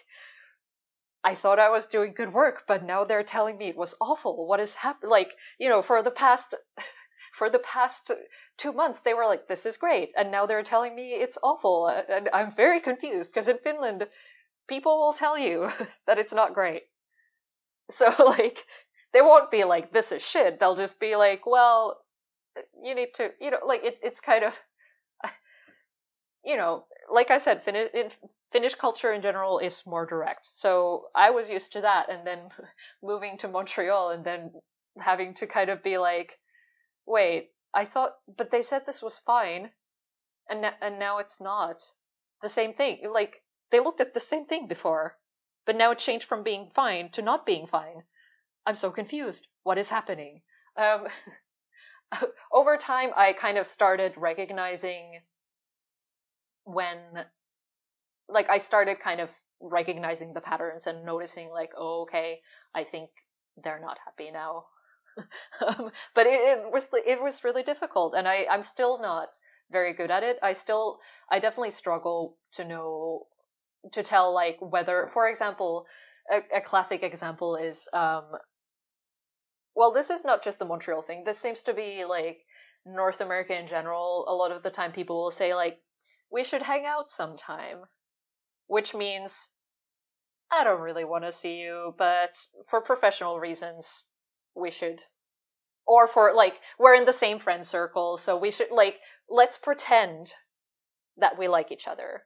I 1.23 1.33
thought 1.33 1.59
I 1.59 1.69
was 1.69 1.85
doing 1.85 2.11
good 2.13 2.33
work, 2.33 2.65
but 2.67 2.83
now 2.83 3.05
they're 3.05 3.23
telling 3.23 3.57
me 3.57 3.69
it 3.69 3.77
was 3.77 3.95
awful. 4.01 4.45
What 4.45 4.59
is 4.59 4.75
happening? 4.75 5.09
Like, 5.11 5.37
you 5.57 5.69
know, 5.69 5.81
for 5.81 6.03
the 6.03 6.11
past 6.11 6.53
for 7.33 7.49
the 7.49 7.59
past 7.59 8.11
two 8.57 8.73
months, 8.73 8.99
they 8.99 9.13
were 9.13 9.25
like, 9.25 9.47
"This 9.47 9.65
is 9.65 9.77
great," 9.77 10.11
and 10.17 10.29
now 10.29 10.45
they're 10.45 10.61
telling 10.61 10.93
me 10.95 11.13
it's 11.13 11.37
awful, 11.41 11.87
and 11.87 12.29
I'm 12.33 12.51
very 12.51 12.81
confused 12.81 13.31
because 13.31 13.47
in 13.47 13.59
Finland, 13.59 14.09
people 14.67 14.99
will 14.99 15.13
tell 15.13 15.37
you 15.37 15.69
that 16.05 16.19
it's 16.19 16.33
not 16.33 16.53
great. 16.53 16.83
So 17.91 18.13
like, 18.25 18.65
they 19.13 19.21
won't 19.21 19.51
be 19.51 19.63
like, 19.63 19.91
"This 19.91 20.11
is 20.11 20.25
shit." 20.25 20.59
They'll 20.59 20.75
just 20.75 20.99
be 20.99 21.15
like, 21.15 21.45
"Well, 21.45 22.03
you 22.81 22.95
need 22.95 23.13
to," 23.15 23.33
you 23.39 23.51
know, 23.51 23.59
like 23.65 23.83
it, 23.83 23.99
it's 24.03 24.21
kind 24.21 24.43
of, 24.43 24.61
you 26.43 26.57
know, 26.57 26.85
like 27.09 27.31
I 27.31 27.37
said, 27.37 27.63
Fin- 27.63 28.11
Finnish 28.51 28.75
culture 28.75 29.13
in 29.13 29.21
general 29.21 29.59
is 29.59 29.85
more 29.85 30.05
direct. 30.05 30.45
So 30.45 31.09
I 31.15 31.31
was 31.31 31.49
used 31.49 31.73
to 31.73 31.81
that, 31.81 32.09
and 32.09 32.25
then 32.25 32.49
moving 33.03 33.37
to 33.39 33.47
Montreal, 33.47 34.11
and 34.11 34.23
then 34.23 34.53
having 34.99 35.33
to 35.35 35.47
kind 35.47 35.69
of 35.69 35.83
be 35.83 35.97
like, 35.97 36.39
wait, 37.05 37.51
I 37.73 37.85
thought, 37.85 38.17
but 38.27 38.51
they 38.51 38.61
said 38.61 38.85
this 38.85 39.01
was 39.01 39.17
fine, 39.17 39.71
and 40.49 40.65
and 40.81 40.99
now 40.99 41.19
it's 41.19 41.39
not 41.39 41.93
the 42.41 42.49
same 42.49 42.73
thing. 42.73 43.09
Like 43.11 43.43
they 43.71 43.79
looked 43.79 44.01
at 44.01 44.13
the 44.13 44.19
same 44.19 44.45
thing 44.45 44.67
before, 44.67 45.17
but 45.65 45.75
now 45.75 45.91
it 45.91 45.99
changed 45.99 46.27
from 46.27 46.43
being 46.43 46.69
fine 46.69 47.09
to 47.11 47.21
not 47.21 47.45
being 47.45 47.67
fine. 47.67 48.03
I'm 48.65 48.75
so 48.75 48.91
confused. 48.91 49.47
What 49.63 49.77
is 49.77 49.89
happening? 49.89 50.41
Um, 50.77 51.07
over 52.51 52.77
time, 52.77 53.11
I 53.15 53.33
kind 53.33 53.57
of 53.57 53.67
started 53.67 54.13
recognizing 54.17 55.21
when 56.63 57.25
like 58.27 58.49
I 58.49 58.59
started 58.59 58.99
kind 58.99 59.21
of 59.21 59.29
recognizing 59.59 60.33
the 60.33 60.41
patterns 60.41 60.87
and 60.87 61.05
noticing 61.05 61.49
like, 61.49 61.71
oh, 61.77 62.03
okay, 62.03 62.41
I 62.73 62.83
think 62.83 63.09
they're 63.63 63.79
not 63.79 63.97
happy 64.05 64.31
now. 64.31 64.65
um, 65.65 65.91
but 66.13 66.27
it, 66.27 66.39
it, 66.39 66.71
was 66.71 66.89
it 67.05 67.21
was 67.21 67.43
really 67.43 67.63
difficult, 67.63 68.13
and 68.15 68.27
I 68.27 68.45
I'm 68.49 68.63
still 68.63 69.01
not 69.01 69.29
very 69.71 69.93
good 69.93 70.11
at 70.11 70.23
it. 70.23 70.39
I 70.41 70.53
still 70.53 70.99
I 71.29 71.39
definitely 71.39 71.71
struggle 71.71 72.37
to 72.53 72.63
know 72.63 73.27
to 73.93 74.03
tell 74.03 74.33
like 74.33 74.57
whether, 74.59 75.09
for 75.13 75.27
example, 75.27 75.85
a, 76.29 76.57
a 76.57 76.61
classic 76.61 77.03
example 77.03 77.55
is 77.55 77.87
um. 77.93 78.25
Well, 79.75 79.91
this 79.91 80.09
is 80.09 80.23
not 80.23 80.43
just 80.43 80.59
the 80.59 80.65
Montreal 80.65 81.01
thing. 81.01 81.23
This 81.23 81.39
seems 81.39 81.63
to 81.63 81.73
be 81.73 82.05
like 82.05 82.45
North 82.85 83.21
America 83.21 83.57
in 83.57 83.67
general. 83.67 84.25
A 84.27 84.33
lot 84.35 84.51
of 84.51 84.63
the 84.63 84.71
time, 84.71 84.91
people 84.91 85.21
will 85.21 85.31
say 85.31 85.53
like, 85.53 85.81
"We 86.31 86.43
should 86.43 86.61
hang 86.61 86.85
out 86.85 87.09
sometime," 87.09 87.85
which 88.67 88.93
means 88.93 89.49
I 90.51 90.63
don't 90.63 90.81
really 90.81 91.05
want 91.05 91.23
to 91.25 91.31
see 91.31 91.57
you, 91.59 91.95
but 91.97 92.35
for 92.67 92.81
professional 92.81 93.39
reasons, 93.39 94.03
we 94.55 94.69
should. 94.71 95.03
Or 95.87 96.07
for 96.07 96.33
like, 96.33 96.61
we're 96.77 96.95
in 96.95 97.05
the 97.05 97.13
same 97.13 97.39
friend 97.39 97.65
circle, 97.65 98.17
so 98.17 98.37
we 98.37 98.51
should, 98.51 98.71
like, 98.71 99.01
let's 99.29 99.57
pretend 99.57 100.33
that 101.17 101.37
we 101.37 101.47
like 101.47 101.71
each 101.71 101.87
other. 101.87 102.25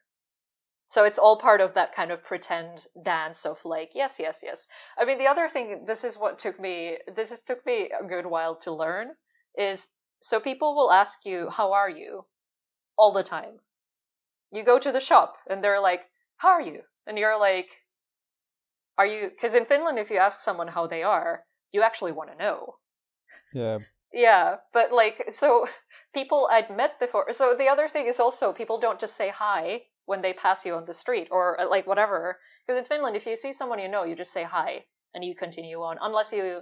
So 0.94 1.06
it's 1.06 1.18
all 1.18 1.40
part 1.40 1.60
of 1.60 1.74
that 1.74 1.96
kind 1.96 2.12
of 2.12 2.24
pretend 2.24 2.86
dance 3.02 3.48
of 3.48 3.66
like, 3.66 3.94
yes, 3.96 4.20
yes, 4.20 4.42
yes. 4.44 4.68
I 4.96 5.06
mean, 5.06 5.18
the 5.18 5.26
other 5.26 5.50
thing, 5.50 5.86
this 5.88 6.04
is 6.04 6.20
what 6.20 6.38
took 6.38 6.60
me, 6.60 7.00
this 7.16 7.32
is, 7.32 7.40
took 7.40 7.66
me 7.66 7.90
a 7.90 8.04
good 8.04 8.28
while 8.28 8.58
to 8.58 8.72
learn, 8.72 9.16
is 9.58 9.90
so 10.20 10.40
people 10.40 10.76
will 10.76 10.92
ask 10.92 11.26
you, 11.26 11.50
how 11.50 11.74
are 11.74 11.90
you? 11.90 12.26
All 12.96 13.12
the 13.12 13.24
time. 13.24 13.60
You 14.52 14.64
go 14.64 14.78
to 14.78 14.92
the 14.92 15.00
shop 15.00 15.38
and 15.50 15.64
they're 15.64 15.80
like, 15.80 16.02
how 16.38 16.50
are 16.50 16.62
you? 16.62 16.84
And 17.08 17.18
you're 17.18 17.40
like, 17.40 17.72
are 19.00 19.08
you, 19.08 19.32
because 19.32 19.56
in 19.56 19.66
Finland, 19.66 19.98
if 19.98 20.12
you 20.12 20.18
ask 20.18 20.42
someone 20.42 20.68
how 20.68 20.86
they 20.86 21.02
are, 21.02 21.44
you 21.72 21.82
actually 21.82 22.12
want 22.12 22.30
to 22.30 22.38
know. 22.38 22.76
Yeah. 23.52 23.80
yeah, 24.14 24.58
but 24.74 24.94
like, 24.94 25.32
so 25.32 25.66
people 26.14 26.48
I'd 26.52 26.70
met 26.70 27.00
before. 27.00 27.32
So 27.32 27.56
the 27.58 27.70
other 27.70 27.90
thing 27.90 28.06
is 28.06 28.20
also 28.20 28.54
people 28.54 28.80
don't 28.80 29.00
just 29.00 29.16
say 29.16 29.30
hi 29.30 29.86
when 30.06 30.22
they 30.22 30.34
pass 30.34 30.66
you 30.66 30.76
on 30.76 30.86
the 30.86 30.94
street 30.94 31.28
or 31.32 31.60
uh, 31.60 31.68
like 31.70 31.88
whatever. 31.88 32.40
Because 32.66 32.80
in 32.80 32.86
Finland, 32.86 33.16
if 33.16 33.26
you 33.26 33.36
see 33.36 33.54
someone 33.54 33.80
you 33.80 33.88
know, 33.88 34.04
you 34.04 34.16
just 34.16 34.34
say 34.34 34.44
hi 34.44 34.86
and 35.14 35.24
you 35.24 35.36
continue 35.36 35.82
on, 35.82 35.98
unless 36.02 36.34
you 36.34 36.62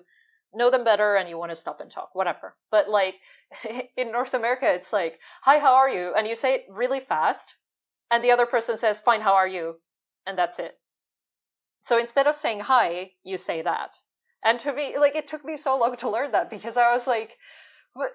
know 0.53 0.69
them 0.69 0.83
better 0.83 1.15
and 1.15 1.29
you 1.29 1.37
want 1.37 1.51
to 1.51 1.55
stop 1.55 1.79
and 1.81 1.91
talk, 1.91 2.13
whatever. 2.13 2.55
But 2.71 2.89
like 2.89 3.15
in 3.97 4.11
North 4.11 4.33
America, 4.33 4.71
it's 4.73 4.93
like, 4.93 5.19
hi, 5.41 5.59
how 5.59 5.75
are 5.75 5.89
you? 5.89 6.13
And 6.15 6.27
you 6.27 6.35
say 6.35 6.55
it 6.55 6.65
really 6.69 6.99
fast, 6.99 7.55
and 8.11 8.23
the 8.23 8.31
other 8.31 8.45
person 8.45 8.77
says, 8.77 8.99
fine, 8.99 9.21
how 9.21 9.33
are 9.33 9.47
you? 9.47 9.79
And 10.27 10.37
that's 10.37 10.59
it. 10.59 10.77
So 11.83 11.97
instead 11.99 12.27
of 12.27 12.35
saying 12.35 12.61
hi, 12.61 13.13
you 13.23 13.37
say 13.37 13.61
that. 13.61 13.97
And 14.43 14.59
to 14.61 14.73
me, 14.73 14.97
like, 14.97 15.15
it 15.15 15.27
took 15.27 15.45
me 15.45 15.57
so 15.57 15.77
long 15.77 15.95
to 15.97 16.09
learn 16.09 16.31
that 16.31 16.49
because 16.49 16.77
I 16.77 16.91
was 16.93 17.05
like, 17.07 17.37
but, 17.95 18.11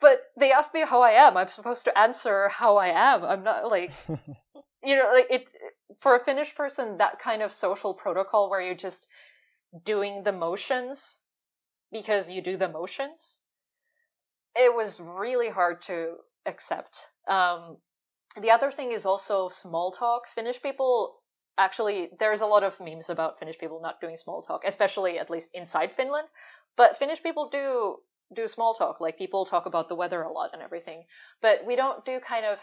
but 0.00 0.20
they 0.38 0.52
asked 0.52 0.74
me 0.74 0.82
how 0.82 1.02
I 1.02 1.12
am. 1.12 1.36
I'm 1.36 1.48
supposed 1.48 1.84
to 1.86 1.98
answer 1.98 2.48
how 2.48 2.76
I 2.76 2.88
am. 2.88 3.24
I'm 3.24 3.42
not 3.44 3.68
like, 3.70 3.92
you 4.82 4.96
know, 4.96 5.10
like 5.12 5.30
it, 5.30 5.50
for 6.00 6.16
a 6.16 6.24
Finnish 6.24 6.54
person, 6.54 6.98
that 6.98 7.18
kind 7.18 7.42
of 7.42 7.52
social 7.52 7.94
protocol 7.94 8.50
where 8.50 8.60
you're 8.60 8.74
just 8.74 9.06
doing 9.84 10.22
the 10.22 10.32
motions 10.32 11.18
because 11.92 12.30
you 12.30 12.42
do 12.42 12.56
the 12.56 12.68
motions, 12.68 13.38
it 14.56 14.74
was 14.74 14.98
really 15.00 15.48
hard 15.48 15.82
to 15.82 16.14
accept. 16.46 17.08
Um, 17.26 17.76
the 18.40 18.50
other 18.50 18.70
thing 18.70 18.92
is 18.92 19.06
also 19.06 19.48
small 19.48 19.90
talk. 19.90 20.28
Finnish 20.28 20.62
people 20.62 21.20
actually, 21.58 22.10
there's 22.18 22.40
a 22.40 22.46
lot 22.46 22.62
of 22.62 22.80
memes 22.80 23.10
about 23.10 23.38
Finnish 23.38 23.58
people 23.58 23.80
not 23.82 24.00
doing 24.00 24.16
small 24.16 24.42
talk, 24.42 24.62
especially 24.64 25.18
at 25.18 25.30
least 25.30 25.50
inside 25.52 25.92
Finland. 25.92 26.28
But 26.76 26.96
Finnish 26.96 27.22
people 27.22 27.48
do 27.50 27.96
do 28.32 28.46
small 28.46 28.74
talk. 28.74 29.00
Like 29.00 29.18
people 29.18 29.44
talk 29.44 29.66
about 29.66 29.88
the 29.88 29.96
weather 29.96 30.22
a 30.22 30.32
lot 30.32 30.50
and 30.52 30.62
everything. 30.62 31.04
But 31.42 31.66
we 31.66 31.76
don't 31.76 32.04
do 32.04 32.20
kind 32.20 32.46
of, 32.46 32.60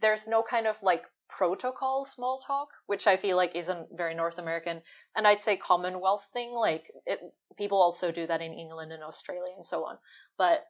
there's 0.00 0.28
no 0.28 0.42
kind 0.42 0.66
of 0.66 0.80
like 0.82 1.04
protocol 1.28 2.04
small 2.04 2.38
talk, 2.38 2.68
which 2.86 3.06
I 3.06 3.16
feel 3.16 3.36
like 3.36 3.54
isn't 3.54 3.88
very 3.96 4.14
North 4.14 4.38
American. 4.38 4.82
And 5.16 5.26
I'd 5.26 5.42
say 5.42 5.56
Commonwealth 5.56 6.26
thing, 6.32 6.52
like 6.52 6.90
it, 7.06 7.20
people 7.56 7.80
also 7.80 8.10
do 8.12 8.26
that 8.26 8.42
in 8.42 8.52
England 8.54 8.92
and 8.92 9.02
Australia 9.02 9.52
and 9.54 9.66
so 9.66 9.84
on. 9.84 9.98
But 10.36 10.64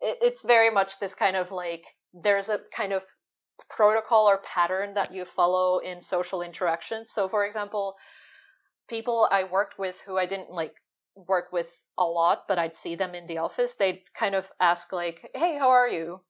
it, 0.00 0.18
it's 0.22 0.42
very 0.42 0.70
much 0.70 0.98
this 0.98 1.14
kind 1.14 1.36
of 1.36 1.50
like 1.52 1.84
there's 2.14 2.48
a 2.48 2.60
kind 2.72 2.92
of 2.92 3.02
protocol 3.68 4.28
or 4.28 4.38
pattern 4.38 4.94
that 4.94 5.12
you 5.12 5.24
follow 5.24 5.78
in 5.78 6.00
social 6.00 6.42
interactions. 6.42 7.10
So, 7.10 7.28
for 7.28 7.44
example, 7.44 7.96
people 8.88 9.28
I 9.30 9.44
worked 9.44 9.78
with 9.78 10.00
who 10.00 10.16
I 10.16 10.26
didn't 10.26 10.50
like 10.50 10.74
work 11.14 11.52
with 11.52 11.84
a 11.98 12.04
lot, 12.04 12.44
but 12.46 12.58
I'd 12.58 12.76
see 12.76 12.94
them 12.94 13.14
in 13.14 13.26
the 13.26 13.38
office, 13.38 13.74
they'd 13.74 14.02
kind 14.14 14.34
of 14.34 14.50
ask 14.60 14.92
like, 14.92 15.30
"Hey, 15.34 15.56
how 15.58 15.70
are 15.70 15.88
you?" 15.88 16.20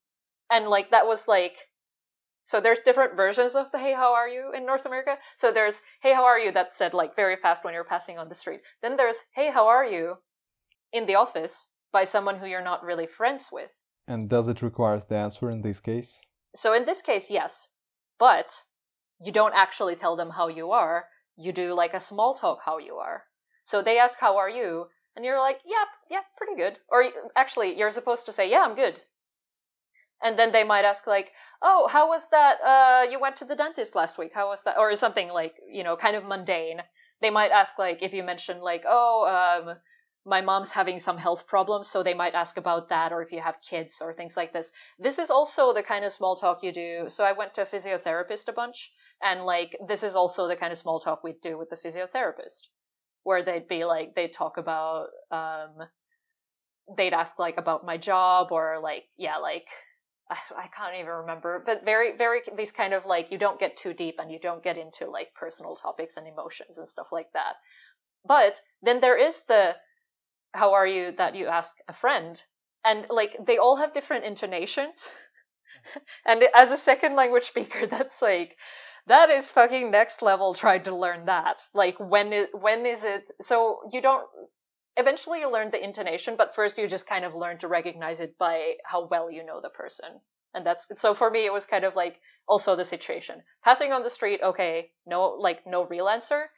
And 0.51 0.69
like 0.69 0.91
that 0.91 1.07
was 1.07 1.27
like 1.29 1.57
so 2.47 2.61
there's 2.61 2.79
different 2.79 3.17
versions 3.17 3.57
of 3.57 3.73
the 3.73 3.79
hey 3.79 3.93
how 3.93 4.15
are 4.15 4.29
you 4.29 4.53
in 4.53 4.65
North 4.65 4.87
America. 4.87 5.19
So 5.35 5.51
there's 5.51 5.83
hey 6.01 6.15
how 6.15 6.27
are 6.27 6.39
you 6.39 6.53
that's 6.53 6.77
said 6.77 6.95
like 6.95 7.17
very 7.17 7.35
fast 7.35 7.65
when 7.65 7.75
you're 7.75 7.93
passing 7.95 8.19
on 8.19 8.29
the 8.29 8.37
street. 8.37 8.61
Then 8.83 8.97
there's 8.97 9.19
hey 9.35 9.51
how 9.51 9.67
are 9.67 9.85
you 9.85 10.17
in 10.93 11.07
the 11.07 11.17
office 11.17 11.67
by 11.91 12.05
someone 12.05 12.39
who 12.39 12.47
you're 12.47 12.71
not 12.71 12.85
really 12.85 13.09
friends 13.09 13.51
with. 13.51 13.73
And 14.07 14.31
does 14.31 14.47
it 14.49 14.63
require 14.63 15.01
the 15.01 15.17
answer 15.17 15.51
in 15.51 15.61
this 15.63 15.81
case? 15.81 16.21
So 16.55 16.73
in 16.73 16.85
this 16.85 17.03
case, 17.03 17.31
yes. 17.31 17.69
But 18.17 18.63
you 19.19 19.33
don't 19.33 19.61
actually 19.65 19.97
tell 19.97 20.15
them 20.15 20.31
how 20.31 20.47
you 20.47 20.71
are. 20.71 21.09
You 21.37 21.53
do 21.53 21.75
like 21.75 21.95
a 21.95 22.07
small 22.11 22.35
talk 22.35 22.61
how 22.65 22.79
you 22.79 22.95
are. 22.99 23.25
So 23.65 23.83
they 23.83 23.99
ask 23.99 24.21
how 24.21 24.37
are 24.37 24.51
you 24.51 24.87
and 25.17 25.25
you're 25.25 25.41
like, 25.41 25.61
"Yep, 25.65 25.89
yeah, 26.11 26.19
yeah, 26.19 26.25
pretty 26.37 26.55
good." 26.55 26.79
Or 26.89 27.05
actually, 27.35 27.77
you're 27.77 27.91
supposed 27.91 28.27
to 28.27 28.33
say, 28.33 28.49
"Yeah, 28.49 28.63
I'm 28.63 28.77
good." 28.77 29.03
And 30.23 30.39
then 30.39 30.53
they 30.53 30.65
might 30.65 30.85
ask 30.85 31.07
like 31.07 31.33
oh 31.63 31.89
how 31.89 32.09
was 32.09 32.29
that 32.31 32.57
uh 32.63 33.11
you 33.11 33.21
went 33.21 33.37
to 33.37 33.45
the 33.45 33.57
dentist 33.57 33.95
last 33.95 34.19
week? 34.19 34.33
How 34.35 34.49
was 34.49 34.63
that? 34.65 34.79
Or 34.79 34.95
something 34.95 35.29
like 35.29 35.55
you 35.71 35.85
know 35.85 35.97
kind 35.97 36.17
of 36.17 36.25
mundane. 36.25 36.83
They 37.21 37.31
might 37.31 37.51
ask 37.51 37.79
like 37.79 38.03
if 38.03 38.13
you 38.13 38.23
mention 38.23 38.61
like 38.61 38.85
oh 38.87 39.65
um 39.69 39.77
my 40.25 40.41
mom's 40.41 40.73
having 40.73 40.99
some 40.99 41.17
health 41.19 41.47
problems 41.47 41.89
so 41.89 42.03
they 42.03 42.15
might 42.15 42.35
ask 42.35 42.57
about 42.57 42.89
that 42.89 43.13
or 43.13 43.23
if 43.23 43.31
you 43.31 43.41
have 43.41 43.61
kids 43.61 44.01
or 44.01 44.13
things 44.13 44.37
like 44.37 44.53
this. 44.53 44.71
This 44.99 45.19
is 45.19 45.31
also 45.31 45.73
the 45.73 45.83
kind 45.85 46.05
of 46.05 46.13
small 46.13 46.37
talk 46.37 46.63
you 46.63 46.73
do. 46.73 47.05
So 47.09 47.25
i 47.25 47.33
went 47.33 47.55
to 47.55 47.63
a 47.63 47.67
physiotherapist 47.67 48.49
a 48.49 48.53
bunch 48.53 48.91
and 49.23 49.45
like 49.45 49.77
this 49.87 50.03
is 50.03 50.17
also 50.17 50.49
the 50.49 50.57
kind 50.57 50.73
of 50.73 50.79
small 50.79 51.01
talk 51.01 51.23
we'd 51.23 51.41
do 51.41 51.57
with 51.57 51.71
the 51.71 51.77
physiotherapist 51.77 52.69
where 53.23 53.43
they'd 53.43 53.69
be 53.69 53.85
like 53.85 54.15
they'd 54.15 54.33
talk 54.33 54.57
about 54.57 55.09
um 55.31 55.89
they'd 56.97 57.13
ask 57.13 57.39
like 57.39 57.57
about 57.59 57.85
my 57.85 57.97
job 57.97 58.53
or 58.53 58.79
like 58.83 59.05
yeah 59.17 59.39
like 59.39 59.67
I 60.57 60.69
can't 60.69 60.95
even 60.97 61.11
remember, 61.11 61.63
but 61.65 61.85
very, 61.85 62.17
very, 62.17 62.41
these 62.57 62.73
kind 62.73 62.93
of 62.93 63.07
like, 63.07 63.31
you 63.31 63.39
don't 63.39 63.61
get 63.61 63.77
too 63.77 63.95
deep 63.95 64.17
and 64.19 64.31
you 64.31 64.39
don't 64.39 64.63
get 64.63 64.77
into 64.77 65.09
like 65.11 65.35
personal 65.35 65.77
topics 65.77 66.17
and 66.17 66.27
emotions 66.27 66.79
and 66.79 66.89
stuff 66.89 67.09
like 67.13 67.33
that. 67.33 67.55
But 68.27 68.61
then 68.83 69.01
there 69.01 69.17
is 69.17 69.43
the, 69.45 69.77
how 70.53 70.75
are 70.75 70.87
you 70.87 71.13
that 71.13 71.35
you 71.35 71.47
ask 71.47 71.77
a 71.89 71.93
friend? 71.93 72.43
And 72.85 73.07
like, 73.11 73.37
they 73.45 73.59
all 73.59 73.77
have 73.77 73.93
different 73.93 74.25
intonations. 74.25 75.11
Mm-hmm. 75.11 75.99
and 76.27 76.45
as 76.55 76.71
a 76.71 76.77
second 76.77 77.17
language 77.17 77.45
speaker, 77.45 77.87
that's 77.91 78.23
like, 78.23 78.57
that 79.07 79.31
is 79.31 79.49
fucking 79.49 79.91
next 79.93 80.23
level 80.23 80.55
trying 80.55 80.83
to 80.85 80.97
learn 80.97 81.27
that. 81.27 81.63
Like, 81.75 81.97
when 82.01 82.33
is, 82.33 82.49
when 82.53 82.87
is 82.87 83.05
it, 83.05 83.23
so 83.41 83.81
you 83.93 84.03
don't, 84.03 84.27
eventually 84.97 85.41
you 85.41 85.51
learn 85.51 85.71
the 85.71 85.83
intonation, 85.83 86.37
but 86.37 86.55
first 86.55 86.79
you 86.79 86.87
just 86.87 87.07
kind 87.07 87.25
of 87.25 87.35
learn 87.35 87.59
to 87.59 87.69
recognize 87.69 88.21
it 88.21 88.39
by 88.39 88.77
how 88.85 89.07
well 89.07 89.31
you 89.31 89.45
know 89.45 89.61
the 89.61 89.71
person. 89.71 90.21
And 90.55 90.65
that's 90.65 90.87
so 90.97 91.15
for 91.15 91.31
me 91.31 91.45
it 91.45 91.53
was 91.53 91.67
kind 91.67 91.85
of 91.85 91.97
like 91.97 92.21
also 92.49 92.77
the 92.77 92.85
situation. 92.85 93.43
Passing 93.63 93.93
on 93.93 94.03
the 94.03 94.11
street, 94.11 94.41
okay, 94.43 94.93
no 95.05 95.37
like 95.39 95.67
no 95.67 95.85
real 95.85 96.09
answer. 96.09 96.51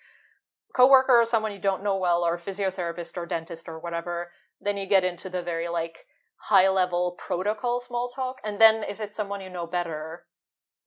Coworker 0.75 1.21
or 1.21 1.25
someone 1.25 1.53
you 1.53 1.59
don't 1.59 1.83
know 1.83 1.97
well 1.97 2.23
or 2.25 2.39
physiotherapist 2.39 3.17
or 3.17 3.27
dentist 3.27 3.69
or 3.69 3.81
whatever, 3.81 4.31
then 4.61 4.77
you 4.77 4.87
get 4.87 5.05
into 5.05 5.29
the 5.31 5.43
very 5.43 5.69
like 5.69 6.07
high 6.37 6.69
level 6.69 7.17
protocol 7.19 7.81
small 7.81 8.09
talk. 8.09 8.41
And 8.45 8.61
then 8.61 8.85
if 8.85 9.01
it's 9.01 9.17
someone 9.17 9.41
you 9.41 9.51
know 9.51 9.67
better, 9.67 10.25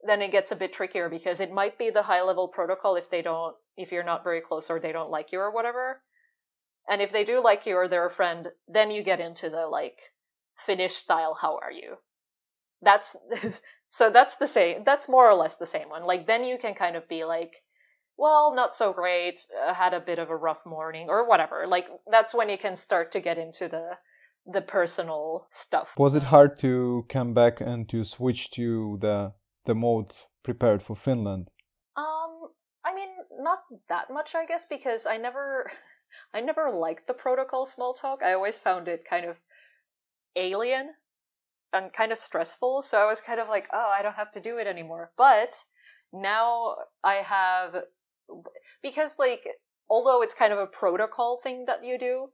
then 0.04 0.22
it 0.22 0.32
gets 0.32 0.52
a 0.52 0.56
bit 0.56 0.72
trickier 0.72 1.10
because 1.10 1.42
it 1.42 1.52
might 1.52 1.78
be 1.78 1.90
the 1.90 2.04
high 2.04 2.22
level 2.22 2.48
protocol 2.48 2.96
if 2.96 3.10
they 3.10 3.22
don't 3.22 3.56
if 3.76 3.92
you're 3.92 4.04
not 4.04 4.24
very 4.24 4.40
close 4.42 4.70
or 4.70 4.80
they 4.80 4.92
don't 4.92 5.12
like 5.12 5.32
you 5.32 5.40
or 5.40 5.52
whatever 5.52 6.02
and 6.90 7.02
if 7.02 7.12
they 7.12 7.24
do 7.24 7.42
like 7.44 7.66
you 7.66 7.76
or 7.76 7.88
they're 7.88 8.06
a 8.06 8.12
friend, 8.12 8.48
then 8.68 8.92
you 8.92 9.04
get 9.04 9.20
into 9.20 9.50
the 9.50 9.68
like 9.68 10.00
Finnish 10.66 10.96
style, 10.96 11.34
how 11.40 11.58
are 11.58 11.72
you? 11.72 11.96
That's 12.82 13.16
so 13.90 14.10
that's 14.10 14.36
the 14.36 14.48
same. 14.48 14.84
That's 14.84 15.10
more 15.10 15.30
or 15.30 15.36
less 15.36 15.56
the 15.56 15.66
same 15.66 15.90
one. 15.90 16.04
Like 16.04 16.28
then 16.28 16.44
you 16.44 16.58
can 16.58 16.74
kind 16.74 16.96
of 16.96 17.08
be 17.08 17.24
like, 17.24 17.54
well, 18.18 18.54
not 18.56 18.76
so 18.76 18.94
great. 18.94 19.46
Uh, 19.66 19.74
had 19.74 19.94
a 19.94 20.00
bit 20.00 20.20
of 20.20 20.30
a 20.30 20.36
rough 20.36 20.66
morning 20.66 21.08
or 21.10 21.28
whatever. 21.28 21.66
Like 21.68 21.88
that's 22.10 22.34
when 22.34 22.50
you 22.50 22.58
can 22.58 22.76
start 22.76 23.12
to 23.14 23.20
get 23.20 23.38
into 23.38 23.68
the 23.68 23.98
the 24.46 24.62
personal 24.62 25.46
stuff. 25.50 25.94
Was 25.98 26.16
it 26.16 26.24
hard 26.24 26.58
to 26.60 27.06
come 27.10 27.34
back 27.34 27.62
and 27.62 27.88
to 27.90 28.04
switch 28.04 28.50
to 28.52 28.98
the 29.00 29.34
the 29.66 29.76
mode 29.76 30.12
prepared 30.44 30.82
for 30.82 30.96
Finland? 30.96 31.50
Um, 31.96 32.50
I 32.84 32.96
mean, 32.96 33.10
not 33.40 33.60
that 33.90 34.10
much, 34.10 34.34
I 34.36 34.46
guess, 34.46 34.66
because 34.66 35.06
I 35.06 35.18
never 35.18 35.72
I 36.34 36.42
never 36.42 36.70
liked 36.70 37.08
the 37.08 37.14
protocol 37.14 37.66
small 37.66 37.94
talk. 37.94 38.24
I 38.24 38.34
always 38.34 38.58
found 38.58 38.88
it 38.88 39.06
kind 39.06 39.26
of 39.26 39.38
alien 40.36 40.94
and 41.74 41.94
kind 41.94 42.12
of 42.12 42.18
stressful. 42.18 42.82
So 42.82 42.98
I 42.98 43.06
was 43.06 43.22
kind 43.22 43.40
of 43.40 43.50
like, 43.50 43.68
oh, 43.72 43.94
I 43.98 44.02
don't 44.02 44.16
have 44.16 44.32
to 44.34 44.42
do 44.42 44.58
it 44.58 44.68
anymore. 44.68 45.12
But 45.18 45.62
now 46.14 46.76
I 47.04 47.16
have, 47.16 47.76
because 48.82 49.18
like, 49.20 49.48
although 49.90 50.22
it's 50.22 50.34
kind 50.34 50.54
of 50.54 50.60
a 50.60 50.68
protocol 50.68 51.40
thing 51.42 51.66
that 51.66 51.84
you 51.84 51.98
do, 51.98 52.30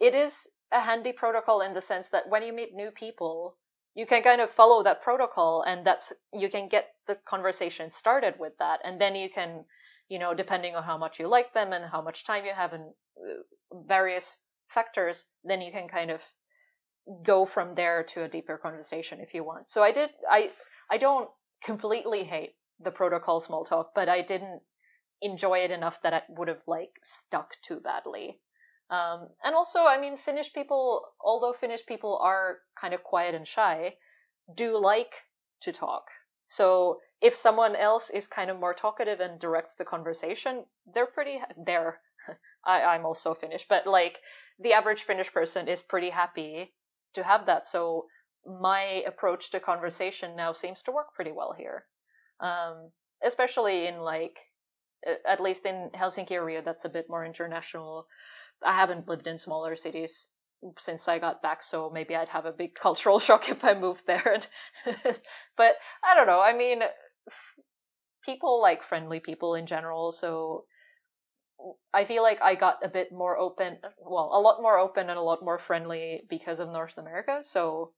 it 0.00 0.14
is 0.14 0.48
a 0.72 0.80
handy 0.80 1.12
protocol 1.12 1.60
in 1.60 1.74
the 1.74 1.80
sense 1.80 2.10
that 2.10 2.28
when 2.28 2.42
you 2.42 2.52
meet 2.52 2.74
new 2.74 2.90
people, 2.90 3.56
you 3.94 4.06
can 4.06 4.22
kind 4.22 4.40
of 4.40 4.50
follow 4.50 4.82
that 4.82 5.02
protocol 5.02 5.62
and 5.62 5.86
that's, 5.86 6.12
you 6.32 6.50
can 6.50 6.68
get 6.68 6.88
the 7.06 7.14
conversation 7.14 7.90
started 7.90 8.34
with 8.38 8.56
that. 8.58 8.80
And 8.84 9.00
then 9.00 9.14
you 9.14 9.30
can, 9.30 9.64
you 10.08 10.18
know, 10.18 10.34
depending 10.34 10.74
on 10.74 10.82
how 10.82 10.98
much 10.98 11.20
you 11.20 11.28
like 11.28 11.54
them 11.54 11.72
and 11.72 11.84
how 11.84 12.02
much 12.02 12.24
time 12.24 12.44
you 12.44 12.52
have 12.52 12.72
and 12.72 12.92
various 13.72 14.36
factors, 14.68 15.26
then 15.44 15.60
you 15.60 15.72
can 15.72 15.88
kind 15.88 16.10
of 16.10 16.22
go 17.22 17.44
from 17.44 17.74
there 17.74 18.02
to 18.02 18.24
a 18.24 18.28
deeper 18.28 18.58
conversation 18.58 19.20
if 19.20 19.34
you 19.34 19.44
want. 19.44 19.68
So 19.68 19.82
I 19.82 19.92
did 19.92 20.10
I 20.30 20.50
I 20.90 20.98
don't 20.98 21.28
completely 21.62 22.24
hate 22.24 22.54
the 22.80 22.90
protocol 22.90 23.40
small 23.40 23.64
talk, 23.64 23.92
but 23.94 24.08
I 24.08 24.22
didn't 24.22 24.62
enjoy 25.22 25.58
it 25.58 25.70
enough 25.70 26.00
that 26.02 26.14
I 26.14 26.22
would 26.28 26.48
have 26.48 26.62
like 26.66 26.92
stuck 27.02 27.54
too 27.62 27.80
badly. 27.80 28.40
Um, 28.90 29.28
and 29.42 29.54
also, 29.54 29.84
I 29.84 29.98
mean, 29.98 30.18
Finnish 30.18 30.52
people, 30.52 31.02
although 31.20 31.54
Finnish 31.54 31.86
people 31.86 32.18
are 32.22 32.58
kind 32.78 32.92
of 32.92 33.02
quiet 33.02 33.34
and 33.34 33.48
shy, 33.48 33.96
do 34.54 34.76
like 34.76 35.14
to 35.62 35.72
talk. 35.72 36.04
So 36.46 37.00
if 37.20 37.36
someone 37.36 37.74
else 37.74 38.10
is 38.10 38.28
kind 38.28 38.50
of 38.50 38.60
more 38.60 38.74
talkative 38.74 39.20
and 39.20 39.40
directs 39.40 39.74
the 39.74 39.84
conversation, 39.84 40.64
they're 40.92 41.06
pretty 41.06 41.40
there. 41.56 42.00
I, 42.64 42.82
I'm 42.82 43.06
also 43.06 43.34
Finnish, 43.34 43.66
but 43.68 43.86
like 43.86 44.20
the 44.58 44.72
average 44.74 45.02
Finnish 45.02 45.32
person 45.32 45.68
is 45.68 45.82
pretty 45.82 46.10
happy 46.10 46.74
to 47.14 47.22
have 47.22 47.46
that. 47.46 47.66
So 47.66 48.06
my 48.46 49.02
approach 49.06 49.50
to 49.50 49.60
conversation 49.60 50.36
now 50.36 50.52
seems 50.52 50.82
to 50.82 50.92
work 50.92 51.14
pretty 51.14 51.32
well 51.32 51.54
here, 51.56 51.86
um, 52.40 52.90
especially 53.22 53.86
in 53.86 53.98
like 53.98 54.38
at 55.26 55.40
least 55.40 55.66
in 55.66 55.90
Helsinki 55.94 56.32
area 56.32 56.62
that's 56.62 56.84
a 56.84 56.90
bit 56.90 57.08
more 57.08 57.24
international. 57.24 58.06
I 58.62 58.72
haven't 58.72 59.08
lived 59.08 59.26
in 59.26 59.38
smaller 59.38 59.76
cities 59.76 60.28
since 60.78 61.08
I 61.08 61.18
got 61.18 61.42
back, 61.42 61.62
so 61.62 61.90
maybe 61.90 62.16
I'd 62.16 62.28
have 62.28 62.46
a 62.46 62.52
big 62.52 62.74
cultural 62.86 63.18
shock 63.18 63.48
if 63.48 63.64
I 63.64 63.74
moved 63.74 64.06
there. 64.06 64.38
but 65.56 65.74
I 66.02 66.14
don't 66.14 66.26
know. 66.26 66.40
I 66.40 66.52
mean, 66.52 66.82
people 68.24 68.60
like 68.60 68.82
friendly 68.82 69.20
people 69.20 69.54
in 69.54 69.66
general, 69.66 70.12
so 70.12 70.64
I 71.92 72.04
feel 72.04 72.22
like 72.22 72.42
I 72.42 72.54
got 72.54 72.84
a 72.84 72.88
bit 72.88 73.12
more 73.12 73.38
open, 73.38 73.78
well, 73.98 74.30
a 74.32 74.40
lot 74.40 74.60
more 74.60 74.78
open 74.78 75.08
and 75.08 75.18
a 75.18 75.22
lot 75.22 75.42
more 75.42 75.58
friendly 75.58 76.24
because 76.28 76.60
of 76.60 76.68
North 76.68 76.98
America. 76.98 77.42
So 77.42 77.92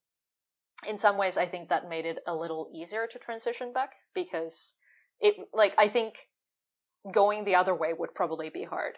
in 0.89 0.99
some 0.99 1.17
ways, 1.17 1.37
I 1.37 1.47
think 1.47 1.69
that 1.69 1.89
made 1.89 2.07
it 2.07 2.19
a 2.27 2.35
little 2.35 2.71
easier 2.75 3.07
to 3.07 3.19
transition 3.19 3.73
back 3.73 3.95
because 4.15 4.75
it, 5.21 5.37
like, 5.53 5.75
I 5.79 5.89
think 5.89 6.29
going 7.11 7.45
the 7.45 7.55
other 7.57 7.75
way 7.75 7.93
would 7.93 8.15
probably 8.15 8.51
be 8.51 8.65
hard. 8.65 8.97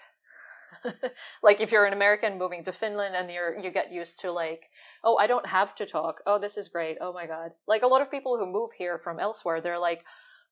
like 1.43 1.61
if 1.61 1.73
you're 1.73 1.87
an 1.87 1.93
American 1.93 2.39
moving 2.39 2.64
to 2.64 2.73
Finland 2.73 3.14
and 3.14 3.31
you're 3.31 3.59
you 3.59 3.71
get 3.71 3.93
used 3.93 4.21
to 4.21 4.33
like, 4.33 4.69
oh, 5.05 5.16
I 5.16 5.27
don't 5.27 5.47
have 5.47 5.75
to 5.77 5.87
talk. 5.87 6.23
Oh, 6.27 6.39
this 6.39 6.57
is 6.57 6.69
great. 6.69 6.99
Oh 7.01 7.12
my 7.12 7.27
god. 7.27 7.53
Like 7.66 7.83
a 7.83 7.87
lot 7.87 8.03
of 8.03 8.11
people 8.11 8.39
who 8.39 8.47
move 8.47 8.71
here 8.73 8.99
from 8.99 9.21
elsewhere, 9.21 9.61
they're 9.61 9.79
like, 9.79 10.05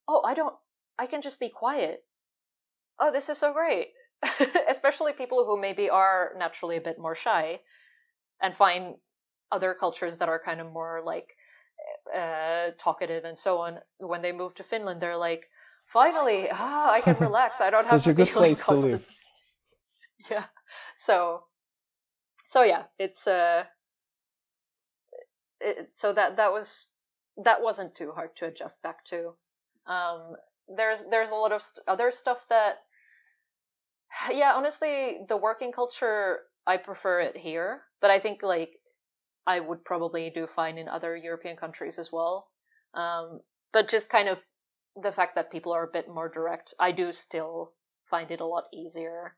oh, 0.08 0.22
I 0.24 0.34
don't 0.34 0.54
I 0.98 1.06
can 1.06 1.22
just 1.22 1.40
be 1.40 1.48
quiet. 1.48 2.04
Oh, 2.98 3.12
this 3.12 3.28
is 3.28 3.38
so 3.38 3.52
great. 3.52 3.88
Especially 4.68 5.12
people 5.12 5.44
who 5.44 5.60
maybe 5.60 5.90
are 5.90 6.32
naturally 6.38 6.76
a 6.76 6.80
bit 6.80 6.98
more 6.98 7.14
shy 7.14 7.60
and 8.40 8.56
find 8.56 8.94
other 9.52 9.74
cultures 9.78 10.16
that 10.18 10.28
are 10.28 10.40
kind 10.40 10.60
of 10.60 10.72
more 10.72 11.02
like 11.04 11.36
uh, 12.14 12.70
talkative 12.78 13.24
and 13.24 13.38
so 13.38 13.58
on. 13.58 13.78
When 13.98 14.22
they 14.22 14.32
move 14.32 14.54
to 14.56 14.64
Finland, 14.64 15.00
they're 15.00 15.16
like, 15.16 15.48
finally, 15.86 16.48
ah, 16.50 16.92
I 16.92 17.00
can 17.00 17.16
relax. 17.20 17.60
I 17.60 17.70
don't 17.70 17.86
have 17.90 18.02
Such 18.02 18.04
to 18.04 18.10
a 18.10 18.14
good 18.14 18.26
be 18.28 18.32
place 18.32 18.58
like 18.60 18.66
to 18.66 18.74
live. 18.74 19.15
Yeah. 20.30 20.46
So, 20.96 21.46
so 22.46 22.62
yeah, 22.62 22.84
it's 22.98 23.26
uh, 23.26 23.64
it, 25.60 25.90
so 25.94 26.12
that 26.12 26.36
that 26.36 26.52
was 26.52 26.88
that 27.38 27.62
wasn't 27.62 27.94
too 27.94 28.12
hard 28.12 28.34
to 28.36 28.46
adjust 28.46 28.82
back 28.82 29.04
to. 29.06 29.34
Um, 29.86 30.36
there's 30.68 31.02
there's 31.10 31.30
a 31.30 31.34
lot 31.34 31.52
of 31.52 31.62
st- 31.62 31.84
other 31.86 32.10
stuff 32.12 32.46
that, 32.48 32.76
yeah, 34.30 34.54
honestly, 34.54 35.24
the 35.28 35.36
working 35.36 35.72
culture 35.72 36.40
I 36.66 36.76
prefer 36.76 37.20
it 37.20 37.36
here, 37.36 37.82
but 38.00 38.10
I 38.10 38.18
think 38.18 38.42
like 38.42 38.78
I 39.46 39.60
would 39.60 39.84
probably 39.84 40.30
do 40.30 40.46
fine 40.46 40.78
in 40.78 40.88
other 40.88 41.16
European 41.16 41.56
countries 41.56 41.98
as 41.98 42.12
well. 42.12 42.48
Um, 42.94 43.40
but 43.72 43.88
just 43.88 44.10
kind 44.10 44.28
of 44.28 44.38
the 44.96 45.12
fact 45.12 45.34
that 45.36 45.52
people 45.52 45.72
are 45.72 45.84
a 45.84 45.92
bit 45.92 46.08
more 46.08 46.28
direct, 46.28 46.74
I 46.80 46.92
do 46.92 47.12
still 47.12 47.72
find 48.10 48.30
it 48.30 48.40
a 48.40 48.46
lot 48.46 48.66
easier. 48.72 49.36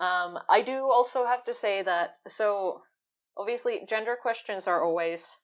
Um, 0.00 0.38
I 0.48 0.62
do 0.62 0.90
also 0.90 1.26
have 1.26 1.44
to 1.44 1.54
say 1.54 1.82
that, 1.82 2.18
so 2.26 2.82
obviously, 3.36 3.84
gender 3.86 4.16
questions 4.20 4.66
are 4.66 4.82
always 4.82 5.36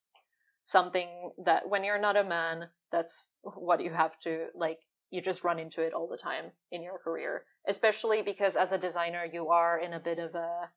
something 0.63 1.31
that 1.45 1.69
when 1.69 1.85
you're 1.85 2.01
not 2.01 2.17
a 2.17 2.25
man, 2.25 2.69
that's 2.91 3.29
what 3.43 3.83
you 3.83 3.93
have 3.93 4.19
to, 4.21 4.47
like, 4.55 4.79
you 5.11 5.21
just 5.21 5.45
run 5.45 5.59
into 5.59 5.83
it 5.83 5.93
all 5.93 6.09
the 6.09 6.17
time 6.17 6.51
in 6.73 6.83
your 6.83 6.99
career. 6.99 7.45
Especially 7.69 8.23
because 8.23 8.57
as 8.57 8.73
a 8.73 8.79
designer, 8.79 9.25
you 9.31 9.51
are 9.51 9.79
in 9.79 9.93
a 9.93 10.01
bit 10.01 10.19
of 10.19 10.35
a, 10.35 10.71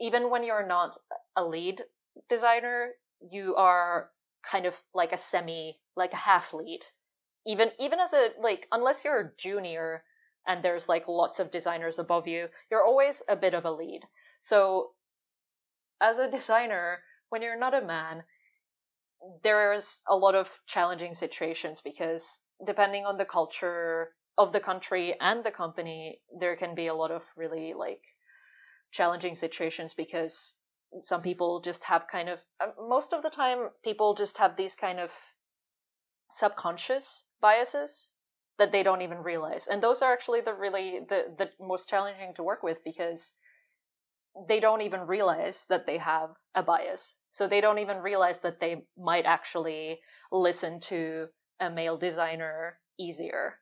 even 0.00 0.30
when 0.30 0.44
you're 0.44 0.66
not 0.66 0.96
a 1.36 1.44
lead 1.44 1.82
designer, 2.28 2.90
you 3.20 3.56
are 3.56 4.10
kind 4.42 4.66
of 4.66 4.78
like 4.94 5.12
a 5.12 5.18
semi, 5.18 5.78
like 5.96 6.12
a 6.12 6.16
half 6.16 6.52
lead 6.52 6.80
even 7.46 7.70
even 7.78 7.98
as 7.98 8.12
a 8.12 8.28
like 8.40 8.68
unless 8.72 9.04
you're 9.04 9.20
a 9.20 9.30
junior 9.36 10.04
and 10.46 10.62
there's 10.62 10.88
like 10.88 11.08
lots 11.08 11.40
of 11.40 11.50
designers 11.50 11.98
above 11.98 12.26
you 12.26 12.48
you're 12.70 12.84
always 12.84 13.22
a 13.28 13.36
bit 13.36 13.54
of 13.54 13.64
a 13.64 13.70
lead. 13.70 14.02
So 14.40 14.92
as 16.00 16.18
a 16.18 16.30
designer 16.30 16.98
when 17.28 17.42
you're 17.42 17.58
not 17.58 17.74
a 17.74 17.84
man 17.84 18.24
there's 19.42 20.02
a 20.08 20.16
lot 20.16 20.34
of 20.34 20.60
challenging 20.66 21.14
situations 21.14 21.80
because 21.80 22.40
depending 22.66 23.06
on 23.06 23.16
the 23.16 23.24
culture 23.24 24.10
of 24.36 24.52
the 24.52 24.60
country 24.60 25.14
and 25.20 25.44
the 25.44 25.50
company 25.50 26.20
there 26.40 26.56
can 26.56 26.74
be 26.74 26.88
a 26.88 26.94
lot 26.94 27.10
of 27.10 27.22
really 27.36 27.74
like 27.74 28.02
challenging 28.90 29.34
situations 29.34 29.94
because 29.94 30.56
some 31.02 31.22
people 31.22 31.60
just 31.60 31.84
have 31.84 32.06
kind 32.08 32.28
of 32.28 32.40
uh, 32.60 32.66
most 32.88 33.12
of 33.12 33.22
the 33.22 33.30
time 33.30 33.70
people 33.84 34.14
just 34.14 34.38
have 34.38 34.56
these 34.56 34.74
kind 34.74 35.00
of 35.00 35.12
subconscious 36.30 37.24
biases 37.40 38.10
that 38.62 38.70
they 38.70 38.84
don't 38.84 39.02
even 39.02 39.18
realize. 39.18 39.66
And 39.66 39.82
those 39.82 40.02
are 40.02 40.12
actually 40.12 40.40
the 40.40 40.54
really 40.54 41.00
the 41.00 41.34
the 41.36 41.50
most 41.58 41.88
challenging 41.88 42.32
to 42.34 42.44
work 42.44 42.62
with 42.62 42.84
because 42.84 43.34
they 44.48 44.60
don't 44.60 44.82
even 44.82 45.00
realize 45.08 45.66
that 45.66 45.84
they 45.84 45.98
have 45.98 46.30
a 46.54 46.62
bias. 46.62 47.16
So 47.30 47.48
they 47.48 47.60
don't 47.60 47.80
even 47.80 47.98
realize 47.98 48.38
that 48.38 48.60
they 48.60 48.86
might 48.96 49.26
actually 49.26 50.00
listen 50.30 50.78
to 50.92 51.28
a 51.58 51.70
male 51.70 51.98
designer 51.98 52.78
easier 52.98 53.58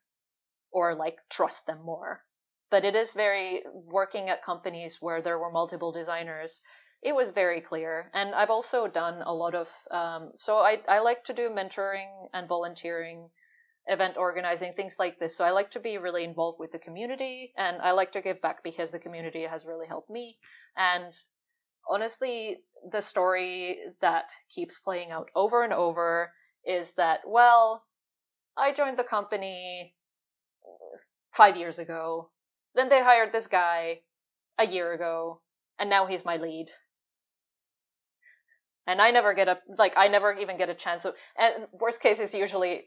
or 0.71 0.95
like 0.95 1.19
trust 1.31 1.67
them 1.67 1.83
more. 1.83 2.23
But 2.71 2.85
it 2.85 2.95
is 2.95 3.15
very 3.15 3.65
working 3.73 4.29
at 4.29 4.45
companies 4.45 5.01
where 5.01 5.23
there 5.23 5.39
were 5.39 5.51
multiple 5.51 5.93
designers 5.93 6.63
it 7.03 7.15
was 7.15 7.31
very 7.31 7.61
clear. 7.63 8.11
And 8.13 8.35
I've 8.35 8.51
also 8.51 8.87
done 8.87 9.23
a 9.23 9.33
lot 9.33 9.55
of, 9.55 9.69
um, 9.91 10.33
so 10.37 10.59
I, 10.59 10.81
I 10.87 10.99
like 11.01 11.25
to 11.25 11.33
do 11.33 11.49
mentoring 11.49 12.29
and 12.35 12.47
volunteering, 12.47 13.31
event 13.87 14.17
organizing, 14.17 14.73
things 14.73 14.97
like 14.99 15.19
this. 15.19 15.37
So 15.37 15.45
I 15.45 15.51
like 15.51 15.71
to 15.73 15.81
be 15.81 15.99
really 15.99 16.25
involved 16.25 16.61
with 16.61 16.73
the 16.73 16.79
community 16.79 17.53
and 17.57 17.81
I 17.81 17.93
like 17.93 18.13
to 18.13 18.21
give 18.21 18.41
back 18.41 18.63
because 18.63 18.91
the 18.91 18.99
community 18.99 19.43
has 19.43 19.67
really 19.67 19.87
helped 19.87 20.11
me. 20.11 20.39
And 20.77 21.13
honestly, 21.89 22.59
the 22.91 23.01
story 23.01 23.79
that 24.01 24.31
keeps 24.55 24.79
playing 24.79 25.11
out 25.11 25.31
over 25.35 25.65
and 25.65 25.73
over 25.73 26.33
is 26.65 26.93
that, 26.93 27.21
well, 27.27 27.85
I 28.57 28.73
joined 28.73 28.99
the 28.99 29.05
company 29.05 29.95
five 31.33 31.57
years 31.57 31.79
ago. 31.79 32.31
Then 32.75 32.89
they 32.89 33.03
hired 33.03 33.33
this 33.33 33.47
guy 33.47 34.01
a 34.59 34.67
year 34.67 34.93
ago, 34.93 35.41
and 35.79 35.89
now 35.89 36.07
he's 36.07 36.25
my 36.25 36.37
lead 36.37 36.71
and 38.87 39.01
I 39.01 39.11
never 39.11 39.35
get 39.35 39.49
a 39.49 39.59
like 39.79 39.95
I 39.97 40.09
never 40.09 40.35
even 40.35 40.59
get 40.59 40.69
a 40.69 40.75
chance. 40.75 41.03
So, 41.03 41.15
and 41.37 41.67
worst 41.73 42.01
case 42.01 42.21
is 42.21 42.35
usually 42.35 42.85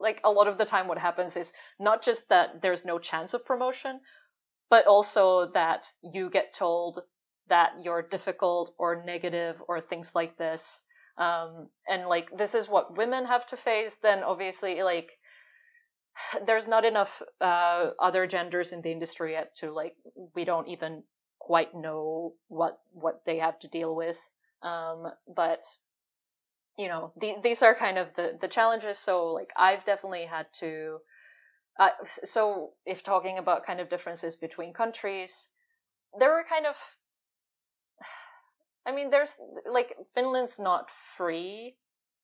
like 0.00 0.20
a 0.24 0.32
lot 0.32 0.48
of 0.48 0.58
the 0.58 0.64
time 0.64 0.88
what 0.88 0.98
happens 0.98 1.36
is 1.36 1.52
not 1.78 2.02
just 2.02 2.28
that 2.28 2.62
there's 2.62 2.84
no 2.84 2.98
chance 2.98 3.34
of 3.34 3.44
promotion, 3.44 4.00
but 4.70 4.86
also 4.86 5.50
that 5.52 5.90
you 6.02 6.30
get 6.30 6.52
told 6.52 7.00
that 7.48 7.72
you're 7.82 8.02
difficult 8.02 8.74
or 8.78 9.04
negative 9.04 9.62
or 9.68 9.80
things 9.80 10.14
like 10.14 10.36
this. 10.38 10.80
Um, 11.16 11.68
and 11.86 12.08
like 12.08 12.36
this 12.36 12.54
is 12.54 12.68
what 12.68 12.96
women 12.96 13.26
have 13.26 13.46
to 13.48 13.56
face. 13.56 13.96
Then 13.96 14.24
obviously 14.24 14.82
like 14.82 15.10
there's 16.46 16.66
not 16.66 16.84
enough 16.84 17.22
uh, 17.40 17.90
other 18.00 18.26
genders 18.26 18.72
in 18.72 18.82
the 18.82 18.92
industry 18.92 19.32
yet 19.32 19.54
to 19.56 19.72
like 19.72 19.94
we 20.34 20.44
don't 20.44 20.68
even 20.68 21.02
quite 21.38 21.74
know 21.74 22.32
what 22.48 22.78
what 22.92 23.20
they 23.26 23.38
have 23.38 23.58
to 23.58 23.68
deal 23.68 23.94
with 23.94 24.18
um, 24.64 25.12
but 25.28 25.64
you 26.76 26.88
know, 26.88 27.12
the, 27.16 27.36
these 27.42 27.62
are 27.62 27.74
kind 27.74 27.98
of 27.98 28.14
the 28.14 28.36
the 28.40 28.48
challenges. 28.48 28.98
So 28.98 29.26
like 29.26 29.52
I've 29.56 29.84
definitely 29.84 30.24
had 30.24 30.46
to. 30.54 30.98
Uh, 31.78 31.90
so 32.04 32.72
if 32.86 33.02
talking 33.02 33.38
about 33.38 33.66
kind 33.66 33.80
of 33.80 33.88
differences 33.88 34.36
between 34.36 34.72
countries, 34.72 35.46
there 36.18 36.30
were 36.30 36.44
kind 36.48 36.66
of. 36.66 36.76
I 38.86 38.92
mean, 38.92 39.10
there's 39.10 39.36
like 39.70 39.94
Finland's 40.14 40.58
not 40.58 40.90
free 40.90 41.76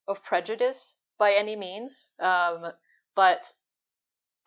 of 0.09 0.22
prejudice 0.24 0.97
by 1.18 1.32
any 1.32 1.57
means, 1.57 2.11
um, 2.18 2.72
but 3.14 3.53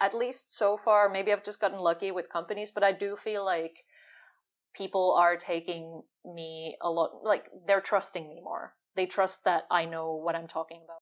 at 0.01 0.13
least 0.13 0.57
so 0.57 0.77
far, 0.77 1.09
maybe 1.09 1.31
I've 1.31 1.45
just 1.45 1.61
gotten 1.61 1.79
lucky 1.79 2.11
with 2.11 2.29
companies, 2.29 2.71
but 2.71 2.83
I 2.83 2.91
do 2.91 3.15
feel 3.15 3.45
like 3.45 3.85
people 4.73 5.15
are 5.17 5.37
taking 5.37 6.01
me 6.25 6.77
a 6.81 6.89
lot 6.89 7.23
like 7.23 7.45
they're 7.67 7.81
trusting 7.81 8.27
me 8.27 8.41
more. 8.43 8.73
They 8.95 9.05
trust 9.05 9.43
that 9.45 9.63
i 9.71 9.85
know 9.85 10.15
what 10.15 10.35
i'm 10.35 10.47
talking 10.47 10.81
about. 10.83 11.01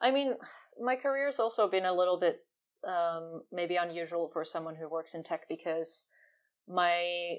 I 0.00 0.10
mean 0.10 0.34
my 0.80 0.96
career's 0.96 1.40
also 1.40 1.68
been 1.68 1.84
a 1.84 1.92
little 1.92 2.18
bit 2.18 2.44
um, 2.86 3.42
maybe 3.52 3.76
unusual 3.76 4.30
for 4.32 4.44
someone 4.44 4.74
who 4.74 4.88
works 4.88 5.14
in 5.14 5.22
tech 5.22 5.48
because 5.48 6.06
my 6.66 7.36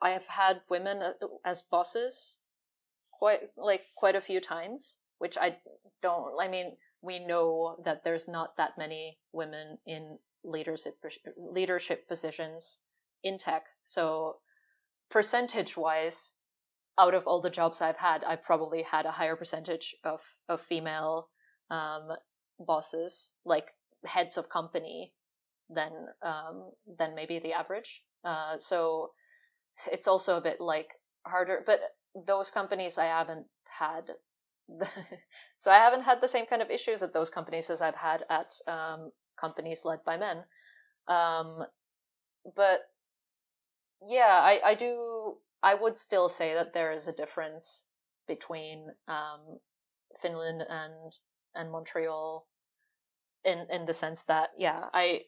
i 0.00 0.10
have 0.10 0.26
had 0.26 0.60
women 0.68 1.02
as 1.44 1.62
bosses 1.62 2.36
quite 3.10 3.40
like 3.56 3.82
quite 3.96 4.14
a 4.14 4.20
few 4.20 4.40
times 4.40 4.96
which 5.18 5.36
i 5.38 5.56
don't 6.02 6.40
i 6.40 6.46
mean 6.46 6.76
we 7.02 7.18
know 7.18 7.76
that 7.84 8.04
there's 8.04 8.28
not 8.28 8.56
that 8.56 8.78
many 8.78 9.18
women 9.32 9.78
in 9.86 10.18
leadership 10.44 10.96
leadership 11.36 12.08
positions 12.08 12.78
in 13.22 13.38
tech. 13.38 13.64
So 13.84 14.38
percentage 15.10 15.76
wise, 15.76 16.32
out 16.98 17.14
of 17.14 17.26
all 17.26 17.40
the 17.40 17.50
jobs 17.50 17.80
I've 17.80 17.96
had, 17.96 18.24
I've 18.24 18.42
probably 18.42 18.82
had 18.82 19.06
a 19.06 19.12
higher 19.12 19.36
percentage 19.36 19.94
of 20.04 20.20
of 20.48 20.60
female 20.62 21.28
um, 21.70 22.08
bosses, 22.58 23.32
like 23.44 23.68
heads 24.04 24.36
of 24.36 24.48
company, 24.48 25.12
than 25.70 25.92
um, 26.22 26.70
than 26.98 27.14
maybe 27.14 27.38
the 27.38 27.52
average. 27.52 28.02
Uh, 28.24 28.58
so 28.58 29.12
it's 29.90 30.08
also 30.08 30.36
a 30.36 30.40
bit 30.40 30.60
like 30.60 30.92
harder. 31.26 31.62
But 31.66 31.80
those 32.26 32.50
companies 32.50 32.98
I 32.98 33.06
haven't 33.06 33.46
had. 33.64 34.10
so 35.56 35.70
I 35.70 35.78
haven't 35.78 36.02
had 36.02 36.20
the 36.20 36.28
same 36.28 36.46
kind 36.46 36.60
of 36.60 36.70
issues 36.70 37.02
at 37.02 37.14
those 37.14 37.30
companies 37.30 37.70
as 37.70 37.80
I've 37.80 37.94
had 37.94 38.24
at 38.28 38.54
um, 38.66 39.10
companies 39.40 39.84
led 39.84 40.04
by 40.04 40.16
men. 40.16 40.44
Um, 41.06 41.64
but 42.56 42.80
yeah, 44.00 44.38
I, 44.40 44.60
I 44.64 44.74
do. 44.74 45.36
I 45.62 45.74
would 45.74 45.98
still 45.98 46.28
say 46.28 46.54
that 46.54 46.72
there 46.72 46.92
is 46.92 47.08
a 47.08 47.12
difference 47.12 47.82
between 48.26 48.86
um, 49.08 49.58
Finland 50.20 50.62
and 50.68 51.18
and 51.54 51.70
Montreal 51.72 52.46
in 53.44 53.66
in 53.70 53.84
the 53.86 53.94
sense 53.94 54.24
that 54.24 54.50
yeah, 54.58 54.88
I 54.92 55.24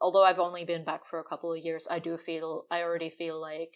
although 0.00 0.24
I've 0.24 0.38
only 0.38 0.64
been 0.64 0.84
back 0.84 1.06
for 1.06 1.18
a 1.18 1.24
couple 1.24 1.52
of 1.52 1.64
years, 1.64 1.86
I 1.90 1.98
do 1.98 2.16
feel 2.18 2.66
I 2.70 2.82
already 2.82 3.10
feel 3.10 3.40
like 3.40 3.74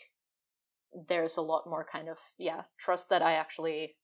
there's 1.09 1.37
a 1.37 1.43
lot 1.43 1.67
more 1.67 1.85
kind 1.85 2.09
of 2.09 2.19
yeah 2.39 2.63
trust 2.79 3.11
that 3.11 3.23
I 3.23 3.35
actually 3.35 3.97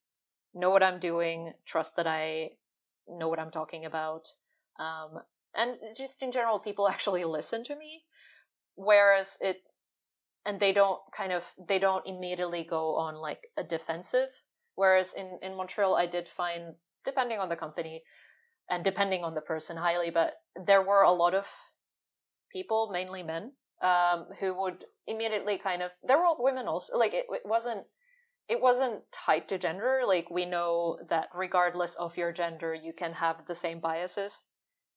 know 0.54 0.70
what 0.70 0.82
I'm 0.82 1.00
doing, 1.00 1.52
trust 1.66 1.96
that 1.96 2.06
I 2.06 2.50
know 3.08 3.28
what 3.28 3.38
I'm 3.38 3.50
talking 3.50 3.84
about, 3.84 4.26
um, 4.78 5.20
and 5.56 5.78
just 5.96 6.22
in 6.22 6.32
general, 6.32 6.58
people 6.58 6.88
actually 6.94 7.24
listen 7.24 7.64
to 7.64 7.76
me. 7.76 8.04
Whereas 8.74 9.38
it, 9.40 9.62
and 10.44 10.60
they 10.60 10.72
don't 10.72 11.00
kind 11.12 11.32
of 11.32 11.44
they 11.58 11.78
don't 11.78 12.06
immediately 12.06 12.64
go 12.64 12.96
on 12.96 13.14
like 13.16 13.40
a 13.56 13.64
defensive. 13.64 14.28
Whereas 14.74 15.14
in 15.14 15.38
in 15.42 15.56
Montreal, 15.56 15.96
I 15.96 16.06
did 16.06 16.28
find 16.28 16.74
depending 17.04 17.38
on 17.38 17.48
the 17.48 17.56
company 17.56 18.02
and 18.68 18.84
depending 18.84 19.24
on 19.24 19.34
the 19.34 19.40
person 19.40 19.76
highly, 19.76 20.10
but 20.10 20.34
there 20.66 20.82
were 20.82 21.02
a 21.02 21.12
lot 21.12 21.34
of 21.34 21.48
people, 22.52 22.90
mainly 22.92 23.22
men, 23.22 23.52
um, 23.80 24.26
who 24.40 24.54
would 24.54 24.84
immediately 25.06 25.58
kind 25.58 25.82
of 25.82 25.90
there 26.02 26.18
were 26.18 26.34
women 26.38 26.66
also 26.66 26.96
like 26.96 27.14
it, 27.14 27.26
it 27.30 27.42
wasn't 27.44 27.86
it 28.48 28.60
wasn't 28.60 29.02
tied 29.12 29.48
to 29.48 29.58
gender 29.58 30.02
like 30.06 30.30
we 30.30 30.44
know 30.44 30.98
that 31.08 31.28
regardless 31.34 31.94
of 31.96 32.16
your 32.16 32.32
gender 32.32 32.74
you 32.74 32.92
can 32.92 33.12
have 33.12 33.46
the 33.46 33.54
same 33.54 33.80
biases 33.80 34.42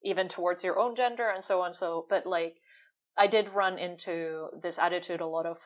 even 0.04 0.28
towards 0.28 0.64
your 0.64 0.80
own 0.80 0.96
gender 0.96 1.30
and 1.30 1.44
so 1.44 1.62
on 1.62 1.74
so 1.74 2.06
but 2.10 2.26
like 2.26 2.56
i 3.18 3.28
did 3.28 3.54
run 3.54 3.78
into 3.78 4.48
this 4.62 4.80
attitude 4.80 5.22
a 5.22 5.28
lot 5.28 5.46
of 5.46 5.58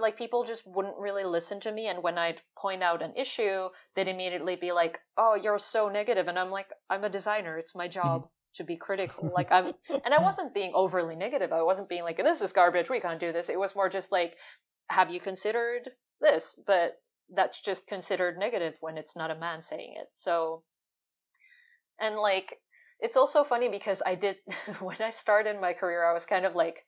like 0.00 0.16
people 0.16 0.44
just 0.44 0.64
wouldn't 0.66 0.98
really 0.98 1.24
listen 1.24 1.58
to 1.60 1.72
me 1.72 1.88
and 1.88 2.02
when 2.02 2.16
i'd 2.16 2.40
point 2.56 2.82
out 2.82 3.02
an 3.02 3.12
issue 3.16 3.68
they'd 3.94 4.08
immediately 4.08 4.56
be 4.56 4.72
like 4.72 5.00
oh 5.16 5.34
you're 5.34 5.58
so 5.58 5.88
negative 5.88 6.28
and 6.28 6.38
i'm 6.38 6.50
like 6.50 6.68
i'm 6.88 7.04
a 7.04 7.10
designer 7.10 7.58
it's 7.58 7.74
my 7.74 7.88
job 7.88 8.20
mm-hmm 8.20 8.28
to 8.54 8.64
be 8.64 8.76
critical. 8.76 9.30
Like 9.34 9.48
I'm, 9.52 9.72
and 9.88 10.14
I 10.14 10.22
wasn't 10.22 10.54
being 10.54 10.72
overly 10.74 11.16
negative. 11.16 11.52
I 11.52 11.62
wasn't 11.62 11.88
being 11.88 12.02
like, 12.02 12.16
this 12.16 12.40
is 12.40 12.52
garbage. 12.52 12.90
We 12.90 13.00
can't 13.00 13.20
do 13.20 13.32
this. 13.32 13.48
It 13.48 13.58
was 13.58 13.76
more 13.76 13.88
just 13.88 14.10
like, 14.10 14.36
have 14.88 15.10
you 15.10 15.20
considered 15.20 15.90
this? 16.20 16.58
But 16.66 17.00
that's 17.32 17.60
just 17.60 17.86
considered 17.86 18.38
negative 18.38 18.74
when 18.80 18.98
it's 18.98 19.16
not 19.16 19.30
a 19.30 19.38
man 19.38 19.62
saying 19.62 19.94
it. 19.96 20.08
So, 20.12 20.62
and 21.98 22.16
like, 22.16 22.58
it's 23.04 23.18
also 23.18 23.44
funny 23.44 23.68
because 23.68 24.02
I 24.04 24.14
did, 24.14 24.36
when 24.80 24.96
I 25.00 25.10
started 25.10 25.60
my 25.60 25.74
career, 25.74 26.04
I 26.04 26.14
was 26.14 26.24
kind 26.24 26.46
of 26.46 26.54
like, 26.54 26.84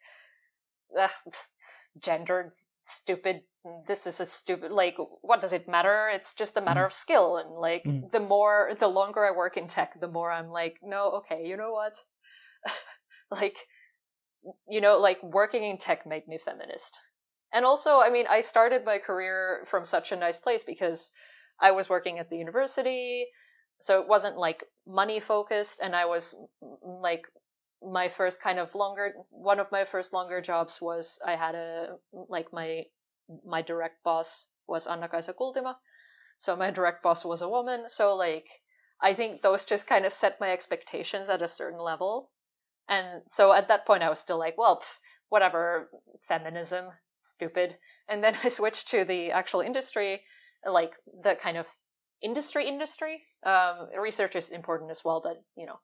gendered, 2.01 2.53
stupid. 2.83 3.43
This 3.87 4.07
is 4.07 4.21
a 4.21 4.27
stupid. 4.27 4.71
Like, 4.71 4.97
what 5.21 5.41
does 5.41 5.53
it 5.53 5.69
matter? 5.69 6.09
It's 6.13 6.35
just 6.35 6.57
a 6.57 6.61
matter 6.61 6.83
mm. 6.83 6.87
of 6.87 6.93
skill. 6.93 7.37
And 7.37 7.51
like, 7.51 7.85
mm. 7.85 8.11
the 8.11 8.21
more, 8.21 8.73
the 8.79 8.89
longer 8.89 9.27
I 9.27 9.37
work 9.37 9.57
in 9.57 9.67
tech, 9.67 10.01
the 10.01 10.09
more 10.09 10.31
I'm 10.31 10.49
like, 10.49 10.79
no, 10.83 11.21
okay, 11.21 11.47
you 11.47 11.57
know 11.57 11.73
what? 11.73 11.99
like, 13.31 13.59
you 14.69 14.81
know, 14.81 14.99
like 14.99 15.23
working 15.23 15.65
in 15.65 15.79
tech 15.79 16.07
made 16.07 16.27
me 16.29 16.39
feminist. 16.39 16.99
And 17.53 17.65
also, 17.65 18.01
I 18.01 18.11
mean, 18.11 18.27
I 18.29 18.41
started 18.41 18.85
my 18.85 18.99
career 18.99 19.65
from 19.67 19.85
such 19.85 20.13
a 20.13 20.17
nice 20.17 20.39
place 20.39 20.65
because 20.65 21.11
I 21.61 21.73
was 21.73 21.89
working 21.89 22.19
at 22.19 22.31
the 22.31 22.37
university, 22.37 23.27
so 23.79 24.01
it 24.01 24.09
wasn't 24.09 24.39
like 24.39 24.65
money 24.87 25.21
focused, 25.21 25.81
and 25.81 25.95
I 25.95 26.07
was 26.07 26.35
mm, 26.63 26.79
like 26.83 27.27
my 27.83 28.09
first 28.09 28.41
kind 28.41 28.59
of 28.59 28.75
longer 28.75 29.15
one 29.31 29.61
of 29.61 29.71
my 29.71 29.85
first 29.85 30.13
longer 30.13 30.41
jobs 30.41 30.81
was 30.81 31.21
I 31.25 31.37
had 31.37 31.55
a 31.55 31.97
like 32.13 32.53
my 32.53 32.85
my 33.45 33.63
direct 33.63 34.03
boss 34.03 34.49
was 34.67 34.87
Anna-Kaisa 34.87 35.35
Kultima. 35.35 35.77
So 36.39 36.57
my 36.57 36.71
direct 36.71 37.03
boss 37.03 37.25
was 37.25 37.43
a 37.43 37.49
woman. 37.49 37.89
So 37.89 38.15
like 38.15 38.49
I 39.01 39.15
think 39.15 39.43
those 39.43 39.65
just 39.65 39.87
kind 39.87 40.07
of 40.07 40.13
set 40.13 40.41
my 40.41 40.51
expectations 40.53 41.29
at 41.29 41.43
a 41.43 41.49
certain 41.49 41.79
level. 41.79 42.31
And 42.89 43.23
so 43.29 43.53
at 43.53 43.69
that 43.69 43.87
point 43.87 44.03
I 44.03 44.11
was 44.11 44.21
still 44.21 44.39
like, 44.39 44.57
well, 44.57 44.81
pff, 44.81 44.99
whatever, 45.29 45.91
feminism, 46.23 46.91
stupid. 47.17 47.77
And 48.09 48.23
then 48.23 48.37
I 48.45 48.49
switched 48.49 48.89
to 48.89 49.05
the 49.05 49.33
actual 49.33 49.61
industry, 49.61 50.23
like 50.65 50.93
the 51.23 51.35
kind 51.35 51.57
of 51.57 51.67
industry 52.23 52.69
industry. 52.69 53.23
Um, 53.45 53.89
research 53.99 54.37
is 54.37 54.51
important 54.51 54.91
as 54.91 55.05
well, 55.05 55.21
but 55.23 55.43
you 55.57 55.67
know, 55.67 55.79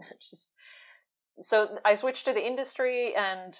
just 0.30 0.50
so 1.40 1.78
I 1.84 1.94
switched 1.94 2.26
to 2.26 2.32
the 2.32 2.46
industry, 2.46 3.14
and 3.14 3.58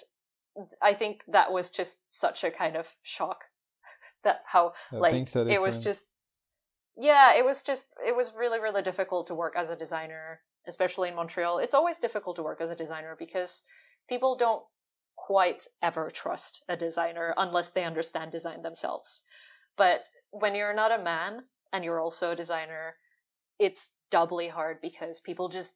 I 0.81 0.93
think 0.93 1.23
that 1.27 1.51
was 1.51 1.69
just 1.69 1.97
such 2.09 2.43
a 2.43 2.51
kind 2.51 2.75
of 2.75 2.87
shock 3.03 3.43
that 4.23 4.41
how 4.45 4.73
yeah, 4.91 4.99
like 4.99 5.35
it 5.35 5.61
was 5.61 5.79
just 5.79 6.05
yeah 6.97 7.35
it 7.37 7.45
was 7.45 7.61
just 7.61 7.85
it 8.05 8.15
was 8.15 8.33
really 8.33 8.59
really 8.59 8.81
difficult 8.81 9.27
to 9.27 9.35
work 9.35 9.53
as 9.55 9.69
a 9.69 9.75
designer 9.75 10.41
especially 10.67 11.09
in 11.09 11.15
montreal 11.15 11.59
it's 11.59 11.75
always 11.75 11.99
difficult 11.99 12.35
to 12.35 12.43
work 12.43 12.59
as 12.59 12.71
a 12.71 12.75
designer 12.75 13.15
because 13.17 13.63
people 14.09 14.35
don't 14.35 14.63
quite 15.15 15.67
ever 15.81 16.09
trust 16.09 16.63
a 16.67 16.75
designer 16.75 17.33
unless 17.37 17.69
they 17.69 17.83
understand 17.83 18.31
design 18.31 18.61
themselves 18.63 19.21
but 19.75 20.09
when 20.31 20.55
you're 20.55 20.73
not 20.73 20.91
a 20.91 21.03
man 21.03 21.43
and 21.73 21.83
you're 21.83 21.99
also 21.99 22.31
a 22.31 22.35
designer 22.35 22.95
it's 23.59 23.91
doubly 24.11 24.47
hard 24.47 24.79
because 24.81 25.19
people 25.19 25.49
just 25.49 25.73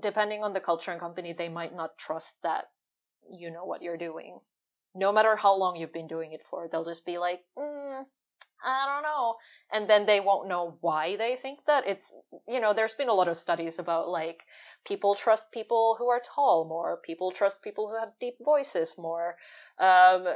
depending 0.00 0.42
on 0.42 0.52
the 0.52 0.60
culture 0.60 0.90
and 0.90 1.00
company, 1.00 1.32
they 1.32 1.48
might 1.48 1.74
not 1.74 1.96
trust 1.98 2.42
that 2.42 2.64
you 3.30 3.50
know 3.50 3.64
what 3.64 3.82
you're 3.82 3.96
doing. 3.96 4.38
No 4.94 5.12
matter 5.12 5.36
how 5.36 5.54
long 5.56 5.76
you've 5.76 5.92
been 5.92 6.06
doing 6.06 6.32
it 6.32 6.42
for, 6.50 6.68
they'll 6.68 6.84
just 6.84 7.06
be 7.06 7.18
like, 7.18 7.40
mm, 7.58 8.04
I 8.64 8.86
don't 8.86 9.02
know. 9.02 9.36
And 9.72 9.88
then 9.88 10.06
they 10.06 10.20
won't 10.20 10.48
know 10.48 10.78
why 10.80 11.16
they 11.16 11.36
think 11.36 11.60
that. 11.66 11.86
It's, 11.86 12.12
you 12.46 12.60
know, 12.60 12.74
there's 12.74 12.94
been 12.94 13.08
a 13.08 13.14
lot 13.14 13.28
of 13.28 13.36
studies 13.36 13.78
about 13.78 14.08
like 14.08 14.44
people 14.86 15.14
trust 15.14 15.52
people 15.52 15.96
who 15.98 16.08
are 16.08 16.20
tall 16.20 16.64
more, 16.68 17.00
people 17.02 17.30
trust 17.30 17.62
people 17.62 17.88
who 17.88 17.98
have 17.98 18.18
deep 18.20 18.36
voices 18.44 18.96
more. 18.98 19.36
Um, 19.78 20.26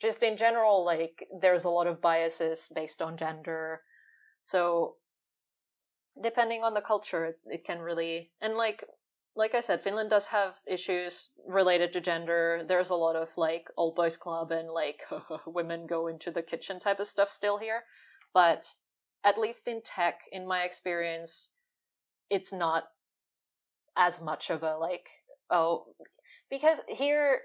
just 0.00 0.22
in 0.22 0.36
general, 0.36 0.84
like 0.84 1.26
there's 1.40 1.64
a 1.64 1.70
lot 1.70 1.86
of 1.86 2.00
biases 2.00 2.70
based 2.74 3.02
on 3.02 3.16
gender. 3.16 3.82
So 4.48 4.96
depending 6.22 6.64
on 6.64 6.72
the 6.72 6.80
culture, 6.80 7.26
it, 7.26 7.38
it 7.44 7.64
can 7.66 7.80
really, 7.80 8.32
and 8.40 8.54
like 8.54 8.82
like 9.36 9.54
I 9.54 9.60
said, 9.60 9.82
Finland 9.82 10.08
does 10.08 10.26
have 10.28 10.56
issues 10.66 11.28
related 11.46 11.92
to 11.92 12.00
gender. 12.00 12.64
There's 12.66 12.88
a 12.88 12.94
lot 12.94 13.14
of 13.14 13.28
like 13.36 13.68
old 13.76 13.94
boys 13.94 14.16
club 14.16 14.50
and 14.50 14.70
like 14.70 15.02
women 15.46 15.86
go 15.86 16.06
into 16.06 16.30
the 16.30 16.42
kitchen 16.42 16.80
type 16.80 16.98
of 16.98 17.06
stuff 17.06 17.30
still 17.30 17.58
here. 17.58 17.84
But 18.32 18.64
at 19.22 19.36
least 19.36 19.68
in 19.68 19.82
tech, 19.82 20.22
in 20.32 20.46
my 20.46 20.62
experience, 20.64 21.50
it's 22.30 22.52
not 22.52 22.84
as 23.96 24.18
much 24.18 24.48
of 24.48 24.62
a 24.62 24.76
like, 24.78 25.10
oh, 25.50 25.94
because 26.48 26.80
here 26.88 27.42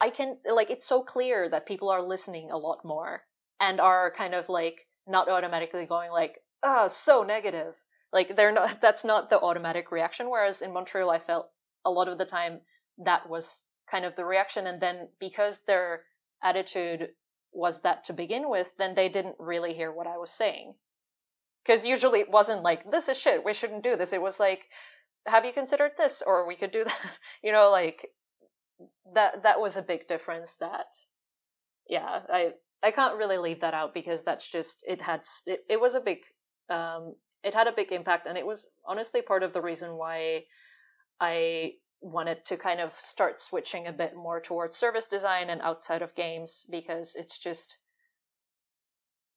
I 0.00 0.10
can, 0.10 0.38
like, 0.44 0.70
it's 0.70 0.86
so 0.86 1.02
clear 1.02 1.48
that 1.48 1.66
people 1.66 1.90
are 1.90 2.02
listening 2.02 2.52
a 2.52 2.56
lot 2.56 2.84
more 2.84 3.24
and 3.58 3.80
are 3.80 4.12
kind 4.12 4.34
of 4.34 4.48
like 4.48 4.86
not 5.10 5.28
automatically 5.28 5.86
going 5.86 6.10
like, 6.10 6.36
oh, 6.62 6.88
so 6.88 7.22
negative 7.22 7.74
like 8.12 8.36
they're 8.36 8.52
not 8.52 8.80
that's 8.82 9.04
not 9.04 9.30
the 9.30 9.40
automatic 9.40 9.90
reaction. 9.90 10.30
Whereas 10.30 10.62
in 10.62 10.72
Montreal 10.72 11.10
I 11.10 11.18
felt 11.18 11.50
a 11.84 11.90
lot 11.90 12.08
of 12.08 12.18
the 12.18 12.26
time 12.26 12.60
that 12.98 13.28
was 13.28 13.64
kind 13.90 14.04
of 14.04 14.14
the 14.16 14.24
reaction 14.24 14.66
and 14.66 14.80
then 14.80 15.08
because 15.18 15.64
their 15.64 16.02
attitude 16.42 17.10
was 17.52 17.82
that 17.82 18.04
to 18.04 18.12
begin 18.12 18.48
with, 18.48 18.72
then 18.78 18.94
they 18.94 19.08
didn't 19.08 19.36
really 19.38 19.74
hear 19.74 19.90
what 19.90 20.06
I 20.06 20.18
was 20.18 20.30
saying. 20.30 20.74
Because 21.64 21.84
usually 21.84 22.20
it 22.20 22.30
wasn't 22.30 22.62
like, 22.62 22.90
this 22.90 23.08
is 23.08 23.18
shit, 23.18 23.44
we 23.44 23.52
shouldn't 23.52 23.82
do 23.82 23.96
this. 23.96 24.12
It 24.12 24.22
was 24.22 24.38
like, 24.38 24.60
have 25.26 25.44
you 25.44 25.52
considered 25.52 25.92
this? 25.98 26.22
Or 26.24 26.46
we 26.46 26.56
could 26.56 26.70
do 26.70 26.84
that. 26.86 27.00
you 27.42 27.52
know, 27.52 27.70
like 27.70 28.08
that 29.14 29.42
that 29.42 29.60
was 29.60 29.76
a 29.76 29.82
big 29.82 30.06
difference 30.08 30.54
that 30.54 30.86
yeah, 31.88 32.20
I 32.28 32.52
I 32.82 32.90
can't 32.90 33.16
really 33.16 33.38
leave 33.38 33.60
that 33.60 33.74
out 33.74 33.94
because 33.94 34.22
that's 34.22 34.46
just 34.46 34.84
it 34.86 35.00
had 35.00 35.22
it, 35.46 35.64
it 35.68 35.80
was 35.80 35.94
a 35.94 36.00
big 36.00 36.20
um 36.68 37.14
it 37.42 37.54
had 37.54 37.66
a 37.66 37.72
big 37.72 37.92
impact 37.92 38.26
and 38.26 38.36
it 38.38 38.46
was 38.46 38.68
honestly 38.84 39.22
part 39.22 39.42
of 39.42 39.52
the 39.52 39.62
reason 39.62 39.96
why 39.96 40.44
I 41.20 41.74
wanted 42.00 42.44
to 42.46 42.56
kind 42.56 42.80
of 42.80 42.94
start 42.98 43.40
switching 43.40 43.86
a 43.86 43.92
bit 43.92 44.14
more 44.16 44.40
towards 44.40 44.76
service 44.76 45.06
design 45.08 45.50
and 45.50 45.60
outside 45.62 46.02
of 46.02 46.14
games 46.14 46.66
because 46.70 47.14
it's 47.16 47.38
just 47.38 47.78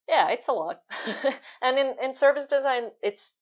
yeah 0.07 0.29
it's 0.29 0.47
a 0.47 0.53
lot. 0.53 0.81
And 1.61 1.77
in 1.79 1.95
in 2.01 2.13
service 2.13 2.47
design 2.47 2.91
it's 3.01 3.33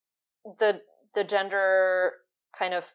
the 0.58 0.80
the 1.14 1.24
gender 1.24 2.14
kind 2.56 2.74
of 2.74 2.92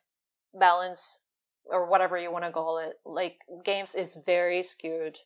balance 0.53 1.19
or 1.65 1.87
whatever 1.87 2.17
you 2.17 2.31
want 2.31 2.45
to 2.45 2.51
call 2.51 2.79
it 2.79 2.99
like 3.05 3.37
games 3.63 3.95
is 3.95 4.15
very 4.25 4.63
skewed 4.63 5.17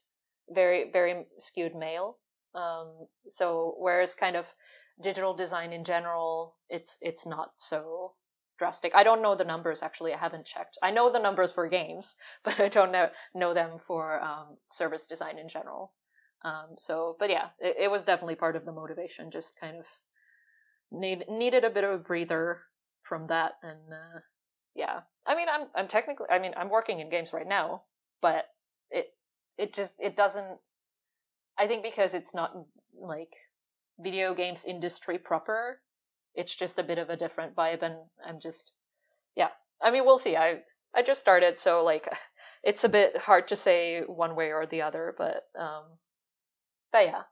very 0.53 0.91
very 0.91 1.25
skewed 1.39 1.75
male. 1.75 2.17
Um 2.55 3.07
so 3.27 3.75
whereas 3.77 4.15
kind 4.15 4.35
of 4.35 4.45
digital 5.01 5.33
design 5.33 5.73
in 5.73 5.83
general 5.83 6.57
it's 6.69 6.97
it's 7.01 7.25
not 7.25 7.51
so 7.57 8.13
drastic. 8.59 8.93
I 8.95 9.03
don't 9.03 9.21
know 9.23 9.35
the 9.35 9.43
numbers 9.43 9.81
actually. 9.81 10.13
I 10.13 10.17
haven't 10.17 10.45
checked. 10.45 10.77
I 10.83 10.91
know 10.91 11.11
the 11.11 11.19
numbers 11.19 11.51
for 11.51 11.67
games 11.67 12.15
but 12.43 12.59
i 12.59 12.67
don't 12.69 12.91
know 12.91 13.09
know 13.33 13.53
them 13.53 13.79
for 13.87 14.21
um, 14.21 14.57
service 14.69 15.07
design 15.07 15.37
in 15.39 15.47
general. 15.49 15.93
Um, 16.43 16.75
so 16.77 17.15
but 17.19 17.29
yeah 17.29 17.49
it, 17.59 17.75
it 17.85 17.91
was 17.91 18.03
definitely 18.03 18.35
part 18.35 18.55
of 18.55 18.65
the 18.65 18.71
motivation 18.71 19.31
just 19.31 19.59
kind 19.59 19.77
of 19.77 19.85
need, 20.91 21.25
needed 21.29 21.63
a 21.63 21.69
bit 21.69 21.83
of 21.83 21.91
a 21.91 21.97
breather 21.97 22.61
from 23.03 23.27
that 23.27 23.53
and 23.63 23.79
uh, 23.91 24.19
yeah. 24.75 25.01
I 25.25 25.35
mean 25.35 25.47
i'm 25.51 25.67
i'm 25.75 25.87
technically 25.87 26.27
i 26.31 26.39
mean 26.39 26.53
i'm 26.57 26.69
working 26.69 26.99
in 26.99 27.09
games 27.09 27.33
right 27.33 27.47
now 27.47 27.83
but 28.21 28.45
it 29.61 29.73
just 29.73 29.93
it 29.99 30.15
doesn't 30.15 30.59
i 31.57 31.67
think 31.67 31.83
because 31.83 32.13
it's 32.13 32.33
not 32.33 32.51
like 32.99 33.33
video 33.99 34.33
games 34.33 34.65
industry 34.65 35.17
proper 35.17 35.79
it's 36.33 36.55
just 36.55 36.79
a 36.79 36.83
bit 36.83 36.97
of 36.97 37.09
a 37.09 37.17
different 37.17 37.55
vibe 37.55 37.83
and 37.83 37.95
i'm 38.25 38.39
just 38.39 38.71
yeah. 39.35 39.49
I 39.81 39.91
mean 39.91 40.05
we'll 40.05 40.19
see. 40.19 40.35
I 40.35 40.59
i 40.93 41.01
just 41.01 41.21
started 41.21 41.57
so 41.57 41.83
like 41.83 42.07
it's 42.63 42.83
a 42.83 42.89
bit 42.89 43.17
hard 43.17 43.47
to 43.49 43.55
say 43.55 44.01
one 44.01 44.35
way 44.35 44.51
or 44.51 44.65
the 44.65 44.81
other 44.81 45.15
but 45.17 45.43
um 45.59 45.83
but 46.91 47.05
yeah. 47.05 47.23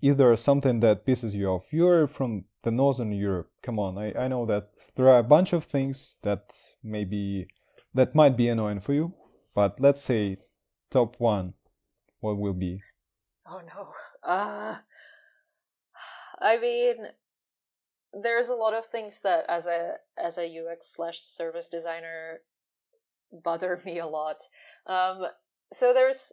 Is 0.00 0.16
there 0.16 0.34
something 0.34 0.80
that 0.80 1.06
pisses 1.06 1.32
you 1.32 1.46
off? 1.46 1.72
You're 1.72 2.08
from 2.08 2.44
the 2.64 2.72
northern 2.72 3.12
europe. 3.12 3.50
Come 3.62 3.78
on. 3.78 3.98
I 3.98 4.12
i 4.24 4.28
know 4.28 4.46
that 4.46 4.70
there 4.94 5.08
are 5.08 5.18
a 5.18 5.28
bunch 5.34 5.52
of 5.52 5.64
things 5.64 6.16
that 6.22 6.54
maybe 6.82 7.46
that 7.94 8.14
might 8.14 8.36
be 8.36 8.48
annoying 8.48 8.80
for 8.80 8.94
you 8.94 9.14
but 9.54 9.80
let's 9.80 10.02
say 10.02 10.36
top 10.90 11.16
one 11.18 11.54
what 12.20 12.38
will 12.38 12.52
be 12.52 12.80
oh 13.46 13.60
no 13.66 13.88
uh 14.22 14.76
I 16.42 16.58
mean, 16.58 16.96
there's 18.12 18.48
a 18.48 18.54
lot 18.54 18.74
of 18.74 18.86
things 18.86 19.20
that 19.20 19.44
as 19.48 19.66
a 19.66 19.94
as 20.18 20.38
a 20.38 20.58
UX 20.60 20.92
slash 20.92 21.20
service 21.20 21.68
designer 21.68 22.40
bother 23.32 23.80
me 23.86 24.00
a 24.00 24.06
lot. 24.06 24.42
Um, 24.86 25.26
so 25.72 25.94
there's 25.94 26.32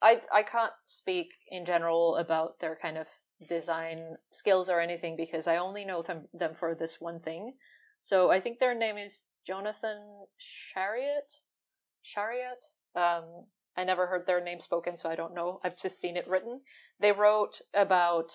I 0.00 0.22
I 0.32 0.42
can't 0.42 0.72
speak 0.84 1.28
in 1.48 1.64
general 1.64 2.16
about 2.16 2.58
their 2.58 2.76
kind 2.76 2.96
of 2.96 3.06
design 3.48 4.16
skills 4.32 4.70
or 4.70 4.80
anything 4.80 5.16
because 5.16 5.46
I 5.46 5.58
only 5.58 5.84
know 5.84 6.02
them 6.02 6.28
them 6.32 6.54
for 6.54 6.74
this 6.74 7.00
one 7.00 7.20
thing. 7.20 7.54
So 8.00 8.30
I 8.30 8.40
think 8.40 8.58
their 8.58 8.74
name 8.74 8.96
is 8.96 9.22
Jonathan 9.46 10.26
Shariat. 10.40 11.40
Shariat. 12.04 12.64
Um, 12.94 13.46
I 13.76 13.84
never 13.84 14.06
heard 14.06 14.26
their 14.26 14.40
name 14.40 14.60
spoken, 14.60 14.96
so 14.96 15.08
I 15.08 15.16
don't 15.16 15.34
know. 15.34 15.60
I've 15.64 15.76
just 15.76 16.00
seen 16.00 16.16
it 16.16 16.28
written. 16.28 16.62
They 17.00 17.12
wrote 17.12 17.60
about 17.72 18.32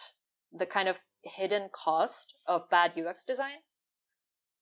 the 0.52 0.66
kind 0.66 0.88
of 0.90 1.00
hidden 1.24 1.70
cost 1.70 2.36
of 2.46 2.70
bad 2.70 2.98
UX 2.98 3.24
design. 3.24 3.58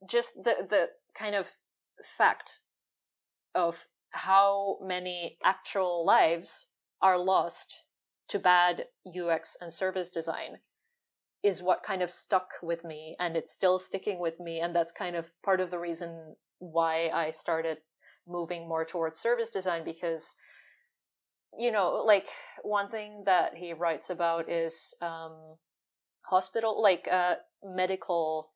Just 0.08 0.36
the 0.36 0.66
the 0.68 0.90
kind 1.14 1.36
of 1.36 1.48
fact 2.18 2.60
of 3.54 3.88
how 4.10 4.80
many 4.82 5.38
actual 5.44 6.06
lives 6.06 6.68
are 7.02 7.18
lost 7.18 7.84
to 8.30 8.40
bad 8.40 8.88
UX 9.08 9.56
and 9.62 9.72
service 9.72 10.10
design 10.10 10.60
is 11.44 11.62
what 11.62 11.84
kind 11.84 12.02
of 12.02 12.10
stuck 12.10 12.50
with 12.64 12.84
me 12.84 13.16
and 13.20 13.38
it's 13.38 13.52
still 13.52 13.78
sticking 13.78 14.20
with 14.20 14.40
me 14.40 14.60
and 14.60 14.76
that's 14.76 14.92
kind 14.92 15.16
of 15.16 15.30
part 15.44 15.60
of 15.60 15.70
the 15.70 15.78
reason 15.80 16.36
why 16.58 17.10
I 17.10 17.30
started 17.32 17.78
moving 18.28 18.68
more 18.68 18.86
towards 18.86 19.20
service 19.20 19.50
design 19.50 19.84
because 19.84 20.36
you 21.58 21.72
know 21.72 22.04
like 22.06 22.28
one 22.64 22.90
thing 22.90 23.24
that 23.26 23.56
he 23.56 23.74
writes 23.74 24.10
about 24.10 24.50
is 24.50 24.94
um, 25.02 25.56
hospital 26.24 26.82
like 26.82 27.08
uh, 27.12 27.36
medical 27.64 28.52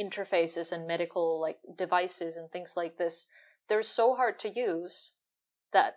interfaces 0.00 0.72
and 0.72 0.86
medical 0.86 1.40
like 1.40 1.58
devices 1.76 2.36
and 2.36 2.50
things 2.50 2.74
like 2.76 2.96
this 2.96 3.26
they're 3.68 3.82
so 3.82 4.14
hard 4.14 4.38
to 4.38 4.48
use 4.48 5.12
that 5.72 5.96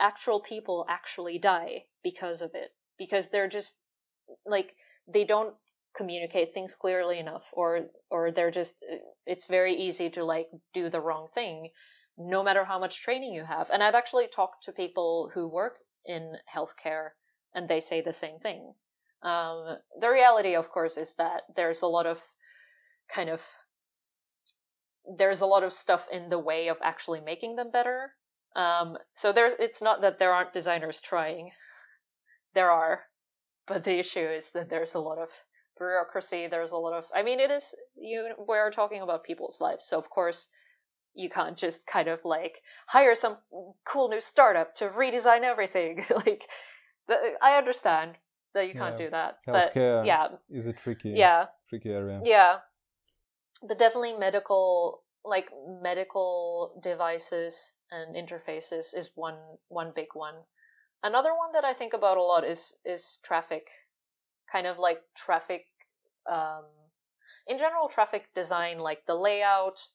actual 0.00 0.40
people 0.40 0.86
actually 0.88 1.38
die 1.38 1.84
because 2.02 2.42
of 2.42 2.54
it 2.54 2.70
because 2.98 3.28
they're 3.28 3.48
just 3.48 3.76
like 4.44 4.74
they 5.08 5.24
don't 5.24 5.54
communicate 5.96 6.52
things 6.52 6.74
clearly 6.74 7.18
enough 7.18 7.48
or 7.52 7.86
or 8.10 8.30
they're 8.30 8.50
just 8.50 8.84
it's 9.24 9.46
very 9.46 9.74
easy 9.74 10.10
to 10.10 10.24
like 10.24 10.48
do 10.74 10.90
the 10.90 11.00
wrong 11.00 11.26
thing 11.34 11.68
no 12.18 12.42
matter 12.42 12.64
how 12.64 12.78
much 12.78 13.02
training 13.02 13.32
you 13.34 13.44
have 13.44 13.70
and 13.70 13.82
i've 13.82 13.94
actually 13.94 14.26
talked 14.28 14.64
to 14.64 14.72
people 14.72 15.30
who 15.34 15.48
work 15.48 15.76
in 16.06 16.36
healthcare 16.52 17.10
and 17.54 17.68
they 17.68 17.80
say 17.80 18.00
the 18.00 18.12
same 18.12 18.38
thing 18.38 18.74
um, 19.22 19.78
the 19.98 20.10
reality, 20.10 20.54
of 20.54 20.70
course, 20.70 20.96
is 20.96 21.14
that 21.14 21.42
there's 21.56 21.82
a 21.82 21.88
lot 21.88 22.06
of 22.06 22.22
kind 23.08 23.30
of 23.30 23.42
there's 25.16 25.40
a 25.40 25.46
lot 25.46 25.62
of 25.62 25.72
stuff 25.72 26.08
in 26.10 26.28
the 26.28 26.38
way 26.38 26.68
of 26.68 26.78
actually 26.82 27.20
making 27.20 27.56
them 27.56 27.70
better. 27.70 28.12
Um, 28.54 28.96
so 29.14 29.32
there's 29.32 29.54
it's 29.54 29.82
not 29.82 30.02
that 30.02 30.18
there 30.18 30.32
aren't 30.32 30.52
designers 30.52 31.00
trying. 31.00 31.50
There 32.54 32.70
are, 32.70 33.04
but 33.66 33.84
the 33.84 33.98
issue 33.98 34.20
is 34.20 34.50
that 34.52 34.68
there's 34.68 34.94
a 34.94 35.00
lot 35.00 35.18
of 35.18 35.30
bureaucracy. 35.78 36.46
There's 36.46 36.72
a 36.72 36.78
lot 36.78 36.94
of 36.94 37.10
I 37.14 37.22
mean, 37.22 37.40
it 37.40 37.50
is 37.50 37.74
you 37.96 38.34
we're 38.38 38.70
talking 38.70 39.02
about 39.02 39.24
people's 39.24 39.60
lives, 39.60 39.86
so 39.86 39.98
of 39.98 40.10
course 40.10 40.48
you 41.16 41.30
can't 41.30 41.56
just 41.56 41.86
kind 41.86 42.08
of 42.08 42.20
like 42.24 42.62
hire 42.86 43.14
some 43.14 43.38
cool 43.84 44.08
new 44.08 44.20
startup 44.20 44.74
to 44.76 44.88
redesign 44.88 45.42
everything. 45.42 46.04
like 46.26 46.48
I 47.42 47.56
understand, 47.58 48.16
that 48.56 48.68
you 48.68 48.74
can't 48.74 48.96
do 48.96 49.10
that. 49.10 49.38
Healthcare 49.46 50.00
but 50.00 50.06
yeah, 50.06 50.28
is 50.50 50.66
a 50.66 50.72
tricky 50.72 51.10
yeah 51.10 51.46
tricky 51.68 51.90
area. 51.90 52.20
Yeah, 52.24 52.56
but 53.62 53.78
definitely 53.78 54.14
medical 54.14 55.02
like 55.24 55.48
medical 55.82 56.80
devices 56.82 57.74
and 57.90 58.16
interfaces 58.16 58.96
is 58.96 59.10
one 59.14 59.38
one 59.68 59.92
big 59.94 60.08
one. 60.14 60.34
Another 61.02 61.30
one 61.30 61.52
that 61.52 61.64
I 61.64 61.74
think 61.74 61.92
about 61.92 62.16
a 62.16 62.22
lot 62.22 62.44
is 62.44 62.74
is 62.84 63.20
traffic, 63.22 63.68
kind 64.50 64.66
of 64.66 64.78
like 64.78 65.02
traffic, 65.14 65.66
um, 66.28 66.64
in 67.46 67.58
general 67.58 67.88
traffic 67.88 68.32
design, 68.34 68.78
like 68.78 69.04
the 69.06 69.14
layout, 69.14 69.86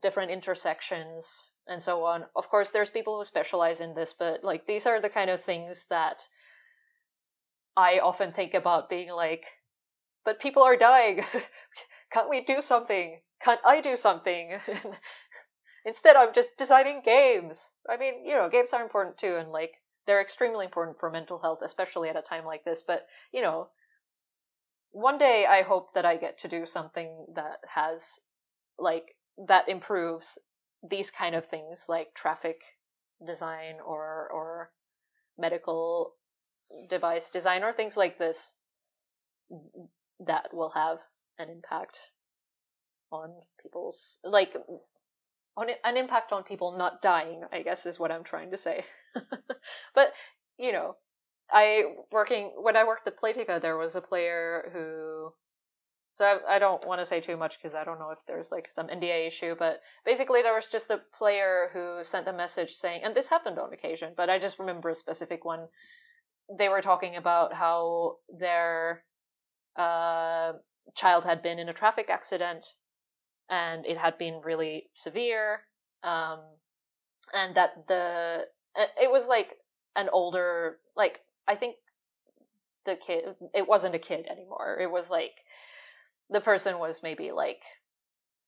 different 0.00 0.30
intersections, 0.30 1.50
and 1.66 1.82
so 1.82 2.04
on. 2.04 2.24
Of 2.34 2.48
course, 2.48 2.70
there's 2.70 2.90
people 2.90 3.16
who 3.18 3.24
specialize 3.24 3.80
in 3.80 3.94
this, 3.94 4.12
but 4.12 4.44
like 4.44 4.66
these 4.66 4.86
are 4.86 5.00
the 5.00 5.10
kind 5.10 5.30
of 5.30 5.40
things 5.40 5.86
that 5.90 6.26
I 7.76 7.98
often 7.98 8.32
think 8.32 8.54
about 8.54 8.88
being 8.88 9.10
like, 9.10 9.46
but 10.24 10.40
people 10.40 10.62
are 10.62 10.76
dying. 10.76 11.22
Can't 12.10 12.30
we 12.30 12.40
do 12.40 12.60
something? 12.60 13.20
Can't 13.40 13.60
I 13.64 13.80
do 13.80 13.96
something? 13.96 14.58
Instead, 15.84 16.16
I'm 16.16 16.32
just 16.32 16.56
designing 16.56 17.02
games. 17.04 17.70
I 17.88 17.96
mean, 17.96 18.24
you 18.24 18.34
know, 18.34 18.48
games 18.48 18.72
are 18.72 18.82
important 18.82 19.18
too, 19.18 19.36
and 19.36 19.52
like, 19.52 19.74
they're 20.06 20.20
extremely 20.20 20.64
important 20.64 20.98
for 20.98 21.10
mental 21.10 21.38
health, 21.38 21.60
especially 21.62 22.08
at 22.08 22.16
a 22.16 22.22
time 22.22 22.44
like 22.44 22.64
this. 22.64 22.82
But, 22.82 23.06
you 23.32 23.42
know, 23.42 23.68
one 24.92 25.18
day 25.18 25.46
I 25.46 25.62
hope 25.62 25.92
that 25.94 26.06
I 26.06 26.16
get 26.16 26.38
to 26.38 26.48
do 26.48 26.64
something 26.64 27.26
that 27.34 27.58
has, 27.68 28.18
like, 28.78 29.16
that 29.48 29.68
improves 29.68 30.38
these 30.88 31.10
kind 31.10 31.34
of 31.34 31.46
things, 31.46 31.86
like 31.88 32.14
traffic 32.14 32.62
design 33.26 33.76
or, 33.84 34.28
or 34.32 34.70
medical 35.38 36.14
device 36.88 37.30
design 37.30 37.62
or 37.62 37.72
things 37.72 37.96
like 37.96 38.18
this 38.18 38.54
that 40.20 40.52
will 40.52 40.70
have 40.70 40.98
an 41.38 41.48
impact 41.48 42.10
on 43.12 43.32
people's 43.62 44.18
like 44.24 44.56
on 45.56 45.68
an 45.84 45.96
impact 45.96 46.32
on 46.32 46.42
people 46.42 46.76
not 46.76 47.00
dying 47.00 47.42
i 47.52 47.62
guess 47.62 47.86
is 47.86 47.98
what 47.98 48.10
i'm 48.10 48.24
trying 48.24 48.50
to 48.50 48.56
say. 48.56 48.84
But 49.94 50.12
you 50.58 50.72
know 50.72 50.96
i 51.50 51.84
working 52.10 52.52
when 52.56 52.76
i 52.76 52.84
worked 52.84 53.06
at 53.06 53.18
playtika 53.18 53.60
there 53.60 53.76
was 53.76 53.94
a 53.94 54.00
player 54.00 54.70
who 54.72 55.32
so 56.16 56.24
I, 56.24 56.56
I 56.56 56.58
don't 56.58 56.86
want 56.86 56.98
to 57.02 57.04
say 57.04 57.20
too 57.20 57.36
much 57.36 57.58
because 57.58 57.74
I 57.74 57.84
don't 57.84 57.98
know 57.98 58.08
if 58.10 58.24
there's 58.24 58.50
like 58.50 58.70
some 58.70 58.86
NDA 58.86 59.26
issue, 59.26 59.54
but 59.54 59.82
basically 60.06 60.40
there 60.40 60.54
was 60.54 60.70
just 60.70 60.90
a 60.90 61.02
player 61.18 61.68
who 61.74 62.02
sent 62.04 62.26
a 62.26 62.32
message 62.32 62.72
saying, 62.72 63.02
and 63.04 63.14
this 63.14 63.28
happened 63.28 63.58
on 63.58 63.70
occasion, 63.74 64.14
but 64.16 64.30
I 64.30 64.38
just 64.38 64.58
remember 64.58 64.88
a 64.88 64.94
specific 64.94 65.44
one 65.44 65.68
they 66.58 66.70
were 66.70 66.80
talking 66.80 67.16
about 67.16 67.52
how 67.52 68.16
their 68.30 69.04
uh, 69.76 70.54
child 70.94 71.26
had 71.26 71.42
been 71.42 71.58
in 71.58 71.68
a 71.68 71.74
traffic 71.74 72.08
accident 72.08 72.64
and 73.50 73.84
it 73.84 73.98
had 73.98 74.16
been 74.16 74.40
really 74.42 74.88
severe. 74.94 75.60
Um, 76.02 76.40
and 77.34 77.56
that 77.56 77.88
the 77.88 78.46
it 78.74 79.10
was 79.10 79.28
like 79.28 79.54
an 79.96 80.08
older 80.10 80.78
like 80.96 81.20
I 81.46 81.56
think 81.56 81.76
the 82.86 82.96
kid 82.96 83.34
it 83.52 83.68
wasn't 83.68 83.96
a 83.96 83.98
kid 83.98 84.26
anymore. 84.30 84.78
It 84.80 84.90
was 84.90 85.10
like 85.10 85.44
the 86.30 86.40
person 86.40 86.78
was 86.78 87.02
maybe 87.02 87.32
like 87.32 87.62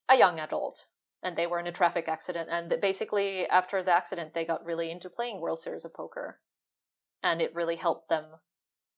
a 0.09 0.17
young 0.17 0.41
adult 0.41 0.87
and 1.23 1.37
they 1.37 1.47
were 1.47 1.59
in 1.59 1.67
a 1.67 1.73
traffic 1.73 2.09
accident 2.09 2.49
and 2.51 2.81
basically 2.81 3.47
after 3.47 3.83
the 3.83 3.93
accident 3.93 4.35
they 4.35 4.45
got 4.45 4.65
really 4.65 4.91
into 4.91 5.11
playing 5.11 5.41
World 5.41 5.61
Series 5.61 5.85
of 5.85 5.95
Poker 5.95 6.41
and 7.23 7.43
it 7.43 7.55
really 7.55 7.77
helped 7.77 8.09
them 8.09 8.25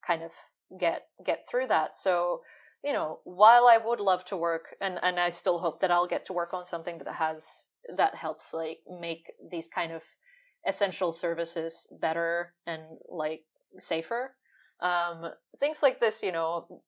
kind 0.06 0.22
of 0.22 0.32
get 0.78 1.06
get 1.24 1.46
through 1.48 1.66
that. 1.68 1.98
So, 1.98 2.42
you 2.84 2.92
know, 2.92 3.20
while 3.24 3.66
I 3.66 3.78
would 3.78 4.00
love 4.00 4.24
to 4.26 4.36
work 4.36 4.76
and 4.80 4.98
and 5.02 5.18
I 5.18 5.30
still 5.30 5.58
hope 5.58 5.80
that 5.80 5.90
I'll 5.90 6.06
get 6.06 6.26
to 6.26 6.32
work 6.32 6.54
on 6.54 6.64
something 6.64 6.98
that 6.98 7.14
has 7.14 7.66
that 7.96 8.14
helps 8.14 8.52
like 8.52 8.80
make 9.00 9.32
these 9.50 9.68
kind 9.68 9.92
of 9.92 10.02
essential 10.66 11.12
services 11.12 11.86
better 12.00 12.54
and 12.66 12.82
like 13.08 13.44
safer. 13.78 14.34
Um, 14.80 15.30
things 15.58 15.82
like 15.82 16.00
this, 16.00 16.22
you 16.22 16.32
know, 16.32 16.82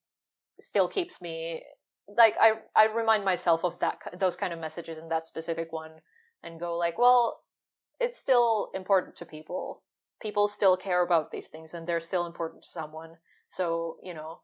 still 0.60 0.88
keeps 0.88 1.20
me 1.20 1.62
like 2.08 2.34
I 2.40 2.52
I 2.74 2.86
remind 2.86 3.24
myself 3.24 3.64
of 3.64 3.78
that 3.80 3.98
those 4.18 4.36
kind 4.36 4.52
of 4.52 4.58
messages 4.58 4.98
in 4.98 5.08
that 5.08 5.26
specific 5.26 5.72
one 5.72 5.92
and 6.42 6.60
go 6.60 6.76
like, 6.76 6.98
well, 6.98 7.40
it's 8.00 8.18
still 8.18 8.70
important 8.74 9.16
to 9.16 9.26
people. 9.26 9.82
People 10.20 10.48
still 10.48 10.76
care 10.76 11.02
about 11.02 11.30
these 11.30 11.48
things 11.48 11.74
and 11.74 11.86
they're 11.86 12.00
still 12.00 12.26
important 12.26 12.62
to 12.62 12.68
someone. 12.68 13.16
So, 13.48 13.96
you 14.02 14.14
know, 14.14 14.40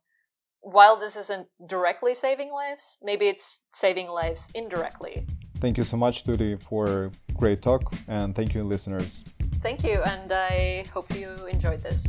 while 0.61 0.99
this 0.99 1.17
isn't 1.17 1.47
directly 1.67 2.15
saving 2.15 2.53
lives, 2.53 2.99
maybe 3.03 3.29
it's 3.29 3.61
saving 3.75 4.09
lives 4.09 4.51
indirectly. 4.55 5.27
Thank 5.57 5.77
you 5.79 5.85
so 5.85 5.97
much, 5.97 6.25
Tuuli, 6.25 6.61
for 6.61 7.11
great 7.35 7.63
talk, 7.63 7.93
and 8.07 8.35
thank 8.35 8.55
you, 8.55 8.63
listeners. 8.63 9.25
Thank 9.61 9.83
you, 9.83 10.03
and 10.03 10.31
I 10.33 10.85
hope 10.93 11.13
you 11.17 11.35
enjoyed 11.51 11.81
this. 11.81 12.07